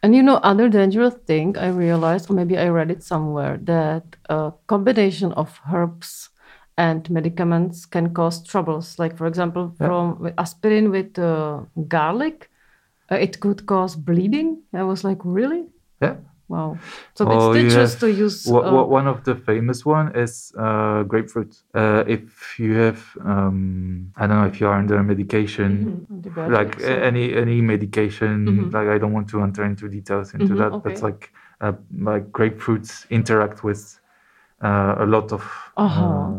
And 0.00 0.14
you 0.14 0.22
know, 0.22 0.36
other 0.36 0.68
dangerous 0.68 1.14
thing 1.26 1.58
I 1.58 1.70
realized, 1.70 2.30
or 2.30 2.34
maybe 2.34 2.56
I 2.56 2.68
read 2.68 2.88
it 2.88 3.02
somewhere, 3.02 3.58
that 3.64 4.04
a 4.28 4.52
combination 4.68 5.32
of 5.32 5.60
herbs 5.72 6.30
and 6.76 7.10
medicaments 7.10 7.84
can 7.84 8.14
cause 8.14 8.46
troubles. 8.46 9.00
Like, 9.00 9.16
for 9.16 9.26
example, 9.26 9.74
yeah. 9.80 9.86
from 9.88 10.32
aspirin 10.38 10.92
with 10.92 11.18
uh, 11.18 11.62
garlic 11.88 12.48
uh, 13.10 13.16
it 13.16 13.40
could 13.40 13.66
cause 13.66 13.96
bleeding. 13.96 14.62
I 14.74 14.82
was 14.82 15.04
like, 15.04 15.18
really? 15.24 15.66
Yeah. 16.02 16.16
Wow. 16.48 16.78
So 17.14 17.26
oh, 17.28 17.52
it's 17.52 17.62
dangerous 17.62 17.94
to 17.96 18.10
use. 18.10 18.50
Uh, 18.50 18.72
one 18.84 19.06
of 19.06 19.22
the 19.24 19.34
famous 19.34 19.84
one 19.84 20.16
is 20.16 20.50
uh, 20.58 21.02
grapefruit. 21.02 21.54
Uh, 21.74 22.04
if 22.06 22.58
you 22.58 22.72
have, 22.74 23.04
um, 23.22 24.10
I 24.16 24.26
don't 24.26 24.40
know, 24.40 24.46
if 24.46 24.58
you 24.58 24.66
are 24.66 24.78
under 24.78 25.02
medication, 25.02 26.06
mm-hmm. 26.10 26.52
like 26.52 26.80
so. 26.80 26.86
any 26.86 27.34
any 27.34 27.60
medication, 27.60 28.46
mm-hmm. 28.46 28.70
like 28.70 28.88
I 28.88 28.96
don't 28.96 29.12
want 29.12 29.28
to 29.28 29.42
enter 29.42 29.64
into 29.64 29.88
details 29.90 30.32
into 30.32 30.46
mm-hmm, 30.46 30.56
that, 30.56 30.72
okay. 30.72 30.94
but 30.94 31.02
like 31.02 31.32
uh, 31.60 31.72
like 31.98 32.32
grapefruits 32.32 33.08
interact 33.10 33.62
with 33.62 34.00
uh, 34.62 34.94
a 35.00 35.06
lot 35.06 35.32
of 35.32 35.42
uh-huh. 35.76 36.30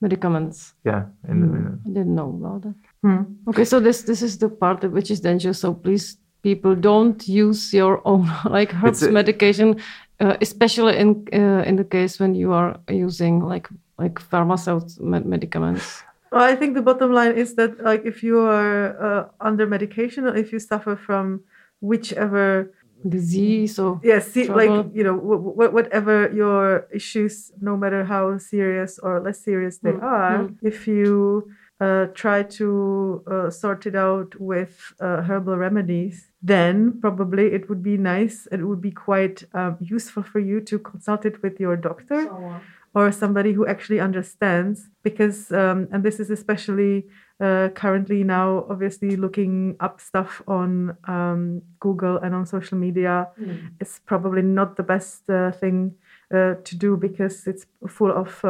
medicaments. 0.00 0.74
Yeah, 0.84 1.06
in, 1.28 1.40
the, 1.40 1.46
in, 1.46 1.80
I 1.86 1.88
didn't 1.88 2.14
know 2.14 2.28
about 2.30 2.62
that. 2.62 2.74
Hmm. 3.06 3.22
Okay, 3.46 3.64
so 3.64 3.78
this 3.78 4.02
this 4.02 4.20
is 4.20 4.38
the 4.38 4.48
part 4.48 4.82
which 4.90 5.12
is 5.12 5.20
dangerous. 5.20 5.60
So 5.60 5.72
please, 5.74 6.18
people, 6.42 6.74
don't 6.74 7.22
use 7.28 7.72
your 7.72 8.02
own 8.04 8.26
like 8.50 8.74
herbs 8.82 9.02
a, 9.02 9.12
medication, 9.12 9.78
uh, 10.18 10.36
especially 10.40 10.98
in 10.98 11.22
uh, 11.32 11.62
in 11.68 11.76
the 11.76 11.84
case 11.84 12.18
when 12.18 12.34
you 12.34 12.52
are 12.52 12.80
using 12.90 13.46
like 13.46 13.68
like 13.96 14.18
pharmaceutical 14.18 15.06
medicaments. 15.06 16.02
Well, 16.32 16.42
I 16.42 16.56
think 16.56 16.74
the 16.74 16.82
bottom 16.82 17.12
line 17.12 17.38
is 17.38 17.54
that 17.54 17.78
like 17.78 18.04
if 18.04 18.24
you 18.24 18.40
are 18.40 18.98
uh, 18.98 19.28
under 19.40 19.66
medication 19.66 20.26
or 20.26 20.34
if 20.34 20.52
you 20.52 20.58
suffer 20.58 20.96
from 20.96 21.44
whichever 21.80 22.74
disease 23.08 23.78
or 23.78 24.00
yes 24.02 24.34
yeah, 24.34 24.50
like 24.50 24.86
you 24.92 25.04
know 25.04 25.14
whatever 25.14 26.32
your 26.32 26.88
issues 26.90 27.52
no 27.60 27.76
matter 27.76 28.02
how 28.04 28.36
serious 28.38 28.98
or 28.98 29.20
less 29.20 29.38
serious 29.38 29.78
they 29.78 29.92
mm. 29.92 30.02
are 30.02 30.48
mm. 30.48 30.56
if 30.62 30.88
you 30.88 31.46
uh, 31.80 32.06
try 32.14 32.42
to 32.42 33.22
uh, 33.30 33.50
sort 33.50 33.86
it 33.86 33.94
out 33.94 34.38
with 34.40 34.94
uh, 35.00 35.22
herbal 35.22 35.56
remedies, 35.56 36.32
then 36.42 36.98
probably 37.00 37.52
it 37.52 37.68
would 37.68 37.82
be 37.82 37.98
nice. 37.98 38.48
It 38.50 38.64
would 38.64 38.80
be 38.80 38.92
quite 38.92 39.44
um, 39.52 39.76
useful 39.80 40.22
for 40.22 40.38
you 40.38 40.60
to 40.62 40.78
consult 40.78 41.26
it 41.26 41.42
with 41.42 41.60
your 41.60 41.76
doctor 41.76 42.24
so, 42.24 42.60
or 42.94 43.12
somebody 43.12 43.52
who 43.52 43.66
actually 43.66 44.00
understands. 44.00 44.88
Because, 45.02 45.52
um, 45.52 45.88
and 45.92 46.02
this 46.02 46.18
is 46.18 46.30
especially 46.30 47.06
uh, 47.40 47.68
currently 47.74 48.24
now, 48.24 48.64
obviously, 48.70 49.14
looking 49.16 49.76
up 49.80 50.00
stuff 50.00 50.40
on 50.48 50.96
um, 51.06 51.60
Google 51.80 52.16
and 52.16 52.34
on 52.34 52.46
social 52.46 52.78
media 52.78 53.28
mm. 53.38 53.68
is 53.80 54.00
probably 54.06 54.40
not 54.40 54.76
the 54.76 54.82
best 54.82 55.28
uh, 55.28 55.50
thing 55.52 55.94
uh, 56.34 56.54
to 56.64 56.74
do 56.74 56.96
because 56.96 57.46
it's 57.46 57.66
full 57.86 58.10
of 58.10 58.42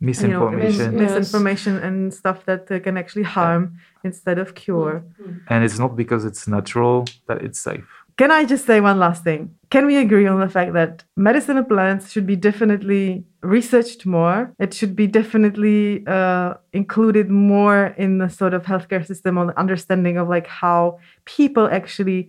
misinformation, 0.00 0.94
mis- 0.96 1.10
misinformation, 1.10 1.76
and 1.78 2.12
stuff 2.12 2.44
that 2.46 2.70
uh, 2.70 2.78
can 2.80 2.96
actually 2.96 3.24
harm 3.24 3.78
instead 4.04 4.38
of 4.38 4.54
cure. 4.54 5.04
and 5.48 5.64
it's 5.64 5.78
not 5.78 5.96
because 5.96 6.24
it's 6.24 6.46
natural 6.46 7.04
that 7.26 7.42
it's 7.42 7.60
safe. 7.60 7.88
Can 8.18 8.32
I 8.32 8.44
just 8.44 8.66
say 8.66 8.80
one 8.80 8.98
last 8.98 9.22
thing? 9.22 9.54
Can 9.70 9.86
we 9.86 9.96
agree 9.96 10.26
on 10.26 10.40
the 10.40 10.48
fact 10.48 10.72
that 10.72 11.04
medicinal 11.16 11.62
plants 11.62 12.10
should 12.10 12.26
be 12.26 12.34
definitely 12.34 13.24
researched 13.42 14.04
more? 14.06 14.52
It 14.58 14.74
should 14.74 14.96
be 14.96 15.06
definitely 15.06 16.04
uh, 16.04 16.54
included 16.72 17.30
more 17.30 17.94
in 17.96 18.18
the 18.18 18.28
sort 18.28 18.54
of 18.54 18.64
healthcare 18.64 19.06
system 19.06 19.38
on 19.38 19.50
understanding 19.50 20.16
of 20.16 20.28
like 20.28 20.48
how 20.48 20.98
people 21.26 21.68
actually 21.70 22.28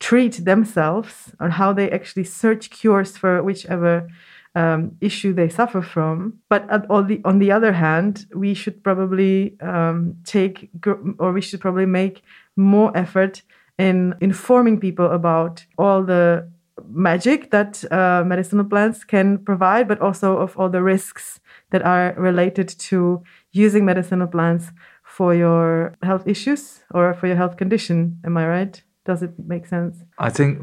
treat 0.00 0.42
themselves 0.42 1.34
or 1.38 1.50
how 1.50 1.74
they 1.74 1.90
actually 1.90 2.24
search 2.24 2.70
cures 2.70 3.18
for 3.18 3.42
whichever 3.42 4.08
um, 4.56 4.96
issue 5.00 5.32
they 5.34 5.48
suffer 5.48 5.82
from. 5.82 6.40
But 6.48 6.66
the 6.68 7.20
on 7.24 7.38
the 7.38 7.52
other 7.52 7.72
hand, 7.72 8.26
we 8.34 8.54
should 8.54 8.82
probably 8.82 9.56
um, 9.60 10.16
take 10.24 10.70
or 11.18 11.32
we 11.32 11.42
should 11.42 11.60
probably 11.60 11.86
make 11.86 12.22
more 12.56 12.90
effort 12.96 13.42
in 13.78 14.14
informing 14.20 14.80
people 14.80 15.06
about 15.12 15.66
all 15.76 16.02
the 16.02 16.50
magic 16.88 17.50
that 17.50 17.84
uh, 17.92 18.24
medicinal 18.26 18.64
plants 18.64 19.04
can 19.04 19.38
provide, 19.44 19.88
but 19.88 20.00
also 20.00 20.38
of 20.38 20.56
all 20.56 20.70
the 20.70 20.82
risks 20.82 21.40
that 21.70 21.82
are 21.82 22.14
related 22.16 22.68
to 22.68 23.22
using 23.52 23.84
medicinal 23.84 24.26
plants 24.26 24.72
for 25.04 25.34
your 25.34 25.96
health 26.02 26.26
issues 26.26 26.84
or 26.92 27.14
for 27.14 27.26
your 27.26 27.36
health 27.36 27.56
condition. 27.56 28.18
Am 28.24 28.36
I 28.36 28.46
right? 28.46 28.82
Does 29.06 29.22
it 29.22 29.32
make 29.38 29.66
sense? 29.66 29.96
I 30.18 30.30
think 30.30 30.58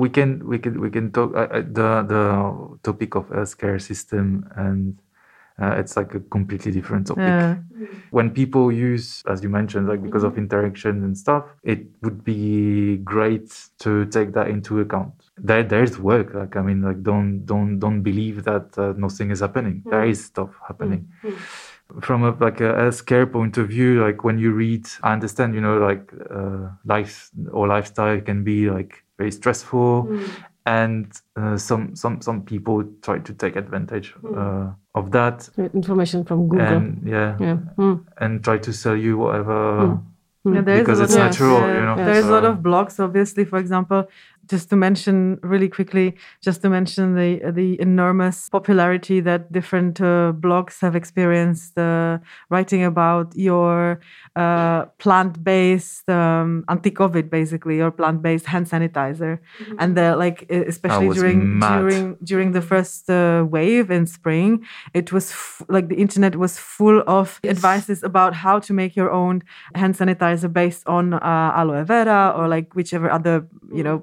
we 0.00 0.08
can 0.08 0.46
we 0.46 0.58
can 0.58 0.80
we 0.80 0.90
can 0.90 1.10
talk 1.10 1.34
uh, 1.34 1.48
uh, 1.50 1.62
the 1.78 1.90
the 2.06 2.78
topic 2.82 3.16
of 3.16 3.28
healthcare 3.28 3.80
system 3.82 4.48
and 4.56 4.98
uh, 5.60 5.74
it's 5.76 5.96
like 5.96 6.14
a 6.14 6.20
completely 6.20 6.72
different 6.72 7.06
topic. 7.08 7.24
Yeah. 7.24 7.56
When 8.10 8.30
people 8.30 8.72
use, 8.72 9.22
as 9.28 9.42
you 9.42 9.50
mentioned, 9.50 9.88
like 9.88 10.02
because 10.02 10.24
of 10.24 10.38
interaction 10.38 11.04
and 11.04 11.16
stuff, 11.16 11.44
it 11.62 11.86
would 12.02 12.24
be 12.24 12.96
great 12.98 13.52
to 13.80 14.06
take 14.06 14.32
that 14.32 14.48
into 14.48 14.80
account. 14.80 15.12
There, 15.36 15.62
there's 15.62 15.98
work. 15.98 16.32
Like 16.32 16.56
I 16.56 16.62
mean, 16.62 16.80
like 16.82 17.02
don't 17.02 17.44
don't 17.44 17.78
don't 17.78 18.02
believe 18.02 18.44
that 18.44 18.78
uh, 18.78 18.94
nothing 18.96 19.30
is 19.30 19.40
happening. 19.40 19.82
There 19.84 20.04
is 20.04 20.24
stuff 20.24 20.50
happening. 20.66 21.08
From 22.00 22.24
a 22.24 22.30
like 22.40 22.60
a 22.60 22.72
healthcare 22.74 23.30
point 23.30 23.58
of 23.58 23.68
view, 23.68 24.04
like 24.04 24.24
when 24.24 24.38
you 24.38 24.52
read, 24.52 24.86
I 25.02 25.12
understand, 25.12 25.54
you 25.54 25.60
know, 25.60 25.78
like 25.78 26.12
uh, 26.30 26.68
life 26.84 27.30
or 27.52 27.66
lifestyle 27.68 28.20
can 28.20 28.44
be 28.44 28.70
like 28.70 29.02
very 29.18 29.32
stressful 29.32 30.08
and 30.66 31.06
uh, 31.36 31.56
some 31.56 31.96
some 31.96 32.20
some 32.20 32.42
people 32.42 32.84
try 33.02 33.18
to 33.18 33.32
take 33.34 33.56
advantage 33.56 34.14
uh, 34.36 34.70
of 34.94 35.10
that 35.12 35.48
Information 35.74 36.24
from 36.24 36.48
Google. 36.48 36.66
and 36.66 37.08
yeah, 37.08 37.36
yeah. 37.40 37.56
Mm. 37.78 38.04
and 38.18 38.44
try 38.44 38.58
to 38.58 38.72
sell 38.72 38.96
you 38.96 39.18
whatever 39.18 39.98
Yeah, 40.44 40.62
there 40.62 40.76
is 40.76 40.80
because 40.80 41.00
a 41.00 41.04
it's 41.04 41.14
lot 41.14 41.20
of, 41.20 41.26
natural 41.32 41.56
uh, 41.56 41.74
you 41.78 41.84
know 41.88 41.96
There's 41.96 42.24
a 42.26 42.32
lot 42.32 42.44
of 42.44 42.56
blogs, 42.58 42.98
obviously. 42.98 43.44
For 43.44 43.58
example, 43.58 44.08
just 44.50 44.68
to 44.70 44.76
mention 44.76 45.38
really 45.42 45.68
quickly, 45.68 46.16
just 46.42 46.60
to 46.62 46.68
mention 46.68 47.14
the 47.14 47.30
the 47.52 47.80
enormous 47.80 48.48
popularity 48.50 49.20
that 49.20 49.52
different 49.52 50.00
uh, 50.00 50.32
blogs 50.44 50.80
have 50.80 50.96
experienced, 50.96 51.78
uh, 51.78 52.18
writing 52.50 52.82
about 52.84 53.26
your 53.36 54.00
uh, 54.34 54.86
plant-based 54.98 56.08
um, 56.10 56.64
anti-COVID, 56.68 57.30
basically, 57.30 57.80
or 57.80 57.90
plant-based 57.90 58.46
hand 58.46 58.66
sanitizer, 58.66 59.38
and 59.78 59.96
the 59.96 60.16
like, 60.16 60.50
especially 60.50 61.08
during 61.10 61.58
mad. 61.58 61.78
during 61.80 62.16
during 62.24 62.52
the 62.52 62.62
first 62.62 63.08
uh, 63.08 63.46
wave 63.48 63.90
in 63.90 64.04
spring, 64.06 64.66
it 64.94 65.12
was 65.12 65.30
f- 65.30 65.62
like 65.68 65.86
the 65.88 65.96
internet 65.96 66.34
was 66.34 66.58
full 66.58 67.02
of 67.06 67.38
advices 67.44 68.02
about 68.02 68.34
how 68.34 68.58
to 68.58 68.72
make 68.72 68.96
your 68.96 69.10
own 69.10 69.42
hand 69.74 69.94
sanitizer 69.94 70.52
based 70.52 70.86
on 70.88 71.14
uh, 71.14 71.52
aloe 71.60 71.84
vera 71.84 72.34
or 72.36 72.48
like 72.48 72.74
whichever 72.74 73.08
other 73.10 73.46
you 73.72 73.84
know 73.84 74.02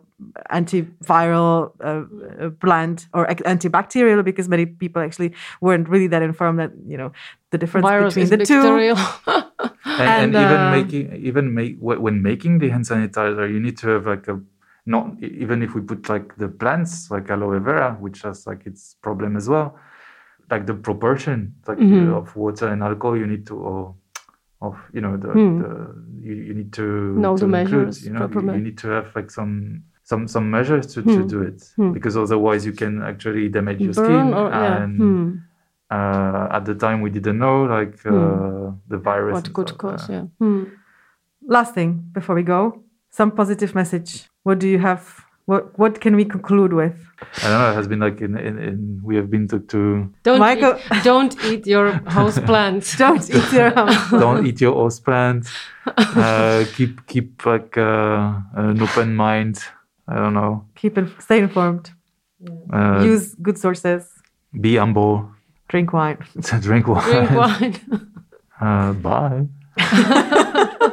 antiviral 0.52 1.72
uh, 1.84 2.46
uh, 2.46 2.50
plant 2.60 3.08
or 3.14 3.28
antibacterial 3.28 4.24
because 4.24 4.50
many 4.50 4.66
people 4.66 5.02
actually 5.02 5.34
weren't 5.62 5.88
really 5.88 6.08
that 6.08 6.22
informed 6.22 6.60
that 6.60 6.72
you 6.88 6.98
know 6.98 7.12
the 7.52 7.58
difference 7.58 7.84
Virus 7.84 8.14
between 8.16 8.24
is 8.24 8.30
the 8.32 8.38
two 8.46 8.62
bacterial. 8.62 8.98
and, 9.86 10.02
and, 10.02 10.36
And, 10.36 10.36
even 10.36 10.62
uh, 10.62 10.72
making 10.72 11.16
even 11.16 11.54
make 11.54 11.78
when 11.80 12.22
making 12.22 12.60
the 12.60 12.70
hand 12.70 12.86
sanitizer 12.86 13.52
you 13.52 13.60
need 13.60 13.78
to 13.78 13.90
have 13.90 14.06
like 14.08 14.28
a 14.28 14.40
not 14.86 15.22
even 15.22 15.62
if 15.62 15.76
we 15.76 15.82
put 15.82 16.10
like 16.10 16.36
the 16.38 16.48
plants 16.48 17.12
like 17.12 17.30
aloe 17.30 17.60
vera 17.60 17.96
which 18.00 18.22
has 18.24 18.48
like 18.48 18.66
its 18.66 18.96
problem 19.02 19.36
as 19.38 19.48
well 19.50 19.78
like 20.50 20.66
the 20.66 20.74
proportion 20.74 21.54
like 21.68 21.78
Mhm. 21.78 22.16
of 22.18 22.36
water 22.36 22.68
and 22.70 22.82
alcohol 22.82 23.16
you 23.18 23.28
need 23.28 23.46
to 23.48 23.56
or 23.56 23.96
of 24.62 24.76
you 24.94 25.02
know 25.02 25.16
the, 25.18 25.28
Hmm. 25.28 25.60
the 25.62 25.70
you, 26.28 26.34
you 26.48 26.54
need 26.54 26.74
to 26.74 26.84
Know 27.24 27.38
to 27.38 27.46
the 27.46 27.58
include, 27.60 27.88
measures, 27.88 28.06
you 28.06 28.12
know 28.14 28.28
you, 28.28 28.42
you 28.58 28.62
need 28.68 28.78
to 28.80 28.88
have 28.88 29.08
like 29.16 29.30
some 29.30 29.84
some 30.10 30.24
some 30.36 30.48
measures 30.58 30.86
to, 30.94 31.00
to 31.04 31.22
Hmm. 31.22 31.28
do 31.34 31.40
it 31.50 31.60
Hmm. 31.78 31.92
because 31.98 32.16
otherwise 32.26 32.62
you 32.68 32.74
can 32.82 32.94
actually 33.12 33.46
damage 33.58 33.80
your 33.86 33.94
Burn 33.94 34.06
skin 34.06 34.28
or 34.40 34.48
yeah. 34.50 34.76
and 34.84 34.94
Hmm. 35.04 35.28
uh, 35.98 36.58
at 36.58 36.64
the 36.70 36.76
time 36.86 36.98
we 37.06 37.10
didn't 37.18 37.40
know 37.46 37.58
like 37.78 37.96
uh, 38.06 38.72
the 38.92 38.98
virus 39.10 39.34
What 39.38 39.48
and 39.48 39.56
could 39.56 39.70
stuff, 39.70 39.78
cause? 39.84 40.10
uh, 40.10 40.14
Yeah. 40.14 40.26
Hmm. 40.42 40.64
last 41.56 41.72
thing 41.78 41.92
before 42.18 42.36
we 42.40 42.44
go 42.44 42.62
some 43.20 43.32
positive 43.42 43.72
message 43.82 44.12
what 44.46 44.58
do 44.64 44.68
you 44.74 44.80
have 44.90 45.02
what 45.50 45.64
what 45.82 45.94
can 46.04 46.14
we 46.20 46.26
conclude 46.36 46.74
with 46.82 46.96
I 47.44 47.48
don't 47.50 47.60
know. 47.62 47.72
It 47.74 47.78
has 47.82 47.88
been 47.92 48.00
like 48.08 48.18
in, 48.28 48.34
in, 48.38 48.56
in 48.68 48.76
we 49.08 49.16
have 49.20 49.30
been 49.36 49.46
to, 49.52 49.58
to 49.74 49.80
Don't 50.28 50.40
Michael- 50.40 50.78
eat, 50.94 51.04
don't 51.12 51.34
eat 51.52 51.64
your 51.76 51.88
house 52.18 52.38
plants. 52.50 52.88
don't 53.04 53.26
eat 53.38 53.50
your 53.60 53.72
house 53.80 54.12
don't 54.26 54.46
eat 54.50 54.60
your 54.62 54.74
host 54.82 55.00
plant. 55.08 55.42
Uh, 55.88 56.64
keep 56.76 56.94
keep 57.12 57.30
like 57.46 57.74
uh, 57.78 58.40
an 58.64 58.80
open 58.88 59.10
mind. 59.16 59.56
I 60.08 60.16
don't 60.16 60.34
know. 60.34 60.66
keep 60.76 60.98
in, 60.98 61.06
stay 61.20 61.40
informed 61.40 61.92
Uh, 62.74 63.02
use 63.14 63.36
good 63.42 63.58
sources 63.58 64.04
be 64.62 64.78
humble. 64.78 65.16
drink 65.70 65.92
wine 65.94 66.18
Drink 66.68 66.86
wine. 66.88 67.10
Drink 67.12 67.32
wine. 67.42 67.76
Uh, 68.60 68.92
bye. 68.94 69.46